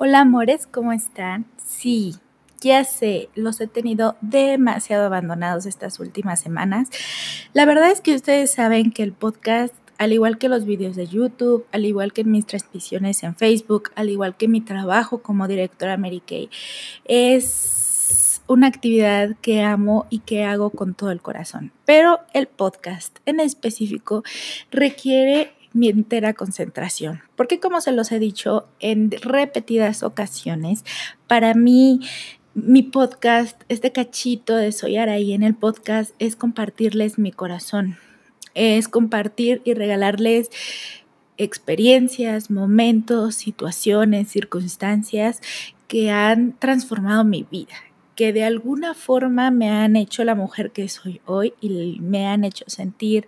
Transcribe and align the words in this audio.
Hola 0.00 0.20
amores, 0.20 0.68
¿cómo 0.68 0.92
están? 0.92 1.44
Sí, 1.56 2.14
ya 2.60 2.84
sé, 2.84 3.30
los 3.34 3.60
he 3.60 3.66
tenido 3.66 4.16
demasiado 4.20 5.04
abandonados 5.04 5.66
estas 5.66 5.98
últimas 5.98 6.38
semanas. 6.38 6.88
La 7.52 7.64
verdad 7.64 7.90
es 7.90 8.00
que 8.00 8.14
ustedes 8.14 8.52
saben 8.52 8.92
que 8.92 9.02
el 9.02 9.12
podcast, 9.12 9.74
al 9.98 10.12
igual 10.12 10.38
que 10.38 10.48
los 10.48 10.66
videos 10.66 10.94
de 10.94 11.08
YouTube, 11.08 11.66
al 11.72 11.84
igual 11.84 12.12
que 12.12 12.22
mis 12.22 12.46
transmisiones 12.46 13.24
en 13.24 13.34
Facebook, 13.34 13.90
al 13.96 14.08
igual 14.08 14.36
que 14.36 14.46
mi 14.46 14.60
trabajo 14.60 15.20
como 15.20 15.48
directora 15.48 15.96
Mary 15.96 16.22
Kay, 16.24 16.48
es 17.04 18.40
una 18.46 18.68
actividad 18.68 19.34
que 19.42 19.62
amo 19.62 20.06
y 20.10 20.20
que 20.20 20.44
hago 20.44 20.70
con 20.70 20.94
todo 20.94 21.10
el 21.10 21.20
corazón. 21.20 21.72
Pero 21.84 22.20
el 22.34 22.46
podcast 22.46 23.18
en 23.26 23.40
específico 23.40 24.22
requiere 24.70 25.57
mi 25.72 25.88
entera 25.88 26.34
concentración. 26.34 27.20
Porque 27.36 27.60
como 27.60 27.80
se 27.80 27.92
los 27.92 28.12
he 28.12 28.18
dicho 28.18 28.68
en 28.80 29.10
repetidas 29.10 30.02
ocasiones, 30.02 30.84
para 31.26 31.54
mí 31.54 32.00
mi 32.54 32.82
podcast, 32.82 33.62
este 33.68 33.92
cachito 33.92 34.56
de 34.56 34.72
Soy 34.72 34.96
Araí 34.96 35.32
en 35.32 35.42
el 35.42 35.54
podcast 35.54 36.14
es 36.18 36.34
compartirles 36.34 37.18
mi 37.18 37.30
corazón, 37.30 37.98
es 38.54 38.88
compartir 38.88 39.62
y 39.64 39.74
regalarles 39.74 40.50
experiencias, 41.36 42.50
momentos, 42.50 43.36
situaciones, 43.36 44.28
circunstancias 44.28 45.40
que 45.86 46.10
han 46.10 46.52
transformado 46.58 47.24
mi 47.24 47.46
vida, 47.48 47.74
que 48.16 48.32
de 48.32 48.44
alguna 48.44 48.94
forma 48.94 49.50
me 49.50 49.70
han 49.70 49.94
hecho 49.94 50.24
la 50.24 50.34
mujer 50.34 50.72
que 50.72 50.88
soy 50.88 51.20
hoy 51.24 51.54
y 51.60 51.98
me 52.00 52.26
han 52.26 52.44
hecho 52.44 52.64
sentir 52.66 53.26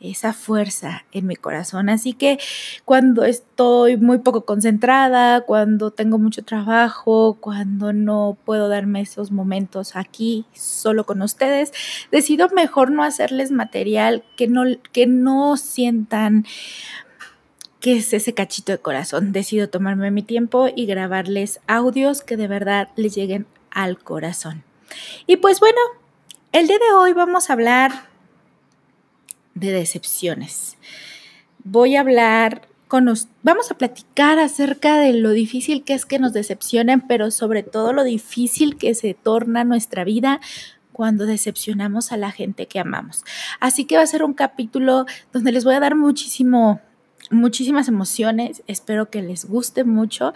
esa 0.00 0.32
fuerza 0.32 1.04
en 1.12 1.26
mi 1.26 1.36
corazón. 1.36 1.88
Así 1.88 2.12
que 2.12 2.38
cuando 2.84 3.24
estoy 3.24 3.96
muy 3.96 4.18
poco 4.18 4.44
concentrada, 4.44 5.40
cuando 5.42 5.90
tengo 5.90 6.18
mucho 6.18 6.44
trabajo, 6.44 7.38
cuando 7.40 7.92
no 7.92 8.36
puedo 8.44 8.68
darme 8.68 9.00
esos 9.00 9.30
momentos 9.30 9.96
aquí 9.96 10.44
solo 10.52 11.06
con 11.06 11.22
ustedes, 11.22 11.72
decido 12.10 12.48
mejor 12.50 12.90
no 12.90 13.02
hacerles 13.02 13.50
material 13.50 14.24
que 14.36 14.48
no, 14.48 14.64
que 14.92 15.06
no 15.06 15.56
sientan 15.56 16.44
que 17.80 17.98
es 17.98 18.12
ese 18.12 18.34
cachito 18.34 18.72
de 18.72 18.78
corazón. 18.78 19.32
Decido 19.32 19.68
tomarme 19.68 20.10
mi 20.10 20.22
tiempo 20.22 20.68
y 20.74 20.86
grabarles 20.86 21.60
audios 21.66 22.22
que 22.22 22.36
de 22.36 22.48
verdad 22.48 22.88
les 22.96 23.14
lleguen 23.14 23.46
al 23.70 23.98
corazón. 23.98 24.64
Y 25.26 25.36
pues 25.36 25.60
bueno, 25.60 25.78
el 26.52 26.66
día 26.66 26.78
de 26.78 26.94
hoy 26.94 27.12
vamos 27.12 27.48
a 27.48 27.52
hablar 27.52 28.15
de 29.56 29.72
decepciones. 29.72 30.76
Voy 31.64 31.96
a 31.96 32.00
hablar 32.00 32.62
con 32.86 33.04
los, 33.04 33.26
vamos 33.42 33.72
a 33.72 33.76
platicar 33.76 34.38
acerca 34.38 34.98
de 34.98 35.12
lo 35.14 35.30
difícil 35.30 35.82
que 35.82 35.94
es 35.94 36.06
que 36.06 36.20
nos 36.20 36.32
decepcionen, 36.32 37.00
pero 37.00 37.32
sobre 37.32 37.64
todo 37.64 37.92
lo 37.92 38.04
difícil 38.04 38.76
que 38.76 38.94
se 38.94 39.14
torna 39.14 39.64
nuestra 39.64 40.04
vida 40.04 40.40
cuando 40.92 41.26
decepcionamos 41.26 42.12
a 42.12 42.16
la 42.16 42.30
gente 42.30 42.66
que 42.66 42.78
amamos. 42.78 43.24
Así 43.58 43.84
que 43.84 43.96
va 43.96 44.02
a 44.02 44.06
ser 44.06 44.22
un 44.22 44.34
capítulo 44.34 45.06
donde 45.32 45.52
les 45.52 45.64
voy 45.64 45.74
a 45.74 45.80
dar 45.80 45.96
muchísimo 45.96 46.80
muchísimas 47.30 47.88
emociones, 47.88 48.62
espero 48.66 49.10
que 49.10 49.22
les 49.22 49.44
guste 49.46 49.84
mucho 49.84 50.32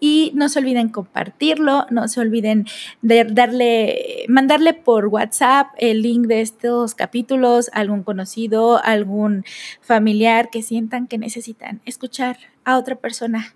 y 0.00 0.32
no 0.34 0.48
se 0.48 0.58
olviden 0.58 0.88
compartirlo, 0.88 1.86
no 1.90 2.08
se 2.08 2.20
olviden 2.20 2.66
de 3.02 3.24
darle, 3.24 4.24
mandarle 4.28 4.74
por 4.74 5.06
WhatsApp 5.06 5.68
el 5.78 6.02
link 6.02 6.26
de 6.26 6.40
estos 6.40 6.94
capítulos 6.94 7.70
a 7.72 7.80
algún 7.80 8.02
conocido, 8.02 8.82
algún 8.82 9.44
familiar 9.80 10.50
que 10.50 10.62
sientan 10.62 11.06
que 11.06 11.18
necesitan 11.18 11.80
escuchar 11.84 12.38
a 12.64 12.78
otra 12.78 12.96
persona 12.96 13.54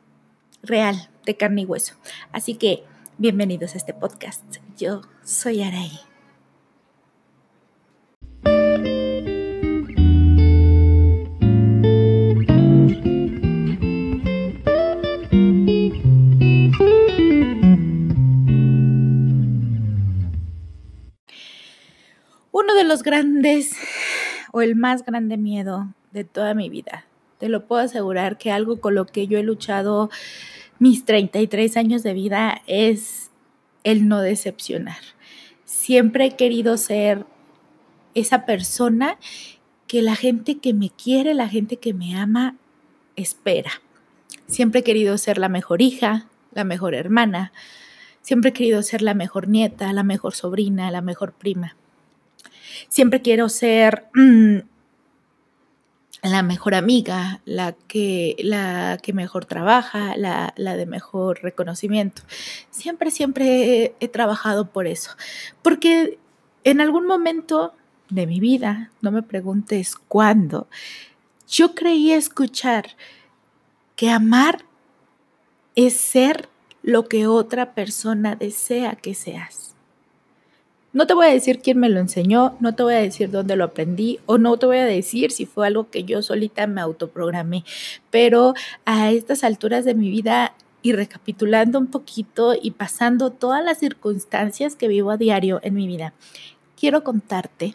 real, 0.62 1.10
de 1.26 1.36
carne 1.36 1.62
y 1.62 1.64
hueso. 1.64 1.94
Así 2.32 2.54
que 2.54 2.84
bienvenidos 3.18 3.74
a 3.74 3.78
este 3.78 3.94
podcast. 3.94 4.42
Yo 4.76 5.02
soy 5.24 5.62
Araí. 5.62 6.11
Los 22.92 23.02
grandes 23.02 23.74
o 24.52 24.60
el 24.60 24.76
más 24.76 25.02
grande 25.02 25.38
miedo 25.38 25.94
de 26.10 26.24
toda 26.24 26.52
mi 26.52 26.68
vida. 26.68 27.06
Te 27.38 27.48
lo 27.48 27.66
puedo 27.66 27.80
asegurar 27.80 28.36
que 28.36 28.52
algo 28.52 28.82
con 28.82 28.94
lo 28.94 29.06
que 29.06 29.26
yo 29.26 29.38
he 29.38 29.42
luchado 29.42 30.10
mis 30.78 31.06
33 31.06 31.78
años 31.78 32.02
de 32.02 32.12
vida 32.12 32.60
es 32.66 33.30
el 33.82 34.08
no 34.08 34.20
decepcionar. 34.20 34.98
Siempre 35.64 36.26
he 36.26 36.36
querido 36.36 36.76
ser 36.76 37.24
esa 38.14 38.44
persona 38.44 39.16
que 39.86 40.02
la 40.02 40.14
gente 40.14 40.58
que 40.58 40.74
me 40.74 40.90
quiere, 40.90 41.32
la 41.32 41.48
gente 41.48 41.78
que 41.78 41.94
me 41.94 42.14
ama, 42.14 42.56
espera. 43.16 43.70
Siempre 44.48 44.80
he 44.80 44.84
querido 44.84 45.16
ser 45.16 45.38
la 45.38 45.48
mejor 45.48 45.80
hija, 45.80 46.26
la 46.52 46.64
mejor 46.64 46.94
hermana. 46.94 47.54
Siempre 48.20 48.50
he 48.50 48.52
querido 48.52 48.82
ser 48.82 49.00
la 49.00 49.14
mejor 49.14 49.48
nieta, 49.48 49.90
la 49.94 50.02
mejor 50.02 50.34
sobrina, 50.34 50.90
la 50.90 51.00
mejor 51.00 51.32
prima. 51.32 51.74
Siempre 52.88 53.22
quiero 53.22 53.48
ser 53.48 54.06
mm, 54.14 54.58
la 56.22 56.42
mejor 56.42 56.74
amiga, 56.74 57.40
la 57.44 57.72
que, 57.72 58.36
la 58.38 58.98
que 59.02 59.12
mejor 59.12 59.44
trabaja, 59.44 60.16
la, 60.16 60.52
de 60.56 60.86
mejor 60.86 61.42
reconocimiento. 61.42 62.22
Siempre, 62.70 63.10
siempre 63.10 63.96
he, 63.98 64.08
trabajado 64.08 64.70
por 64.70 64.86
eso. 64.86 65.10
Porque 65.62 66.18
en 66.62 66.80
algún 66.80 67.06
momento 67.06 67.74
de 68.08 68.26
mi 68.26 68.38
vida, 68.38 68.92
no 69.00 69.10
me 69.10 69.22
preguntes 69.22 69.96
cuándo, 69.96 70.68
yo 71.48 71.74
creí 71.74 72.12
escuchar 72.12 72.96
que 73.96 74.10
amar 74.10 74.64
es 75.74 75.96
ser 75.98 76.48
lo 76.82 77.08
que 77.08 77.26
otra 77.26 77.74
persona 77.74 78.36
desea 78.36 78.94
que 78.94 79.14
seas. 79.14 79.74
No 80.92 81.06
te 81.06 81.14
voy 81.14 81.26
a 81.26 81.30
decir 81.30 81.60
quién 81.60 81.78
me 81.78 81.88
lo 81.88 82.00
enseñó, 82.00 82.56
no 82.60 82.74
te 82.74 82.82
voy 82.82 82.94
a 82.94 82.98
decir 82.98 83.30
dónde 83.30 83.56
lo 83.56 83.64
aprendí 83.64 84.20
o 84.26 84.36
no 84.36 84.58
te 84.58 84.66
voy 84.66 84.76
a 84.76 84.84
decir 84.84 85.32
si 85.32 85.46
fue 85.46 85.66
algo 85.66 85.88
que 85.90 86.04
yo 86.04 86.20
solita 86.22 86.66
me 86.66 86.82
autoprogramé, 86.82 87.64
pero 88.10 88.54
a 88.84 89.10
estas 89.10 89.42
alturas 89.42 89.86
de 89.86 89.94
mi 89.94 90.10
vida 90.10 90.54
y 90.82 90.92
recapitulando 90.92 91.78
un 91.78 91.86
poquito 91.86 92.54
y 92.60 92.72
pasando 92.72 93.30
todas 93.30 93.64
las 93.64 93.78
circunstancias 93.78 94.76
que 94.76 94.88
vivo 94.88 95.10
a 95.10 95.16
diario 95.16 95.60
en 95.62 95.74
mi 95.74 95.86
vida, 95.86 96.12
quiero 96.78 97.02
contarte 97.04 97.74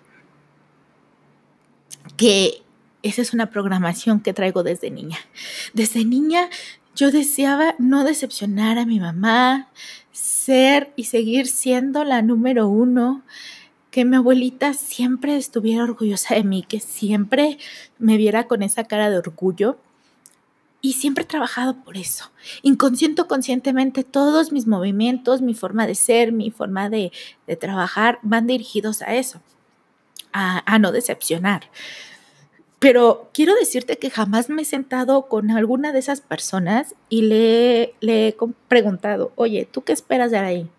que 2.18 2.62
esa 3.04 3.22
es 3.22 3.34
una 3.34 3.50
programación 3.50 4.20
que 4.20 4.34
traigo 4.34 4.64
desde 4.64 4.92
niña. 4.92 5.18
Desde 5.74 6.06
niña 6.06 6.50
yo 6.98 7.12
deseaba 7.12 7.76
no 7.78 8.04
decepcionar 8.04 8.80
a 8.80 8.86
mi 8.86 9.00
mamá, 9.00 9.70
ser 10.12 10.92
y 10.96 11.04
seguir 11.04 11.46
siendo 11.46 12.04
la 12.04 12.24
número 12.24 12.68
uno, 12.68 13.22
que 13.92 14.04
mi 14.04 14.16
abuelita 14.16 14.74
siempre 14.74 15.38
estuviera 15.38 15.84
orgullosa 15.84 16.34
de 16.34 16.44
mí, 16.44 16.66
que 16.68 16.80
siempre 16.80 17.60
me 18.00 18.18
viera 18.18 18.48
con 18.48 18.64
esa 18.64 18.86
cara 18.86 19.12
de 19.12 19.18
orgullo. 19.20 19.78
Y 20.82 20.94
siempre 20.94 21.24
he 21.24 21.28
trabajado 21.28 21.84
por 21.84 21.98
eso. 21.98 22.32
Inconsciente 22.64 23.24
conscientemente, 23.26 24.04
todos 24.04 24.52
mis 24.52 24.66
movimientos, 24.66 25.42
mi 25.42 25.54
forma 25.54 25.86
de 25.86 25.96
ser, 25.96 26.32
mi 26.32 26.50
forma 26.50 26.90
de, 26.90 27.12
trabajar 27.60 28.20
van 28.24 28.48
dirigidos 28.48 29.04
a 29.04 29.16
eso, 29.16 29.42
a 30.34 30.80
no 30.80 30.92
decepcionar. 30.92 31.70
Pero 32.80 33.30
quiero 33.34 33.56
decirte 33.56 33.98
que 33.98 34.12
jamás 34.12 34.50
me 34.50 34.62
he 34.62 34.66
sentado 34.66 35.24
con 35.28 35.50
alguna 35.50 35.92
de 35.92 36.00
esas 36.00 36.22
personas 36.22 36.94
y 37.10 37.24
le, 37.24 37.96
he 38.02 38.38
preguntado, 38.68 39.32
oye, 39.36 39.68
¿tú 39.70 39.82
qué 39.84 39.94
esperas 39.94 40.30
de 40.30 40.38
ahí? 40.38 40.70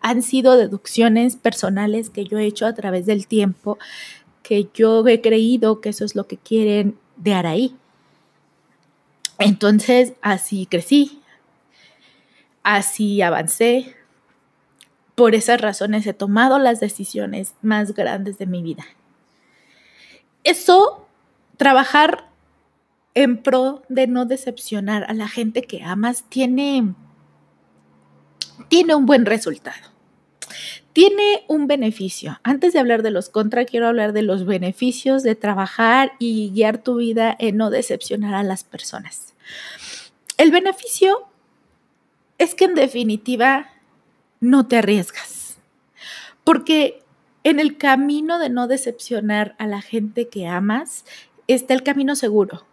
Han 0.00 0.22
sido 0.22 0.56
deducciones 0.56 1.36
personales 1.36 2.08
que 2.08 2.24
yo 2.24 2.38
he 2.38 2.46
hecho 2.46 2.66
a 2.66 2.74
través 2.74 3.04
del 3.04 3.26
tiempo, 3.26 3.78
que 4.42 4.68
yo 4.72 5.06
he 5.06 5.20
creído 5.20 5.80
que 5.82 5.90
eso 5.90 6.04
es 6.04 6.14
lo 6.14 6.26
que 6.26 6.38
quieren 6.38 6.98
de 7.16 7.34
Araí. 7.34 7.76
Entonces, 9.38 10.14
así 10.22 10.66
crecí, 10.66 11.20
así 12.62 13.20
avancé. 13.20 13.94
Por 15.14 15.34
esas 15.34 15.60
razones 15.60 16.06
he 16.06 16.14
tomado 16.14 16.58
las 16.58 16.80
decisiones 16.80 17.54
más 17.60 17.92
grandes 17.92 18.38
de 18.38 18.46
mi 18.46 18.62
vida. 18.62 18.86
Eso 20.44 21.06
trabajar 21.56 22.28
en 23.14 23.42
pro 23.42 23.82
de 23.88 24.06
no 24.06 24.24
decepcionar 24.24 25.04
a 25.04 25.14
la 25.14 25.28
gente 25.28 25.62
que 25.62 25.82
amas 25.82 26.24
tiene, 26.28 26.94
tiene 28.68 28.94
un 28.94 29.06
buen 29.06 29.26
resultado. 29.26 29.92
Tiene 30.92 31.44
un 31.48 31.66
beneficio. 31.66 32.38
Antes 32.42 32.74
de 32.74 32.78
hablar 32.78 33.02
de 33.02 33.10
los 33.10 33.30
contra, 33.30 33.64
quiero 33.64 33.86
hablar 33.86 34.12
de 34.12 34.22
los 34.22 34.44
beneficios 34.44 35.22
de 35.22 35.34
trabajar 35.34 36.12
y 36.18 36.50
guiar 36.50 36.78
tu 36.78 36.96
vida 36.96 37.34
en 37.38 37.56
no 37.56 37.70
decepcionar 37.70 38.34
a 38.34 38.42
las 38.42 38.64
personas. 38.64 39.34
El 40.36 40.50
beneficio 40.50 41.28
es 42.36 42.54
que 42.54 42.64
en 42.64 42.74
definitiva 42.74 43.70
no 44.40 44.66
te 44.66 44.78
arriesgas. 44.78 45.56
Porque 46.44 47.02
en 47.44 47.58
el 47.58 47.78
camino 47.78 48.38
de 48.38 48.50
no 48.50 48.66
decepcionar 48.68 49.54
a 49.58 49.66
la 49.66 49.80
gente 49.80 50.28
que 50.28 50.46
amas 50.46 51.04
está 51.54 51.74
el 51.74 51.82
camino 51.82 52.16
seguro 52.16 52.64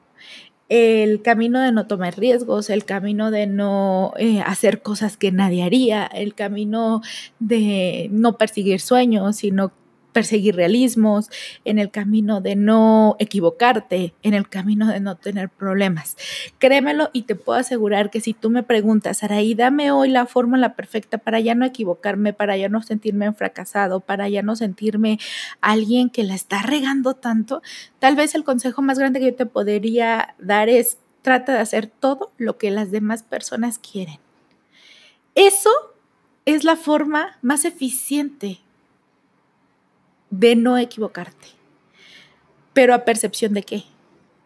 el 0.70 1.24
camino 1.24 1.60
de 1.60 1.72
no 1.72 1.88
tomar 1.88 2.18
riesgos, 2.18 2.70
el 2.70 2.86
camino 2.86 3.31
de 3.31 3.48
no 3.48 4.14
eh, 4.18 4.42
hacer 4.42 4.84
cosas 4.84 5.18
que 5.18 5.31
nadie 5.31 5.64
haría, 5.64 6.06
el 6.06 6.36
camino 6.36 7.02
de 7.40 8.08
no 8.12 8.38
perseguir 8.38 8.80
sueños, 8.80 9.38
sino 9.38 9.72
perseguir 10.19 10.57
realismos, 10.57 11.30
en 11.63 11.80
el 11.80 11.92
camino 11.92 12.42
de 12.42 12.57
no 12.57 13.16
equivocarte, 13.19 14.13
en 14.21 14.33
el 14.33 14.50
camino 14.50 14.86
de 14.88 15.00
no 15.00 15.16
tener 15.16 15.48
problemas. 15.48 16.18
Créemelo 16.57 17.10
y 17.13 17.21
te 17.21 17.36
puedo 17.36 17.57
asegurar 17.57 18.10
que 18.10 18.19
si 18.19 18.33
tú 18.33 18.50
me 18.50 18.63
preguntas, 18.63 19.24
Araí, 19.24 19.56
dame 19.56 19.92
hoy 19.92 20.10
la 20.10 20.25
fórmula 20.25 20.75
perfecta 20.75 21.19
para 21.19 21.39
ya 21.39 21.56
no 21.56 21.66
equivocarme, 21.66 22.33
para 22.33 22.57
ya 22.57 22.68
no 22.68 22.81
sentirme 22.81 23.31
fracasado, 23.31 24.01
para 24.01 24.27
ya 24.27 24.42
no 24.42 24.57
sentirme 24.57 25.19
alguien 25.62 26.10
que 26.10 26.24
la 26.24 26.36
está 26.36 26.63
regando 26.63 27.13
tanto, 27.13 27.62
tal 28.00 28.18
vez 28.18 28.36
el 28.36 28.44
consejo 28.44 28.81
más 28.81 29.00
grande 29.00 29.22
que 29.22 29.27
yo 29.27 29.36
te 29.36 29.45
podría 29.45 30.36
dar 30.38 30.68
es 30.68 30.98
trata 31.22 31.54
de 31.54 31.60
hacer 31.60 31.88
todo 31.88 32.33
lo 32.38 32.57
que 32.57 32.72
las 32.72 32.92
demás 32.92 33.24
personas 33.24 33.80
quieren. 33.80 34.19
Eso 35.33 35.69
es 36.44 36.65
la 36.65 36.75
forma 36.75 37.38
más 37.42 37.63
eficiente 37.63 38.60
de 40.30 40.56
no 40.56 40.78
equivocarte. 40.78 41.48
Pero 42.74 42.94
a 42.94 43.06
percepción 43.06 43.54
de 43.54 43.64
qué? 43.64 43.84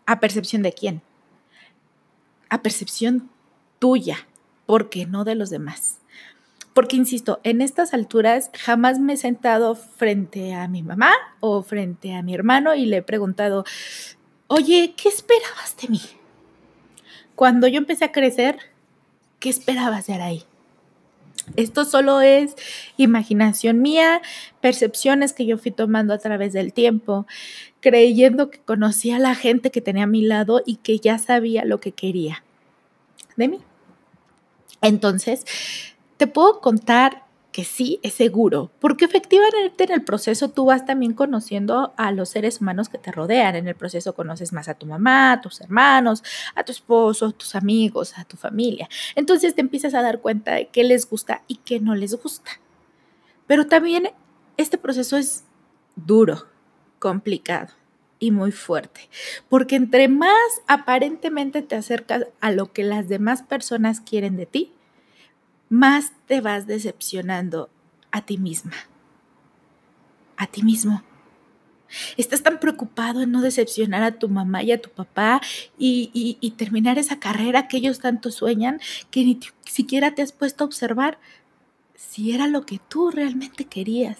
A 0.05 0.19
percepción 0.19 0.61
de 0.61 0.73
quién? 0.73 1.01
A 2.49 2.61
percepción 2.61 3.29
tuya, 3.79 4.27
porque 4.65 5.05
no 5.05 5.23
de 5.23 5.35
los 5.35 5.49
demás. 5.49 5.99
Porque, 6.73 6.95
insisto, 6.95 7.39
en 7.43 7.61
estas 7.61 7.93
alturas 7.93 8.49
jamás 8.57 8.99
me 8.99 9.13
he 9.13 9.17
sentado 9.17 9.75
frente 9.75 10.53
a 10.53 10.67
mi 10.67 10.81
mamá 10.81 11.11
o 11.39 11.61
frente 11.61 12.15
a 12.15 12.23
mi 12.23 12.33
hermano 12.33 12.73
y 12.73 12.85
le 12.85 12.97
he 12.97 13.01
preguntado, 13.03 13.63
oye, 14.47 14.95
¿qué 14.97 15.09
esperabas 15.09 15.77
de 15.81 15.89
mí? 15.89 16.01
Cuando 17.35 17.67
yo 17.67 17.77
empecé 17.77 18.05
a 18.05 18.11
crecer, 18.11 18.57
¿qué 19.39 19.49
esperabas 19.49 20.07
de 20.07 20.13
ahí? 20.13 20.43
Esto 21.55 21.85
solo 21.85 22.21
es 22.21 22.55
imaginación 22.97 23.81
mía, 23.81 24.21
percepciones 24.61 25.33
que 25.33 25.45
yo 25.45 25.57
fui 25.57 25.71
tomando 25.71 26.13
a 26.13 26.17
través 26.17 26.53
del 26.53 26.73
tiempo, 26.73 27.27
creyendo 27.81 28.49
que 28.49 28.59
conocía 28.59 29.17
a 29.17 29.19
la 29.19 29.35
gente 29.35 29.69
que 29.69 29.81
tenía 29.81 30.03
a 30.03 30.07
mi 30.07 30.21
lado 30.21 30.61
y 30.65 30.77
que 30.77 30.99
ya 30.99 31.17
sabía 31.19 31.65
lo 31.65 31.79
que 31.79 31.91
quería 31.91 32.43
de 33.35 33.47
mí. 33.47 33.59
Entonces, 34.81 35.45
te 36.17 36.27
puedo 36.27 36.59
contar 36.61 37.22
que 37.53 37.63
sí 37.63 37.99
es 38.01 38.15
seguro, 38.15 38.71
porque 38.79 39.05
efectivamente 39.05 39.83
en 39.83 39.91
el 39.91 40.03
proceso 40.03 40.49
tú 40.49 40.65
vas 40.65 40.85
también 40.85 41.13
conociendo 41.13 41.93
a 41.95 42.11
los 42.11 42.29
seres 42.29 42.59
humanos 42.59 42.89
que 42.89 42.97
te 42.97 43.11
rodean. 43.11 43.55
En 43.55 43.67
el 43.67 43.75
proceso 43.75 44.15
conoces 44.15 44.51
más 44.51 44.67
a 44.67 44.73
tu 44.73 44.87
mamá, 44.87 45.33
a 45.33 45.41
tus 45.41 45.61
hermanos, 45.61 46.23
a 46.55 46.63
tu 46.63 46.71
esposo, 46.71 47.27
a 47.27 47.31
tus 47.31 47.55
amigos, 47.55 48.17
a 48.17 48.25
tu 48.25 48.35
familia. 48.35 48.89
Entonces 49.15 49.53
te 49.53 49.61
empiezas 49.61 49.93
a 49.93 50.01
dar 50.01 50.19
cuenta 50.19 50.55
de 50.55 50.67
qué 50.67 50.83
les 50.83 51.07
gusta 51.07 51.43
y 51.47 51.57
qué 51.57 51.79
no 51.79 51.93
les 51.93 52.15
gusta. 52.15 52.59
Pero 53.45 53.67
también 53.67 54.09
este 54.57 54.79
proceso 54.79 55.15
es 55.15 55.45
duro, 55.95 56.47
complicado 56.97 57.71
y 58.17 58.31
muy 58.31 58.51
fuerte, 58.51 59.09
porque 59.47 59.75
entre 59.75 60.07
más 60.07 60.33
aparentemente 60.65 61.61
te 61.61 61.75
acercas 61.75 62.25
a 62.41 62.51
lo 62.51 62.73
que 62.73 62.83
las 62.83 63.07
demás 63.09 63.43
personas 63.43 64.01
quieren 64.01 64.37
de 64.37 64.47
ti, 64.47 64.73
más 65.73 66.13
te 66.27 66.39
vas 66.39 66.67
decepcionando 66.67 67.67
a 68.11 68.21
ti 68.21 68.37
misma, 68.37 68.75
a 70.37 70.45
ti 70.45 70.61
mismo. 70.61 71.01
Estás 72.15 72.43
tan 72.43 72.59
preocupado 72.59 73.21
en 73.21 73.31
no 73.31 73.41
decepcionar 73.41 74.03
a 74.03 74.19
tu 74.19 74.29
mamá 74.29 74.61
y 74.61 74.71
a 74.71 74.79
tu 74.79 74.91
papá 74.91 75.41
y, 75.75 76.53
terminar 76.57 76.99
esa 76.99 77.19
carrera 77.19 77.67
que 77.67 77.77
ellos 77.77 77.99
tanto 77.99 78.29
sueñan 78.29 78.79
que 79.09 79.23
ni 79.23 79.39
siquiera 79.65 80.13
te 80.13 80.21
has 80.21 80.31
puesto 80.31 80.63
a 80.63 80.67
observar 80.67 81.17
si 81.95 82.33
era 82.33 82.47
lo 82.47 82.67
que 82.67 82.79
tú 82.87 83.09
realmente 83.09 83.65
querías. 83.65 84.19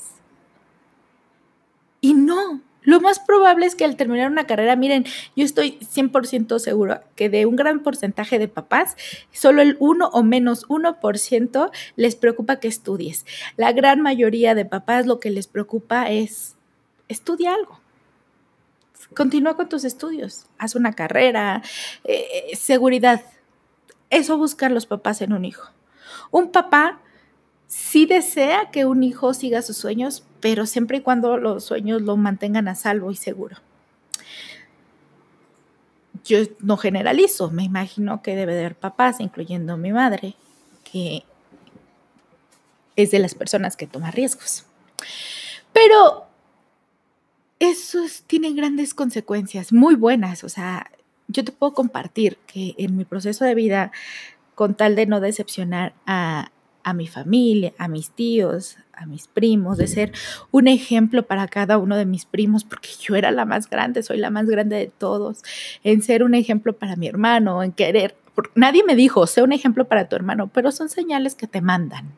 Y 2.02 2.16
no, 2.16 2.62
lo 2.84 3.02
más 3.02 3.20
probable 3.20 3.66
es 3.66 3.76
que 3.76 3.86
al 3.86 3.96
terminar 3.96 4.30
una 4.30 4.46
carrera, 4.46 4.76
miren, 4.76 5.06
yo 5.36 5.46
estoy 5.46 5.78
100% 5.80 6.60
seguro 6.60 7.00
que 7.16 7.30
de 7.30 7.46
un 7.46 7.56
gran 7.56 7.82
porcentaje 7.82 8.40
de 8.40 8.48
papás, 8.48 8.96
solo 9.32 9.62
el 9.62 9.78
1 9.80 10.10
o 10.10 10.24
menos 10.24 10.68
1% 10.68 11.72
les 11.96 12.16
preocupa 12.16 12.60
que 12.60 12.68
estudies. 12.68 13.26
La 13.58 13.72
gran 13.72 14.02
mayoría 14.02 14.56
de 14.56 14.66
papás 14.66 15.06
lo 15.06 15.20
que 15.20 15.30
les 15.30 15.48
preocupa 15.48 16.10
es 16.12 16.56
estudia 17.08 17.54
algo. 17.54 17.80
Continúa 19.16 19.56
con 19.56 19.70
tus 19.70 19.84
estudios, 19.84 20.48
haz 20.58 20.76
una 20.76 20.94
carrera, 20.94 21.62
eh, 22.04 22.56
seguridad. 22.56 23.22
Eso 24.10 24.38
buscan 24.38 24.74
los 24.74 24.86
papás 24.86 25.22
en 25.22 25.34
un 25.34 25.46
hijo. 25.46 25.70
Un 26.32 26.52
papá 26.52 27.00
sí 27.68 28.06
desea 28.06 28.72
que 28.72 28.86
un 28.86 29.04
hijo 29.04 29.34
siga 29.34 29.62
sus 29.62 29.78
sueños, 29.78 30.26
pero 30.44 30.66
siempre 30.66 30.98
y 30.98 31.02
cuando 31.02 31.38
los 31.38 31.64
sueños 31.64 32.02
lo 32.02 32.18
mantengan 32.18 32.68
a 32.68 32.76
salvo 32.76 33.12
y 33.12 33.16
seguro. 33.16 33.56
Yo 36.26 36.40
no 36.60 36.76
generalizo, 36.76 37.50
me 37.50 37.64
imagino 37.64 38.22
que 38.22 38.36
debe 38.36 38.54
de 38.54 38.60
haber 38.60 38.76
papás, 38.76 39.22
incluyendo 39.22 39.78
mi 39.78 39.94
madre, 39.94 40.36
que 40.84 41.24
es 42.98 43.12
de 43.12 43.20
las 43.20 43.36
personas 43.36 43.78
que 43.78 43.88
toma 43.88 44.12
riesgos. 44.12 44.66
Pero 45.72 46.26
eso 47.60 48.00
tiene 48.28 48.52
grandes 48.52 48.94
consecuencias, 48.94 49.72
muy 49.72 49.96
buenas. 49.96 50.44
O 50.44 50.50
sea, 50.50 50.92
yo 51.30 51.46
te 51.46 51.54
puedo 51.54 51.74
compartir 51.74 52.38
que 52.48 52.76
en 52.78 52.98
mi 52.98 53.06
proceso 53.06 53.46
de 53.46 53.56
vida, 53.56 53.94
con 54.56 54.76
tal 54.76 54.98
de 54.98 55.06
no 55.06 55.22
decepcionar 55.22 55.94
a, 56.06 56.52
a 56.84 56.94
mi 56.94 57.08
familia, 57.08 57.74
a 57.78 57.88
mis 57.88 58.12
tíos, 58.12 58.78
a 58.94 59.06
mis 59.06 59.28
primos, 59.28 59.78
de 59.78 59.88
ser 59.88 60.12
un 60.52 60.68
ejemplo 60.68 61.24
para 61.24 61.48
cada 61.48 61.78
uno 61.78 61.96
de 61.96 62.06
mis 62.06 62.26
primos, 62.26 62.64
porque 62.64 62.90
yo 63.00 63.16
era 63.16 63.32
la 63.32 63.46
más 63.46 63.70
grande, 63.70 64.04
soy 64.04 64.18
la 64.18 64.30
más 64.30 64.46
grande 64.48 64.76
de 64.76 64.88
todos, 64.88 65.44
en 65.84 66.02
ser 66.02 66.24
un 66.24 66.36
ejemplo 66.36 66.74
para 66.74 66.96
mi 66.96 67.08
hermano, 67.08 67.64
en 67.64 67.72
querer. 67.72 68.16
Nadie 68.56 68.84
me 68.84 68.96
dijo, 68.96 69.28
sé 69.28 69.42
un 69.42 69.54
ejemplo 69.54 69.86
para 69.86 70.10
tu 70.10 70.16
hermano, 70.16 70.48
pero 70.48 70.72
son 70.72 70.90
señales 70.90 71.36
que 71.36 71.48
te 71.48 71.62
mandan 71.62 72.12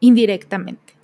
indirectamente. 0.00 0.94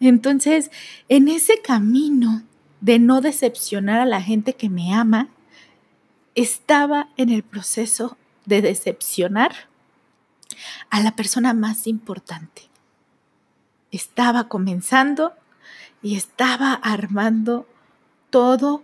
Entonces, 0.00 0.70
en 1.08 1.28
ese 1.28 1.60
camino 1.62 2.42
de 2.80 2.98
no 2.98 3.20
decepcionar 3.20 4.00
a 4.00 4.06
la 4.06 4.20
gente 4.20 4.54
que 4.54 4.68
me 4.68 4.92
ama, 4.94 5.28
estaba 6.34 7.08
en 7.16 7.28
el 7.28 7.42
proceso 7.42 8.16
de 8.44 8.62
decepcionar 8.62 9.52
a 10.90 11.00
la 11.00 11.16
persona 11.16 11.54
más 11.54 11.86
importante. 11.86 12.62
Estaba 13.90 14.48
comenzando 14.48 15.32
y 16.02 16.16
estaba 16.16 16.72
armando 16.74 17.66
todo 18.30 18.82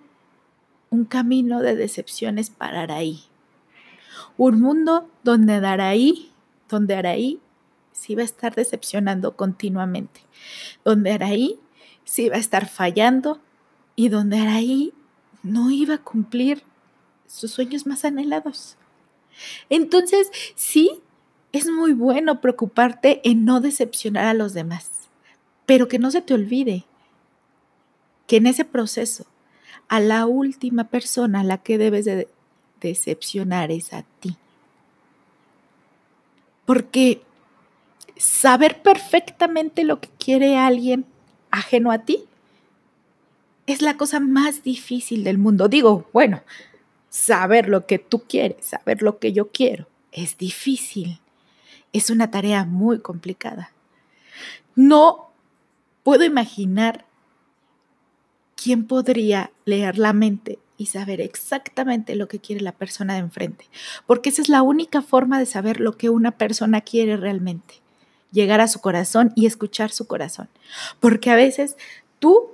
un 0.91 1.05
camino 1.05 1.61
de 1.61 1.77
decepciones 1.77 2.51
para 2.51 2.83
Araí. 2.83 3.25
Un 4.37 4.61
mundo 4.61 5.11
donde 5.23 5.55
Araí, 5.55 6.31
donde 6.69 6.95
Araí 6.95 7.41
se 7.93 8.13
iba 8.13 8.23
a 8.23 8.27
estar 8.27 8.55
decepcionando 8.55 9.37
continuamente, 9.37 10.21
donde 10.85 11.13
Araí 11.13 11.59
se 12.05 12.23
iba 12.23 12.37
a 12.37 12.41
estar 12.41 12.69
fallando 12.69 13.41
y 13.97 14.09
donde 14.09 14.39
Araí 14.39 14.95
no 15.43 15.71
iba 15.71 15.95
a 15.95 16.03
cumplir 16.03 16.63
sus 17.27 17.51
sueños 17.51 17.87
más 17.87 18.05
anhelados. 18.05 18.77
Entonces, 19.69 20.31
sí, 20.55 21.03
muy 21.79 21.93
bueno 21.93 22.41
preocuparte 22.41 23.21
en 23.25 23.45
no 23.45 23.61
decepcionar 23.61 24.27
a 24.27 24.35
los 24.35 24.53
demás, 24.53 24.91
pero 25.65 25.89
que 25.89 25.99
no 25.99 26.11
se 26.11 26.21
te 26.21 26.35
olvide 26.35 26.85
que 28.27 28.37
en 28.37 28.47
ese 28.47 28.65
proceso 28.65 29.25
a 29.89 30.01
la 30.01 30.27
última 30.27 30.85
persona 30.85 31.41
a 31.41 31.45
la 31.45 31.59
que 31.59 31.79
debes 31.79 32.05
de 32.05 32.29
decepcionar 32.81 33.71
es 33.71 33.93
a 33.95 34.05
ti. 34.21 34.37
Porque 36.67 37.23
saber 38.17 38.83
perfectamente 38.83 39.85
lo 39.85 40.01
que 40.01 40.11
quiere 40.19 40.59
alguien 40.59 41.07
ajeno 41.51 41.91
a 41.91 42.01
ti 42.01 42.25
es 43.67 43.81
la 43.81 43.97
cosa 43.97 44.21
más 44.21 44.63
difícil 44.63 45.25
del 45.25 45.39
mundo. 45.39 45.69
Digo, 45.69 46.09
bueno, 46.13 46.43
saber 47.09 47.69
lo 47.69 47.87
que 47.87 47.99
tú 47.99 48.25
quieres, 48.29 48.67
saber 48.67 49.03
lo 49.03 49.19
que 49.19 49.33
yo 49.33 49.49
quiero, 49.51 49.87
es 50.13 50.37
difícil 50.37 51.21
es 51.93 52.11
una 52.11 52.31
tarea 52.31 52.65
muy 52.65 53.01
complicada. 53.01 53.73
No 54.75 55.31
puedo 56.03 56.25
imaginar 56.25 57.07
quién 58.57 58.87
podría 58.87 59.51
leer 59.65 59.99
la 59.99 60.13
mente 60.13 60.59
y 60.77 60.87
saber 60.87 61.21
exactamente 61.21 62.15
lo 62.15 62.29
que 62.29 62.39
quiere 62.39 62.63
la 62.63 62.73
persona 62.73 63.15
de 63.15 63.21
enfrente, 63.21 63.67
porque 64.07 64.31
esa 64.31 64.43
es 64.43 64.49
la 64.49 64.63
única 64.63 65.03
forma 65.03 65.39
de 65.39 65.47
saber 65.47 65.81
lo 65.81 65.97
que 65.97 66.09
una 66.09 66.33
persona 66.33 66.81
quiere 66.81 67.17
realmente, 67.17 67.75
llegar 68.31 68.61
a 68.61 68.69
su 68.69 68.81
corazón 68.81 69.33
y 69.35 69.47
escuchar 69.47 69.91
su 69.91 70.07
corazón, 70.07 70.49
porque 71.01 71.31
a 71.31 71.37
veces 71.37 71.77
tú 72.21 72.51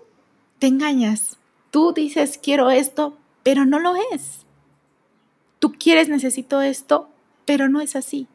te 0.58 0.66
engañas, 0.66 1.36
tú 1.70 1.92
dices 1.92 2.38
quiero 2.42 2.70
esto, 2.70 3.18
pero 3.42 3.66
no 3.66 3.78
lo 3.78 3.94
es. 4.12 4.46
Tú 5.58 5.72
quieres, 5.78 6.08
necesito 6.08 6.60
esto, 6.62 7.08
pero 7.44 7.68
no 7.68 7.80
es 7.80 7.96
así. 7.96 8.26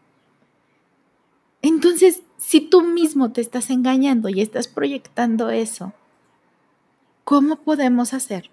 Entonces, 1.61 2.23
si 2.37 2.61
tú 2.61 2.81
mismo 2.81 3.31
te 3.31 3.41
estás 3.41 3.69
engañando 3.69 4.29
y 4.29 4.41
estás 4.41 4.67
proyectando 4.67 5.49
eso, 5.49 5.93
¿cómo 7.23 7.57
podemos 7.57 8.13
hacer? 8.13 8.49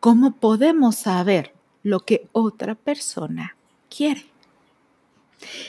¿Cómo 0.00 0.36
podemos 0.36 0.96
saber 0.96 1.54
lo 1.82 2.00
que 2.00 2.28
otra 2.32 2.74
persona 2.74 3.56
quiere? 3.88 4.26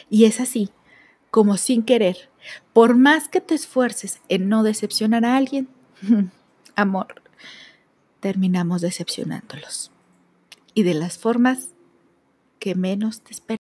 Y 0.09 0.25
es 0.25 0.39
así, 0.39 0.69
como 1.31 1.57
sin 1.57 1.83
querer, 1.83 2.29
por 2.73 2.95
más 2.95 3.29
que 3.29 3.41
te 3.41 3.55
esfuerces 3.55 4.21
en 4.29 4.49
no 4.49 4.63
decepcionar 4.63 5.25
a 5.25 5.37
alguien, 5.37 5.69
amor, 6.75 7.21
terminamos 8.19 8.81
decepcionándolos. 8.81 9.91
Y 10.73 10.83
de 10.83 10.93
las 10.93 11.17
formas 11.17 11.69
que 12.59 12.75
menos 12.75 13.21
te 13.21 13.31
esperas. 13.31 13.62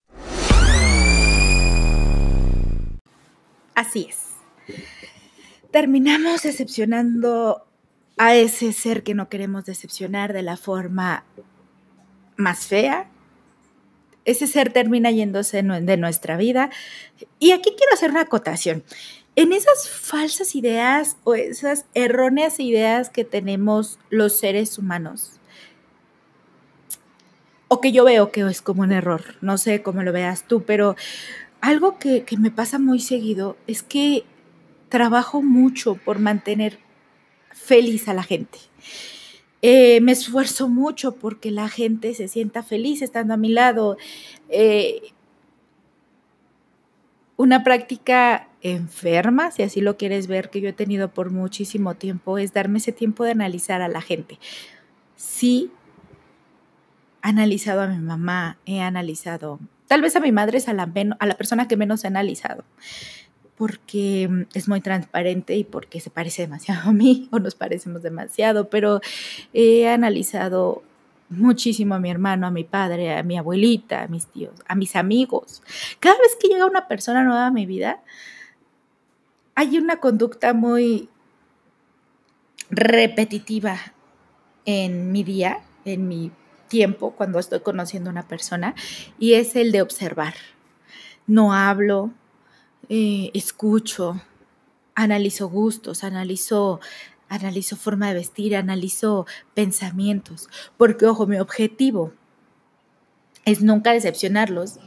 Así 3.79 4.09
es. 4.11 4.19
Terminamos 5.71 6.43
decepcionando 6.43 7.65
a 8.17 8.35
ese 8.35 8.73
ser 8.73 9.05
que 9.05 9.15
no 9.15 9.29
queremos 9.29 9.67
decepcionar 9.67 10.33
de 10.33 10.43
la 10.43 10.57
forma 10.57 11.25
más 12.37 12.67
fea. 12.67 13.09
Ese 14.25 14.49
ser 14.49 14.73
termina 14.73 15.13
yéndose 15.13 15.63
de 15.63 15.97
nuestra 15.97 16.37
vida. 16.37 16.71
Y 17.39 17.53
aquí 17.53 17.73
quiero 17.79 17.95
hacer 17.95 18.11
una 18.11 18.23
acotación. 18.23 18.83
En 19.37 19.53
esas 19.53 19.89
falsas 19.89 20.57
ideas 20.57 21.17
o 21.23 21.37
esas 21.37 21.85
erróneas 21.95 22.59
ideas 22.59 23.11
que 23.11 23.25
tenemos 23.25 24.01
los 24.11 24.37
seres 24.37 24.77
humanos, 24.77 25.39
o 27.69 27.81
que 27.81 27.93
yo 27.93 28.03
veo 28.03 28.33
que 28.33 28.41
es 28.41 28.61
como 28.61 28.83
un 28.83 28.91
error, 28.91 29.37
no 29.41 29.57
sé 29.57 29.83
cómo 29.83 30.03
lo 30.03 30.11
veas 30.11 30.43
tú, 30.49 30.65
pero 30.65 30.97
algo 31.61 31.99
que, 31.99 32.25
me 32.39 32.51
pasa 32.51 32.79
muy 32.79 33.01
seguido 33.01 33.57
es 33.67 33.83
que 33.83 34.25
trabajo 34.89 35.43
mucho 35.43 35.97
por 35.97 36.19
mantener 36.19 36.79
feliz 37.53 38.09
a 38.09 38.15
la 38.15 38.23
gente. 38.23 38.59
Eh, 39.61 40.01
me 40.01 40.13
esfuerzo 40.13 40.69
mucho 40.69 41.17
porque 41.17 41.51
la 41.51 41.69
gente 41.69 42.15
se 42.15 42.29
sienta 42.29 42.63
feliz 42.63 43.03
estando 43.03 43.35
a 43.35 43.37
mi 43.37 43.49
lado. 43.49 43.97
Eh, 44.49 45.13
una 47.37 47.65
práctica 47.65 48.49
enferma, 48.63 49.51
si 49.51 49.63
así 49.63 49.81
lo 49.81 49.97
quieres 49.97 50.27
ver, 50.27 50.51
que 50.51 50.61
yo 50.61 50.69
he 50.69 50.73
tenido 50.73 51.13
por 51.13 51.31
muchísimo 51.31 51.95
tiempo, 51.95 52.39
es 52.39 52.53
darme 52.53 52.79
ese 52.79 52.93
tiempo 52.93 53.25
de 53.25 53.33
analizar 53.33 53.83
a 53.83 53.89
la 53.89 54.01
gente. 54.01 54.39
Sí, 55.17 55.71
he 57.23 57.29
analizado 57.29 57.83
a 57.83 57.89
mi 57.89 57.99
mamá, 57.99 58.59
he 58.65 58.81
analizado 58.81 59.61
Tal 59.89 60.03
vez 60.03 60.15
a 60.15 60.21
mi 60.21 60.33
madre 60.33 60.59
es 60.59 60.69
a 60.69 60.75
la, 60.75 60.87
persona 61.37 61.67
que 61.67 61.77
menos 61.77 62.05
he 62.05 62.07
analizado, 62.07 62.63
porque 63.57 64.29
mm, 64.31 64.43
es 64.55 64.69
muy 64.69 64.81
transparente 64.81 65.57
y 65.57 65.65
porque 65.65 65.99
se 66.01 66.11
parece 66.11 66.43
demasiado 66.43 66.91
a 66.91 66.93
mí 66.93 67.29
o 67.33 67.39
nos 67.39 67.55
parecemos 67.55 68.03
demasiado, 68.03 68.69
pero 68.69 69.01
he 69.53 69.89
analizado 69.89 70.83
muchísimo 71.31 71.95
a 71.95 71.99
mi 71.99 72.11
hermano, 72.11 72.47
a 72.47 72.51
mi 72.51 72.65
padre, 72.65 73.17
a 73.17 73.23
mi 73.23 73.37
abuelita, 73.37 74.03
a 74.03 74.09
mis 74.09 74.27
tíos, 74.27 74.55
a 74.67 74.75
mis 74.75 74.95
amigos. 74.95 75.63
Cada 76.01 76.19
vez 76.19 76.37
que 76.41 76.49
llega 76.49 76.67
una 76.67 76.87
persona 76.87 77.25
nueva 77.25 77.47
a 77.47 77.51
mi 77.51 77.67
vida, 77.67 78.03
hay 79.55 79.79
una 79.79 79.97
conducta 79.97 80.55
muy 80.55 81.09
repetitiva 82.71 83.79
en 84.67 85.13
mi 85.13 85.25
día, 85.25 85.61
en 85.85 86.09
mi 86.09 86.31
tiempo 86.69 87.13
cuando 87.13 87.39
estoy 87.39 87.61
conociendo 87.61 88.11
a 88.11 88.13
una 88.13 88.29
persona 88.29 88.75
y 89.19 89.35
es 89.35 89.57
el 89.57 89.73
de 89.73 89.83
observar. 89.83 90.35
No 91.27 91.53
hablo, 91.53 92.11
eh, 92.89 93.31
escucho, 93.35 94.21
analizo 94.95 95.49
gustos, 95.49 96.05
analizo, 96.05 96.81
analizo 97.29 97.77
forma 97.77 98.09
de 98.09 98.15
vestir, 98.15 98.57
analizo 98.57 99.27
pensamientos, 99.55 100.49
porque 100.77 101.07
ojo, 101.07 101.27
mi 101.27 101.39
objetivo 101.39 102.13
es 103.45 103.63
nunca 103.63 103.93
decepcionarlos 103.93 104.79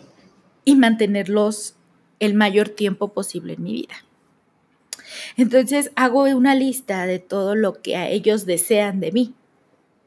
y 0.65 0.75
mantenerlos 0.75 1.75
el 2.19 2.33
mayor 2.35 2.69
tiempo 2.69 3.13
posible 3.13 3.53
en 3.53 3.63
mi 3.63 3.73
vida. 3.73 3.95
Entonces 5.38 5.91
hago 5.95 6.23
una 6.23 6.55
lista 6.55 7.05
de 7.05 7.19
todo 7.19 7.55
lo 7.55 7.81
que 7.81 7.95
a 7.95 8.09
ellos 8.09 8.45
desean 8.45 9.00
de 9.00 9.11
mí 9.11 9.33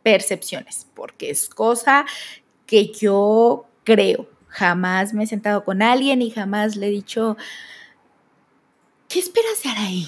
percepciones, 0.04 0.86
porque 0.94 1.30
es 1.30 1.48
cosa 1.48 2.06
que 2.66 2.92
yo 2.92 3.66
creo. 3.82 4.28
Jamás 4.46 5.12
me 5.12 5.24
he 5.24 5.26
sentado 5.26 5.64
con 5.64 5.82
alguien 5.82 6.22
y 6.22 6.30
jamás 6.30 6.76
le 6.76 6.86
he 6.86 6.90
dicho, 6.90 7.36
¿qué 9.08 9.18
esperas 9.18 9.62
de 9.64 9.70
Araí? 9.70 10.06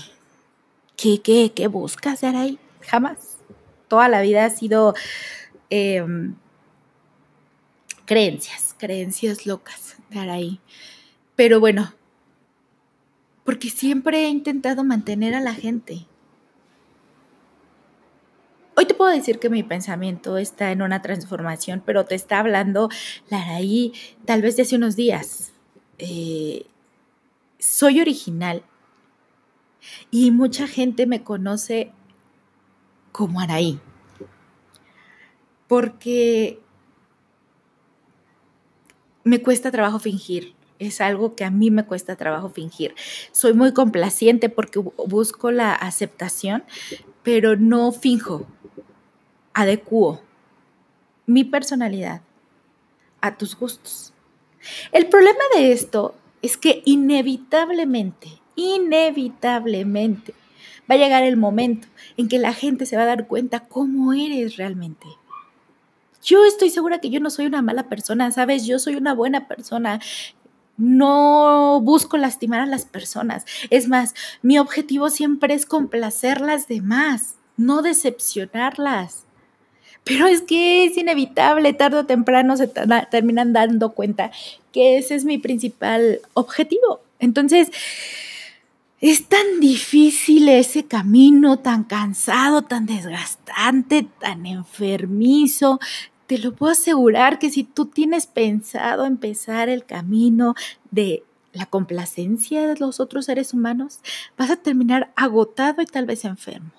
¿Qué, 0.96 1.20
qué, 1.20 1.50
qué 1.52 1.66
buscas 1.66 2.20
de 2.20 2.28
Araí? 2.28 2.58
Jamás. 2.82 3.38
Toda 3.88 4.08
la 4.08 4.20
vida 4.20 4.44
ha 4.44 4.50
sido 4.50 4.94
em, 5.70 6.36
creencias, 8.04 8.74
creencias 8.78 9.46
locas 9.46 9.96
de 10.10 10.18
Araí. 10.18 10.60
Pero 11.36 11.58
bueno, 11.58 11.94
porque 13.44 13.70
siempre 13.70 14.26
he 14.26 14.28
intentado 14.28 14.84
mantener 14.84 15.34
a 15.34 15.40
la 15.40 15.54
gente. 15.54 16.06
Hoy 18.78 18.84
te 18.84 18.92
puedo 18.92 19.10
decir 19.10 19.38
que 19.38 19.48
mi 19.48 19.62
pensamiento 19.62 20.36
está 20.36 20.70
en 20.70 20.82
una 20.82 21.00
transformación, 21.00 21.82
pero 21.84 22.04
te 22.04 22.14
está 22.14 22.40
hablando 22.40 22.90
Laraí 23.30 23.94
tal 24.26 24.42
vez 24.42 24.56
de 24.56 24.62
hace 24.64 24.76
unos 24.76 24.96
días. 24.96 25.54
Eh, 25.96 26.66
soy 27.58 28.02
original 28.02 28.62
y 30.10 30.30
mucha 30.30 30.68
gente 30.68 31.06
me 31.06 31.24
conoce 31.24 31.90
como 33.12 33.40
Araí. 33.40 33.80
Porque 35.68 36.60
me 39.24 39.40
cuesta 39.40 39.70
trabajo 39.70 39.98
fingir. 39.98 40.54
Es 40.78 41.00
algo 41.00 41.34
que 41.34 41.46
a 41.46 41.50
mí 41.50 41.70
me 41.70 41.86
cuesta 41.86 42.16
trabajo 42.16 42.50
fingir. 42.50 42.94
Soy 43.32 43.54
muy 43.54 43.72
complaciente 43.72 44.50
porque 44.50 44.80
busco 44.80 45.50
la 45.50 45.72
aceptación, 45.72 46.62
pero 47.26 47.56
no 47.56 47.90
finjo 47.90 48.46
adecuo 49.52 50.20
mi 51.26 51.42
personalidad 51.42 52.20
a 53.20 53.36
tus 53.36 53.56
gustos. 53.56 54.12
El 54.92 55.08
problema 55.08 55.40
de 55.56 55.72
esto 55.72 56.14
es 56.40 56.56
que 56.56 56.82
inevitablemente, 56.84 58.28
inevitablemente 58.54 60.34
va 60.88 60.94
a 60.94 60.98
llegar 60.98 61.24
el 61.24 61.36
momento 61.36 61.88
en 62.16 62.28
que 62.28 62.38
la 62.38 62.52
gente 62.52 62.86
se 62.86 62.96
va 62.96 63.02
a 63.02 63.06
dar 63.06 63.26
cuenta 63.26 63.66
cómo 63.66 64.12
eres 64.12 64.56
realmente. 64.56 65.08
Yo 66.22 66.44
estoy 66.44 66.70
segura 66.70 67.00
que 67.00 67.10
yo 67.10 67.18
no 67.18 67.30
soy 67.30 67.46
una 67.46 67.60
mala 67.60 67.88
persona, 67.88 68.30
¿sabes? 68.30 68.66
Yo 68.66 68.78
soy 68.78 68.94
una 68.94 69.14
buena 69.14 69.48
persona. 69.48 69.98
No 70.76 71.80
busco 71.82 72.16
lastimar 72.16 72.60
a 72.60 72.66
las 72.66 72.84
personas. 72.84 73.44
Es 73.70 73.88
más, 73.88 74.14
mi 74.42 74.58
objetivo 74.58 75.10
siempre 75.10 75.54
es 75.54 75.66
complacer 75.66 76.40
las 76.40 76.68
demás, 76.68 77.36
no 77.56 77.82
decepcionarlas. 77.82 79.24
Pero 80.04 80.26
es 80.28 80.42
que 80.42 80.84
es 80.84 80.96
inevitable, 80.96 81.72
tarde 81.72 81.98
o 81.98 82.06
temprano 82.06 82.56
se 82.56 82.68
terminan 83.10 83.52
dando 83.52 83.92
cuenta 83.92 84.30
que 84.72 84.98
ese 84.98 85.16
es 85.16 85.24
mi 85.24 85.38
principal 85.38 86.20
objetivo. 86.34 87.00
Entonces, 87.18 87.70
es 89.00 89.28
tan 89.28 89.60
difícil 89.60 90.48
ese 90.48 90.84
camino, 90.84 91.58
tan 91.58 91.84
cansado, 91.84 92.62
tan 92.62 92.86
desgastante, 92.86 94.06
tan 94.20 94.46
enfermizo. 94.46 95.80
Te 96.26 96.38
lo 96.38 96.54
puedo 96.54 96.72
asegurar 96.72 97.38
que 97.38 97.50
si 97.50 97.64
tú 97.64 97.86
tienes 97.86 98.26
pensado 98.26 99.04
empezar 99.04 99.68
el 99.68 99.84
camino 99.84 100.54
de 100.90 101.22
la 101.52 101.66
complacencia 101.66 102.66
de 102.66 102.76
los 102.78 103.00
otros 103.00 103.26
seres 103.26 103.54
humanos, 103.54 104.00
vas 104.36 104.50
a 104.50 104.56
terminar 104.56 105.12
agotado 105.16 105.82
y 105.82 105.86
tal 105.86 106.04
vez 106.04 106.24
enfermo. 106.24 106.72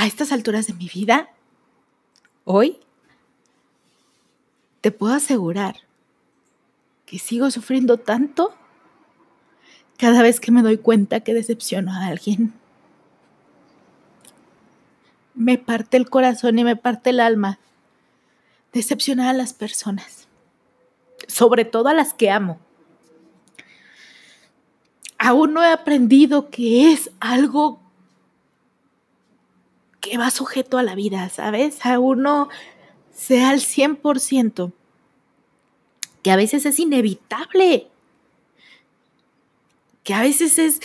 a 0.00 0.06
estas 0.06 0.32
alturas 0.32 0.66
de 0.66 0.72
mi 0.72 0.88
vida, 0.88 1.28
hoy, 2.44 2.78
te 4.80 4.92
puedo 4.92 5.12
asegurar 5.12 5.76
que 7.04 7.18
sigo 7.18 7.50
sufriendo 7.50 7.98
tanto 7.98 8.54
cada 9.98 10.22
vez 10.22 10.40
que 10.40 10.52
me 10.52 10.62
doy 10.62 10.78
cuenta 10.78 11.20
que 11.20 11.34
decepciono 11.34 11.92
a 11.92 12.06
alguien. 12.06 12.54
Me 15.34 15.58
parte 15.58 15.96
el 15.96 16.10
corazón 16.10 16.58
y 16.58 16.64
me 16.64 16.76
parte 16.76 17.10
el 17.10 17.20
alma 17.20 17.58
decepcionar 18.72 19.28
a 19.28 19.32
las 19.32 19.52
personas, 19.52 20.28
sobre 21.26 21.64
todo 21.64 21.88
a 21.88 21.94
las 21.94 22.14
que 22.14 22.30
amo. 22.30 22.60
Aún 25.18 25.52
no 25.52 25.62
he 25.62 25.70
aprendido 25.70 26.50
que 26.50 26.92
es 26.92 27.10
algo 27.20 27.80
que 30.00 30.16
va 30.16 30.30
sujeto 30.30 30.78
a 30.78 30.82
la 30.82 30.94
vida, 30.94 31.28
¿sabes? 31.28 31.84
Aún 31.84 32.22
no 32.22 32.48
sea 33.12 33.50
al 33.50 33.60
100%, 33.60 34.72
que 36.22 36.30
a 36.30 36.36
veces 36.36 36.64
es 36.64 36.78
inevitable, 36.78 37.88
que 40.02 40.14
a 40.14 40.22
veces 40.22 40.58
es 40.58 40.80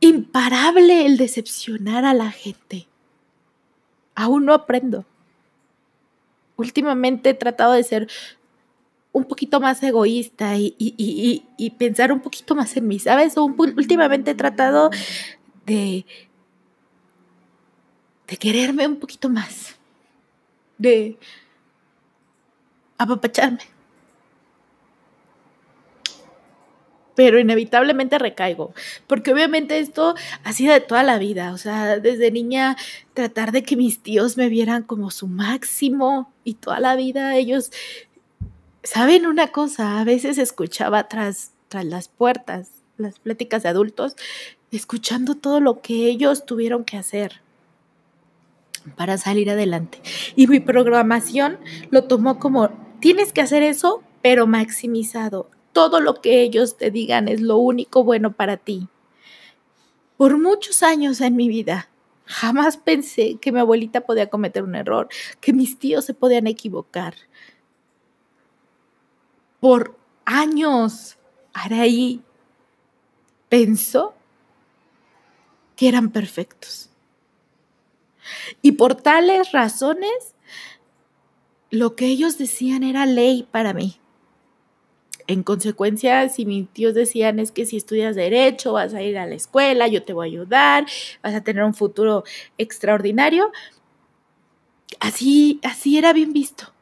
imparable 0.00 1.06
el 1.06 1.16
decepcionar 1.16 2.04
a 2.04 2.14
la 2.14 2.30
gente. 2.30 2.88
Aún 4.14 4.46
no 4.46 4.54
aprendo. 4.54 5.04
Últimamente 6.56 7.30
he 7.30 7.34
tratado 7.34 7.74
de 7.74 7.84
ser 7.84 8.08
un 9.12 9.24
poquito 9.24 9.60
más 9.60 9.82
egoísta 9.82 10.56
y, 10.56 11.74
pensar 11.78 12.12
un 12.12 12.20
poquito 12.20 12.54
más 12.54 12.76
en 12.76 12.86
mí, 12.88 12.98
¿sabes? 12.98 13.36
últimamente 13.36 14.32
he 14.32 14.34
tratado 14.34 14.90
de, 15.66 16.04
de 18.28 18.36
quererme 18.36 18.86
un 18.86 18.96
poquito 18.96 19.28
más, 19.28 19.76
de 20.78 21.18
apapacharme. 22.98 23.69
Pero 27.14 27.38
inevitablemente 27.38 28.18
recaigo, 28.18 28.72
porque 29.06 29.32
obviamente 29.32 29.78
esto 29.78 30.14
ha 30.44 30.52
sido 30.52 30.72
de 30.72 30.80
toda 30.80 31.02
la 31.02 31.18
vida, 31.18 31.52
o 31.52 31.58
sea, 31.58 31.98
desde 31.98 32.30
niña 32.30 32.76
tratar 33.14 33.52
de 33.52 33.62
que 33.62 33.76
mis 33.76 34.02
tíos 34.02 34.36
me 34.36 34.48
vieran 34.48 34.82
como 34.82 35.10
su 35.10 35.26
máximo 35.26 36.32
y 36.44 36.54
toda 36.54 36.80
la 36.80 36.96
vida 36.96 37.36
ellos, 37.36 37.70
¿saben 38.82 39.26
una 39.26 39.48
cosa? 39.48 40.00
A 40.00 40.04
veces 40.04 40.38
escuchaba 40.38 41.08
tras, 41.08 41.52
tras 41.68 41.84
las 41.84 42.08
puertas 42.08 42.80
las 43.00 43.18
pláticas 43.18 43.62
de 43.62 43.70
adultos, 43.70 44.14
escuchando 44.70 45.34
todo 45.34 45.60
lo 45.60 45.80
que 45.80 46.06
ellos 46.06 46.46
tuvieron 46.46 46.84
que 46.84 46.96
hacer 46.96 47.40
para 48.96 49.18
salir 49.18 49.50
adelante. 49.50 50.00
Y 50.36 50.46
mi 50.46 50.60
programación 50.60 51.58
lo 51.90 52.04
tomó 52.04 52.38
como, 52.38 52.70
tienes 53.00 53.32
que 53.32 53.40
hacer 53.40 53.62
eso, 53.62 54.02
pero 54.22 54.46
maximizado 54.46 55.50
todo 55.80 55.98
lo 55.98 56.20
que 56.20 56.42
ellos 56.42 56.76
te 56.76 56.90
digan 56.90 57.26
es 57.26 57.40
lo 57.40 57.56
único 57.56 58.04
bueno 58.04 58.32
para 58.32 58.58
ti. 58.58 58.86
Por 60.18 60.38
muchos 60.38 60.82
años 60.82 61.22
en 61.22 61.36
mi 61.36 61.48
vida, 61.48 61.88
jamás 62.26 62.76
pensé 62.76 63.38
que 63.40 63.50
mi 63.50 63.60
abuelita 63.60 64.02
podía 64.02 64.28
cometer 64.28 64.62
un 64.62 64.74
error, 64.74 65.08
que 65.40 65.54
mis 65.54 65.78
tíos 65.78 66.04
se 66.04 66.12
podían 66.12 66.46
equivocar. 66.46 67.14
Por 69.58 69.96
años, 70.26 71.16
Araí 71.54 72.20
pensó 73.48 74.14
que 75.76 75.88
eran 75.88 76.10
perfectos. 76.10 76.90
Y 78.60 78.72
por 78.72 78.96
tales 78.96 79.52
razones, 79.52 80.34
lo 81.70 81.96
que 81.96 82.04
ellos 82.04 82.36
decían 82.36 82.82
era 82.82 83.06
ley 83.06 83.48
para 83.50 83.72
mí. 83.72 83.99
En 85.30 85.44
consecuencia, 85.44 86.28
si 86.28 86.44
mis 86.44 86.68
tíos 86.70 86.92
decían 86.92 87.38
es 87.38 87.52
que 87.52 87.64
si 87.64 87.76
estudias 87.76 88.16
derecho, 88.16 88.72
vas 88.72 88.94
a 88.94 89.02
ir 89.02 89.16
a 89.16 89.26
la 89.26 89.36
escuela, 89.36 89.86
yo 89.86 90.02
te 90.02 90.12
voy 90.12 90.26
a 90.26 90.32
ayudar, 90.32 90.86
vas 91.22 91.34
a 91.36 91.40
tener 91.42 91.62
un 91.62 91.72
futuro 91.72 92.24
extraordinario, 92.58 93.52
así, 94.98 95.60
así 95.62 95.96
era 95.96 96.12
bien 96.12 96.32
visto. 96.32 96.72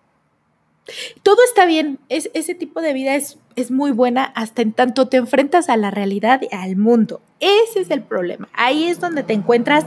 Todo 1.22 1.36
está 1.46 1.66
bien, 1.66 1.98
es, 2.08 2.30
ese 2.32 2.54
tipo 2.54 2.80
de 2.80 2.94
vida 2.94 3.16
es, 3.16 3.36
es 3.54 3.70
muy 3.70 3.90
buena 3.90 4.24
hasta 4.24 4.62
en 4.62 4.72
tanto 4.72 5.08
te 5.08 5.18
enfrentas 5.18 5.68
a 5.68 5.76
la 5.76 5.90
realidad 5.90 6.40
y 6.40 6.54
al 6.54 6.76
mundo. 6.76 7.20
Ese 7.40 7.80
es 7.80 7.90
el 7.90 8.00
problema. 8.00 8.48
Ahí 8.54 8.84
es 8.84 8.98
donde 8.98 9.24
te 9.24 9.34
encuentras 9.34 9.84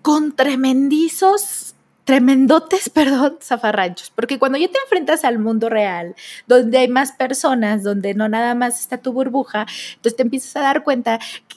con 0.00 0.34
tremendizos 0.34 1.65
tremendotes, 2.06 2.88
perdón, 2.94 3.36
zafarranchos, 3.42 4.10
porque 4.14 4.38
cuando 4.38 4.56
ya 4.56 4.68
te 4.68 4.78
enfrentas 4.78 5.24
al 5.24 5.38
mundo 5.38 5.68
real, 5.68 6.14
donde 6.46 6.78
hay 6.78 6.88
más 6.88 7.12
personas, 7.12 7.82
donde 7.82 8.14
no 8.14 8.30
nada 8.30 8.54
más 8.54 8.80
está 8.80 8.96
tu 8.96 9.12
burbuja, 9.12 9.66
entonces 9.96 10.16
te 10.16 10.22
empiezas 10.22 10.56
a 10.56 10.60
dar 10.60 10.82
cuenta 10.82 11.18
que, 11.48 11.56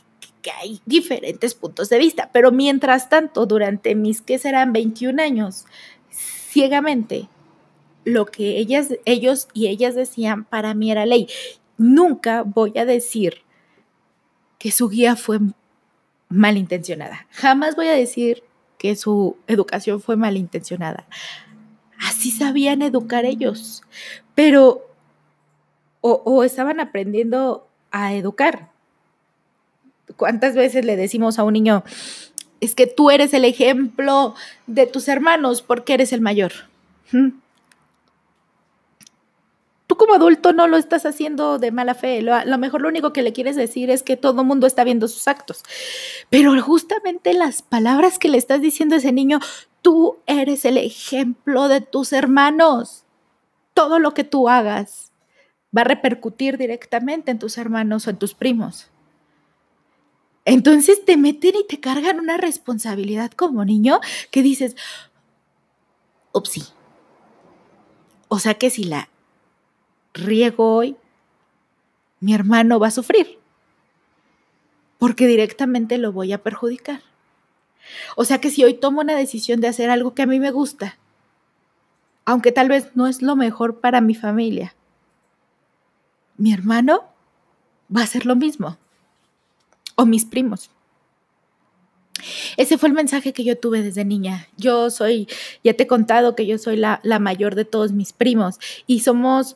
hay 0.64 0.82
diferentes 0.88 1.54
puntos 1.54 1.90
de 1.90 2.00
vista, 2.00 2.32
pero 2.34 2.52
mientras 2.52 3.08
tanto, 3.08 3.46
durante 3.46 3.94
mis, 3.94 4.22
que 4.22 4.40
serán 4.40 4.74
21 4.74 5.22
años, 5.22 5.66
ciegamente, 6.10 7.28
lo 8.04 8.26
que 8.26 8.58
ellas, 8.58 8.88
ellos 9.06 9.48
y 9.54 9.68
ellas 9.68 9.94
decían 9.94 10.46
para 10.46 10.74
mí 10.74 10.92
era 10.92 11.06
ley. 11.06 11.28
Nunca 11.78 12.42
voy 12.42 12.76
a 12.80 12.86
decir 12.86 13.44
que 14.58 14.72
su 14.72 14.90
guía 14.90 15.16
fue 15.16 15.40
malintencionada. 16.30 17.28
Jamás 17.30 17.76
voy 17.76 17.90
a 17.90 17.94
decir 17.94 18.42
que 18.80 18.96
su 18.96 19.38
educación 19.46 20.02
fue 20.02 20.16
malintencionada. 20.16 21.06
Así 22.00 22.32
sabían 22.32 22.82
educar 22.82 23.26
ellos, 23.26 23.84
pero 24.34 24.88
o, 26.02 26.44
estaban 26.46 26.80
aprendiendo 26.80 27.68
a 27.92 28.14
educar. 28.14 28.70
¿Cuántas 30.16 30.56
veces 30.56 30.86
le 30.86 30.96
decimos 30.96 31.38
a 31.38 31.44
un 31.44 31.54
niño, 31.54 31.84
es 32.62 32.74
que 32.74 32.88
tú 32.88 33.12
eres 33.12 33.34
el 33.34 33.44
ejemplo 33.44 34.34
de 34.66 34.88
tus 34.88 35.10
hermanos 35.10 35.62
porque 35.62 35.94
eres 35.94 36.14
el 36.14 36.22
mayor? 36.22 36.54
¿Mm? 37.12 37.30
Tú 39.90 39.98
como 39.98 40.14
adulto 40.14 40.54
no 40.54 40.68
lo 40.68 40.78
estás 40.78 41.08
haciendo 41.08 41.58
de 41.58 41.72
mala 41.72 41.96
fe. 41.96 42.22
Lo, 42.22 42.36
a 42.36 42.46
lo 42.46 42.60
mejor 42.60 42.82
lo 42.82 42.90
único 42.90 43.12
que 43.12 43.24
le 43.24 43.34
quieres 43.34 43.56
decir 43.56 43.90
es 43.90 44.04
que 44.04 44.18
todo 44.18 44.42
el 44.42 44.48
mundo 44.48 44.68
está 44.68 44.84
viendo 44.84 45.08
sus 45.08 45.28
actos. 45.28 45.64
Pero 46.30 46.62
justamente 46.62 47.34
las 47.34 47.64
palabras 47.64 48.20
que 48.20 48.30
le 48.30 48.38
estás 48.38 48.62
diciendo 48.62 48.94
a 48.94 49.00
ese 49.00 49.12
niño, 49.12 49.40
tú 49.82 50.18
eres 50.28 50.64
el 50.66 50.78
ejemplo 50.78 51.68
de 51.70 51.82
tus 51.82 52.14
hermanos. 52.14 53.06
Todo 53.74 53.98
lo 53.98 54.14
que 54.14 54.24
tú 54.24 54.48
hagas 54.48 55.12
va 55.76 55.82
a 55.82 55.86
repercutir 55.86 56.60
directamente 56.60 57.32
en 57.32 57.40
tus 57.40 57.58
hermanos 57.58 58.06
o 58.06 58.12
en 58.12 58.18
tus 58.18 58.36
primos. 58.36 58.92
Entonces 60.46 61.04
te 61.04 61.18
meten 61.18 61.56
y 61.56 61.66
te 61.66 61.80
cargan 61.80 62.20
una 62.20 62.38
responsabilidad 62.38 63.32
como 63.32 63.66
niño 63.66 64.02
que 64.30 64.44
dices, 64.44 64.76
upsí. 66.32 66.62
O 68.28 68.38
sea 68.38 68.54
que 68.54 68.70
si 68.70 68.84
la 68.84 69.10
riego 70.14 70.76
hoy, 70.76 70.96
mi 72.20 72.34
hermano 72.34 72.80
va 72.80 72.88
a 72.88 72.92
sufrir, 72.92 73.40
porque 74.98 75.28
directamente 75.28 75.98
lo 75.98 76.12
voy 76.12 76.34
a 76.34 76.44
perjudicar. 76.44 77.02
O 78.16 78.26
sea 78.26 78.40
que 78.42 78.50
si 78.50 78.64
hoy 78.64 78.74
tomo 78.74 79.02
una 79.02 79.16
decisión 79.16 79.62
de 79.62 79.68
hacer 79.68 79.90
algo 79.90 80.14
que 80.14 80.22
a 80.22 80.28
mí 80.28 80.40
me 80.40 80.52
gusta, 80.52 80.98
aunque 82.26 82.52
tal 82.52 82.70
vez 82.70 82.92
no 82.96 83.08
es 83.08 83.22
lo 83.22 83.36
mejor 83.36 83.80
para 83.80 84.02
mi 84.02 84.16
familia, 84.16 84.76
mi 86.38 86.54
hermano 86.54 87.06
va 87.96 88.02
a 88.02 88.04
hacer 88.04 88.26
lo 88.26 88.36
mismo, 88.36 88.78
o 89.96 90.06
mis 90.06 90.26
primos. 90.26 90.70
Ese 92.58 92.78
fue 92.78 92.90
el 92.90 92.96
mensaje 92.96 93.34
que 93.34 93.44
yo 93.44 93.58
tuve 93.58 93.82
desde 93.82 94.06
niña. 94.06 94.48
Yo 94.58 94.90
soy, 94.90 95.28
ya 95.64 95.74
te 95.74 95.84
he 95.84 95.88
contado 95.88 96.36
que 96.36 96.46
yo 96.46 96.58
soy 96.58 96.78
la, 96.78 97.02
mayor 97.20 97.56
de 97.56 97.66
todos 97.66 97.92
mis 97.92 98.14
primos 98.14 98.60
y 98.88 99.02
somos, 99.02 99.56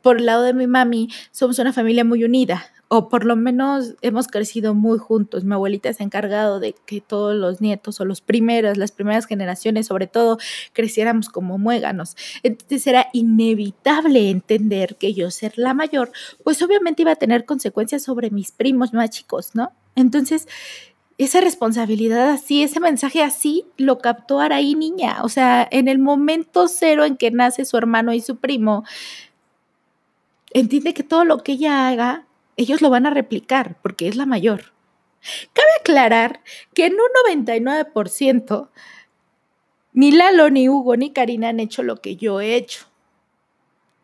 por 0.00 0.18
el 0.18 0.26
lado 0.26 0.42
de 0.42 0.54
mi 0.54 0.66
mami, 0.66 1.08
somos 1.30 1.58
una 1.58 1.72
familia 1.72 2.04
muy 2.04 2.24
unida 2.24 2.64
o 2.94 3.08
por 3.08 3.24
lo 3.24 3.36
menos 3.36 3.94
hemos 4.02 4.28
crecido 4.28 4.74
muy 4.74 4.98
juntos. 4.98 5.44
Mi 5.44 5.54
abuelita 5.54 5.90
se 5.94 6.02
ha 6.02 6.06
encargado 6.06 6.60
de 6.60 6.74
que 6.84 7.00
todos 7.00 7.34
los 7.34 7.62
nietos 7.62 7.98
o 8.00 8.04
los 8.04 8.20
primeros, 8.20 8.76
las 8.76 8.92
primeras 8.92 9.24
generaciones 9.24 9.86
sobre 9.86 10.06
todo, 10.06 10.36
creciéramos 10.74 11.30
como 11.30 11.56
muéganos. 11.56 12.16
Entonces 12.42 12.86
era 12.86 13.06
inevitable 13.14 14.28
entender 14.28 14.96
que 14.96 15.14
yo 15.14 15.30
ser 15.30 15.54
la 15.56 15.72
mayor, 15.72 16.12
pues 16.44 16.60
obviamente 16.60 17.00
iba 17.00 17.12
a 17.12 17.16
tener 17.16 17.46
consecuencias 17.46 18.02
sobre 18.02 18.30
mis 18.30 18.52
primos 18.52 18.92
más 18.92 19.08
chicos, 19.08 19.54
¿no? 19.54 19.72
Entonces, 19.94 20.48
esa 21.18 21.40
responsabilidad 21.40 22.30
así, 22.30 22.62
ese 22.62 22.80
mensaje 22.80 23.22
así, 23.22 23.66
lo 23.76 23.98
captó 23.98 24.40
Araí 24.40 24.74
niña. 24.74 25.22
O 25.22 25.28
sea, 25.28 25.66
en 25.70 25.88
el 25.88 25.98
momento 25.98 26.68
cero 26.68 27.04
en 27.04 27.16
que 27.16 27.30
nace 27.30 27.64
su 27.64 27.76
hermano 27.76 28.12
y 28.12 28.20
su 28.20 28.36
primo, 28.36 28.84
entiende 30.50 30.94
que 30.94 31.02
todo 31.02 31.24
lo 31.24 31.38
que 31.38 31.52
ella 31.52 31.88
haga, 31.88 32.26
ellos 32.56 32.82
lo 32.82 32.90
van 32.90 33.06
a 33.06 33.10
replicar 33.10 33.76
porque 33.82 34.08
es 34.08 34.16
la 34.16 34.26
mayor. 34.26 34.72
Cabe 35.52 35.68
aclarar 35.80 36.40
que 36.74 36.86
en 36.86 36.94
un 36.94 37.38
99%, 37.40 38.68
ni 39.92 40.10
Lalo, 40.10 40.50
ni 40.50 40.68
Hugo, 40.68 40.96
ni 40.96 41.12
Karina 41.12 41.50
han 41.50 41.60
hecho 41.60 41.82
lo 41.82 41.96
que 41.96 42.16
yo 42.16 42.40
he 42.40 42.56
hecho. 42.56 42.86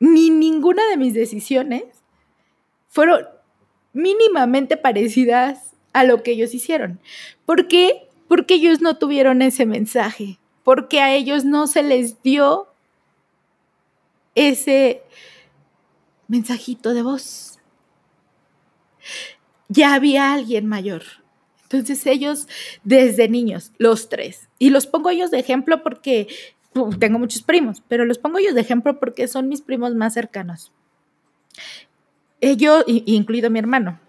Ni 0.01 0.31
ninguna 0.31 0.87
de 0.87 0.97
mis 0.97 1.15
decisiones 1.15 1.85
fueron 2.89 3.27
mínimamente 3.93 4.77
parecidas 4.77 5.75
a 5.93 6.05
lo 6.05 6.23
que 6.23 6.33
ellos 6.33 6.55
hicieron. 6.55 7.01
¿Por 7.47 7.69
qué? 7.69 8.09
Porque 8.29 8.55
ellos 8.55 8.81
no 8.81 8.99
tuvieron 8.99 9.43
ese 9.43 9.67
mensaje, 9.67 10.39
porque 10.65 11.01
a 11.01 11.15
ellos 11.15 11.45
no 11.45 11.67
se 11.67 11.83
les 11.83 12.23
dio 12.23 12.69
ese 14.35 15.03
mensajito 16.29 16.95
de 16.95 17.03
voz. 17.03 17.59
Ya 19.69 19.95
había 19.95 20.33
alguien 20.33 20.67
mayor. 20.67 21.03
Entonces 21.65 22.07
ellos 22.07 22.49
desde 22.85 23.29
niños, 23.29 23.73
los 23.79 24.09
tres, 24.09 24.49
y 24.59 24.71
los 24.71 24.87
pongo 24.87 25.11
ellos 25.11 25.31
de 25.31 25.39
ejemplo 25.39 25.83
porque 25.83 26.29
tengo 26.99 27.19
muchos 27.19 27.43
primos, 27.43 27.83
pero 27.89 28.05
los 28.05 28.19
pongo 28.19 28.39
ellos 28.39 28.55
de 28.55 28.61
ejemplo 28.63 28.99
porque 28.99 29.29
son 29.29 29.49
mis 29.49 29.61
primos 29.61 29.95
más 29.95 30.15
cercanos. 30.15 30.73
Ellos, 32.41 32.85
incluido 32.87 33.51
mi 33.51 33.59
hermano, 33.59 34.01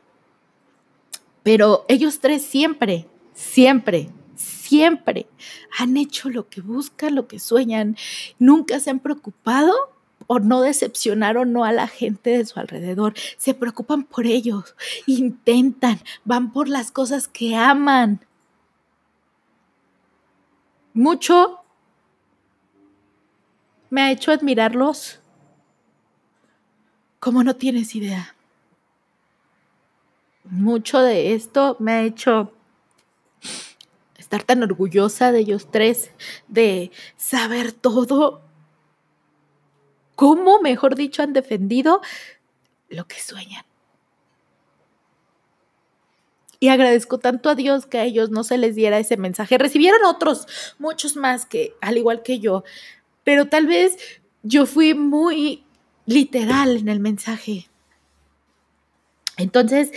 pero 1.44 1.86
ellos 1.88 2.20
tres 2.20 2.44
siempre, 2.44 3.08
siempre, 3.34 4.10
siempre 4.36 5.28
han 5.78 5.98
hecho 5.98 6.30
lo 6.30 6.50
que 6.50 6.62
buscan, 6.62 7.16
lo 7.16 7.28
que 7.28 7.40
sueñan. 7.40 7.98
Nunca 8.38 8.80
se 8.80 8.90
han 8.90 9.00
preocupado 9.00 9.74
por 10.28 10.44
no 10.44 10.62
decepcionar 10.62 11.38
o 11.38 11.46
no 11.46 11.66
a 11.66 11.72
la 11.72 11.88
gente 11.88 12.30
de 12.30 12.46
su 12.46 12.60
alrededor. 12.60 13.14
Se 13.38 13.54
preocupan 13.54 14.04
por 14.04 14.28
ellos, 14.28 14.76
intentan, 15.08 16.00
van 16.24 16.52
por 16.52 16.68
las 16.68 16.92
cosas 16.92 17.28
que 17.28 17.56
aman. 17.56 18.26
Mucho 20.94 21.60
me 23.90 24.02
ha 24.02 24.12
hecho 24.12 24.32
admirarlos 24.32 25.20
como 27.20 27.44
no 27.44 27.56
tienes 27.56 27.96
idea. 27.96 28.36
Mucho 30.50 31.00
de 31.00 31.34
esto 31.34 31.78
me 31.80 31.92
ha 31.92 32.02
hecho 32.04 32.52
estar 34.18 34.44
tan 34.44 34.64
orgullosa 34.64 35.32
de 35.32 35.40
ellos 35.40 35.70
tres, 35.72 36.12
de 36.48 36.92
saber 37.18 37.72
todo, 37.72 38.42
cómo, 40.16 40.60
mejor 40.62 40.96
dicho, 40.96 41.24
han 41.24 41.34
defendido 41.34 42.02
lo 42.90 43.06
que 43.08 43.20
sueñan. 43.20 43.64
Y 46.60 46.68
agradezco 46.68 47.20
tanto 47.20 47.50
a 47.50 47.56
Dios 47.56 47.86
que 47.86 48.00
a 48.00 48.04
ellos 48.04 48.30
no 48.30 48.44
se 48.44 48.58
les 48.58 48.76
diera 48.76 49.00
ese 49.00 49.18
mensaje. 49.18 49.58
Recibieron 49.58 50.04
otros, 50.04 50.46
muchos 50.78 51.16
más 51.16 51.46
que, 51.46 51.74
al 51.80 51.98
igual 51.98 52.22
que 52.22 52.40
yo, 52.40 52.64
pero 53.24 53.48
tal 53.48 53.66
vez 53.66 53.98
yo 54.44 54.66
fui 54.66 54.94
muy 54.94 55.64
literal 56.06 56.78
en 56.78 56.90
el 56.90 57.00
mensaje. 57.00 57.70
Entonces, 59.38 59.92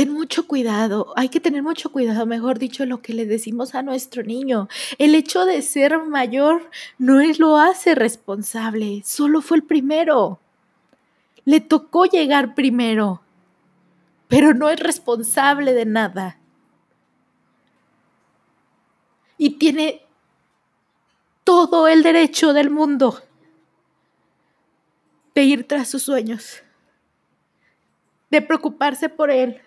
ten 0.00 0.14
mucho 0.14 0.46
cuidado, 0.46 1.12
hay 1.14 1.28
que 1.28 1.40
tener 1.40 1.62
mucho 1.62 1.92
cuidado, 1.92 2.24
mejor 2.24 2.58
dicho, 2.58 2.86
lo 2.86 3.02
que 3.02 3.12
le 3.12 3.26
decimos 3.26 3.74
a 3.74 3.82
nuestro 3.82 4.22
niño. 4.22 4.66
El 4.96 5.14
hecho 5.14 5.44
de 5.44 5.60
ser 5.60 5.98
mayor 5.98 6.70
no 6.96 7.20
es 7.20 7.38
lo 7.38 7.58
hace 7.58 7.94
responsable, 7.94 9.02
solo 9.04 9.42
fue 9.42 9.58
el 9.58 9.62
primero. 9.62 10.40
Le 11.44 11.60
tocó 11.60 12.06
llegar 12.06 12.54
primero, 12.54 13.20
pero 14.26 14.54
no 14.54 14.70
es 14.70 14.80
responsable 14.80 15.74
de 15.74 15.84
nada. 15.84 16.38
Y 19.36 19.50
tiene 19.58 20.00
todo 21.44 21.88
el 21.88 22.02
derecho 22.02 22.54
del 22.54 22.70
mundo 22.70 23.20
de 25.34 25.42
ir 25.42 25.68
tras 25.68 25.88
sus 25.88 26.04
sueños, 26.04 26.62
de 28.30 28.40
preocuparse 28.40 29.10
por 29.10 29.30
él, 29.30 29.60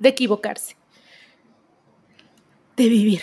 de 0.00 0.08
equivocarse, 0.08 0.74
de 2.76 2.88
vivir. 2.88 3.22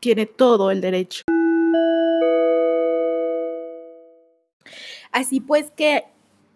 Tiene 0.00 0.26
todo 0.26 0.72
el 0.72 0.80
derecho. 0.80 1.22
Así 5.12 5.40
pues 5.40 5.70
que, 5.70 6.04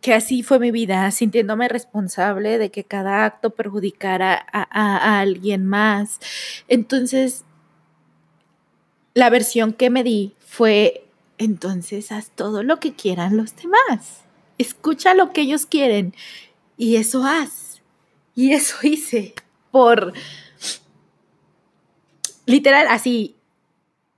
que 0.01 0.15
así 0.15 0.43
fue 0.43 0.59
mi 0.59 0.71
vida, 0.71 1.11
sintiéndome 1.13 1.69
responsable 1.69 2.59
de 2.59 2.71
que 2.71 2.85
cada 2.85 3.25
acto 3.25 3.51
perjudicara 3.51 4.35
a, 4.53 4.63
a 4.71 5.21
alguien 5.21 5.67
más. 5.67 6.19
Entonces, 6.69 7.45
la 9.15 9.31
versión 9.31 9.73
que 9.73 9.91
me 9.91 10.03
di 10.03 10.35
fue 10.41 11.07
entonces 11.39 12.13
haz 12.13 12.31
todo 12.31 12.63
lo 12.63 12.81
que 12.81 12.93
quieran 12.93 13.37
los 13.37 13.57
demás. 13.57 14.25
Escucha 14.59 15.15
lo 15.15 15.33
que 15.33 15.41
ellos 15.41 15.65
quieren 15.65 16.15
y 16.77 16.97
eso 16.97 17.25
haz. 17.25 17.70
Y 18.41 18.55
eso 18.55 18.77
hice 18.83 19.35
por 19.71 20.15
literal 22.47 22.87
así 22.89 23.37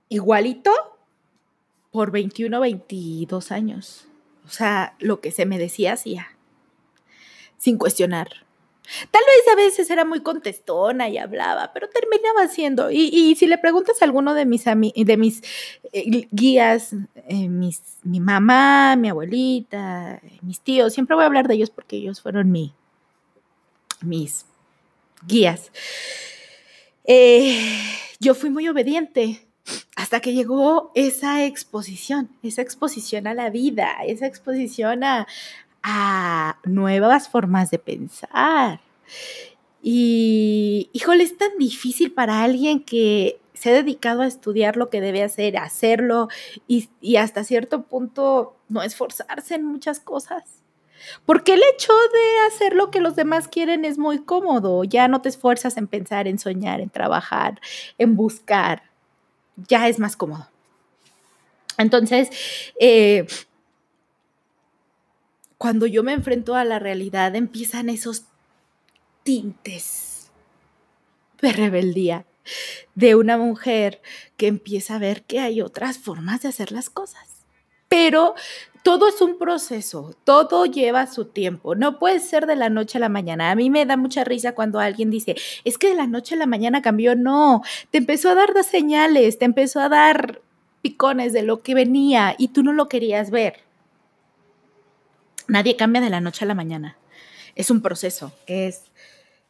igualito 0.07 0.71
por 1.91 2.11
21, 2.11 2.57
22 2.61 3.51
años. 3.51 4.07
O 4.45 4.49
sea, 4.49 4.95
lo 4.99 5.19
que 5.19 5.31
se 5.31 5.45
me 5.45 5.59
decía 5.59 5.93
hacía 5.93 6.29
sin 7.57 7.77
cuestionar. 7.77 8.29
Tal 9.11 9.21
vez 9.25 9.53
a 9.53 9.55
veces 9.55 9.89
era 9.89 10.05
muy 10.05 10.21
contestona 10.21 11.09
y 11.09 11.17
hablaba, 11.17 11.71
pero 11.73 11.89
terminaba 11.89 12.47
siendo. 12.47 12.91
Y, 12.91 13.35
si 13.35 13.45
le 13.45 13.57
preguntas 13.57 14.01
a 14.01 14.05
alguno 14.05 14.33
de 14.33 14.45
mis, 14.45 14.63
de 14.63 15.17
mis 15.17 15.41
eh, 15.91 16.27
guías, 16.31 16.93
eh, 17.27 17.49
mi 17.49 18.19
mamá, 18.19 18.95
mi 18.95 19.09
abuelita, 19.09 20.21
mis 20.41 20.61
tíos, 20.61 20.93
siempre 20.93 21.15
voy 21.15 21.23
a 21.23 21.27
hablar 21.27 21.47
de 21.47 21.55
ellos 21.55 21.69
porque 21.69 21.97
ellos 21.97 22.21
fueron 22.21 22.51
mi, 22.51 22.73
mis 24.03 24.45
guías. 25.27 25.71
Eh, 27.05 27.59
yo 28.19 28.35
fui 28.35 28.49
muy 28.49 28.67
obediente 28.67 29.41
hasta 29.95 30.19
que 30.19 30.33
llegó 30.33 30.91
esa 30.95 31.45
exposición, 31.45 32.29
esa 32.43 32.61
exposición 32.61 33.27
a 33.27 33.33
la 33.33 33.49
vida, 33.49 33.97
esa 34.05 34.27
exposición 34.27 35.03
a, 35.03 35.27
a 35.81 36.57
nuevas 36.63 37.29
formas 37.29 37.71
de 37.71 37.79
pensar. 37.79 38.81
Y, 39.81 40.89
híjole, 40.93 41.23
es 41.23 41.37
tan 41.37 41.57
difícil 41.57 42.13
para 42.13 42.43
alguien 42.43 42.81
que 42.81 43.39
se 43.53 43.69
ha 43.69 43.73
dedicado 43.73 44.21
a 44.21 44.27
estudiar 44.27 44.77
lo 44.77 44.89
que 44.89 45.01
debe 45.01 45.23
hacer, 45.23 45.57
hacerlo 45.57 46.29
y, 46.67 46.89
y 47.01 47.17
hasta 47.17 47.43
cierto 47.43 47.83
punto 47.83 48.55
no 48.69 48.81
esforzarse 48.81 49.55
en 49.55 49.65
muchas 49.65 49.99
cosas. 49.99 50.62
Porque 51.25 51.53
el 51.53 51.61
hecho 51.73 51.93
de 51.93 52.47
hacer 52.47 52.75
lo 52.75 52.91
que 52.91 52.99
los 52.99 53.15
demás 53.15 53.47
quieren 53.47 53.85
es 53.85 53.97
muy 53.97 54.23
cómodo. 54.23 54.83
Ya 54.83 55.07
no 55.07 55.21
te 55.21 55.29
esfuerzas 55.29 55.77
en 55.77 55.87
pensar, 55.87 56.27
en 56.27 56.39
soñar, 56.39 56.81
en 56.81 56.89
trabajar, 56.89 57.59
en 57.97 58.15
buscar. 58.15 58.83
Ya 59.67 59.87
es 59.87 59.99
más 59.99 60.15
cómodo. 60.15 60.47
Entonces, 61.77 62.29
eh, 62.79 63.27
cuando 65.57 65.85
yo 65.85 66.03
me 66.03 66.13
enfrento 66.13 66.55
a 66.55 66.65
la 66.65 66.79
realidad, 66.79 67.35
empiezan 67.35 67.89
esos 67.89 68.25
tintes 69.23 70.31
de 71.41 71.51
rebeldía 71.51 72.25
de 72.95 73.15
una 73.15 73.37
mujer 73.37 74.01
que 74.37 74.47
empieza 74.47 74.95
a 74.95 74.99
ver 74.99 75.23
que 75.23 75.39
hay 75.39 75.61
otras 75.61 75.97
formas 75.97 76.41
de 76.41 76.49
hacer 76.49 76.71
las 76.71 76.89
cosas. 76.89 77.27
Pero 77.87 78.35
todo 78.83 79.07
es 79.07 79.21
un 79.21 79.37
proceso, 79.37 80.13
todo 80.25 80.65
lleva 80.65 81.07
su 81.07 81.25
tiempo, 81.25 81.73
no 81.73 81.99
puede 81.99 82.19
ser 82.19 82.45
de 82.45 82.57
la 82.57 82.69
noche 82.69 82.97
a 82.97 83.01
la 83.01 83.07
mañana. 83.09 83.49
A 83.49 83.55
mí 83.55 83.69
me 83.69 83.85
da 83.85 83.95
mucha 83.95 84.25
risa 84.25 84.53
cuando 84.53 84.79
alguien 84.79 85.09
dice, 85.09 85.35
es 85.63 85.77
que 85.77 85.89
de 85.89 85.95
la 85.95 86.05
noche 86.05 86.35
a 86.35 86.37
la 86.37 86.45
mañana 86.45 86.81
cambió, 86.81 87.15
no, 87.15 87.61
te 87.91 87.99
empezó 87.99 88.29
a 88.29 88.35
dar 88.35 88.51
señales, 88.63 89.39
te 89.39 89.45
empezó 89.45 89.79
a 89.79 89.87
dar 89.87 90.41
picones 90.81 91.31
de 91.31 91.43
lo 91.43 91.63
que 91.63 91.73
venía 91.73 92.35
y 92.37 92.49
tú 92.49 92.61
no 92.61 92.73
lo 92.73 92.89
querías 92.89 93.31
ver. 93.31 93.61
Nadie 95.47 95.77
cambia 95.77 96.01
de 96.01 96.09
la 96.09 96.19
noche 96.19 96.43
a 96.43 96.47
la 96.49 96.55
mañana. 96.55 96.97
Es 97.55 97.71
un 97.71 97.81
proceso, 97.81 98.33
es, 98.47 98.91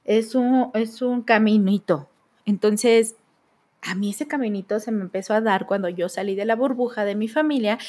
es, 0.05 0.35
un, 0.35 0.69
es 0.75 1.01
un 1.01 1.23
caminito. 1.23 2.07
Entonces, 2.45 3.15
a 3.81 3.95
mí 3.95 4.11
ese 4.11 4.27
caminito 4.27 4.79
se 4.79 4.91
me 4.91 5.01
empezó 5.01 5.33
a 5.33 5.41
dar 5.41 5.65
cuando 5.65 5.89
yo 5.89 6.07
salí 6.07 6.35
de 6.35 6.45
la 6.45 6.55
burbuja 6.55 7.03
de 7.03 7.15
mi 7.15 7.27
familia 7.27 7.79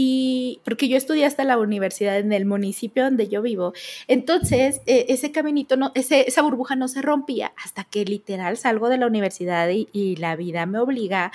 y 0.00 0.60
porque 0.64 0.86
yo 0.86 0.96
estudié 0.96 1.26
hasta 1.26 1.42
la 1.42 1.58
universidad 1.58 2.20
en 2.20 2.32
el 2.32 2.46
municipio 2.46 3.02
donde 3.02 3.26
yo 3.26 3.42
vivo. 3.42 3.72
Entonces, 4.06 4.80
e, 4.86 5.06
ese 5.08 5.32
caminito, 5.32 5.74
esa 5.96 6.42
burbuja 6.42 6.76
no 6.76 6.86
se 6.86 7.02
rompía 7.02 7.52
hasta 7.56 7.82
que 7.82 8.04
literal 8.04 8.56
salgo 8.56 8.90
de 8.90 8.98
la 8.98 9.08
universidad 9.08 9.68
y, 9.70 9.88
y 9.92 10.14
la 10.14 10.36
vida 10.36 10.66
me 10.66 10.78
obliga 10.78 11.32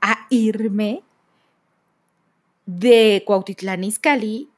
a 0.00 0.28
irme 0.30 1.02
de 2.66 3.24
Cuautitlán 3.26 3.82
Izcalli 3.82 4.50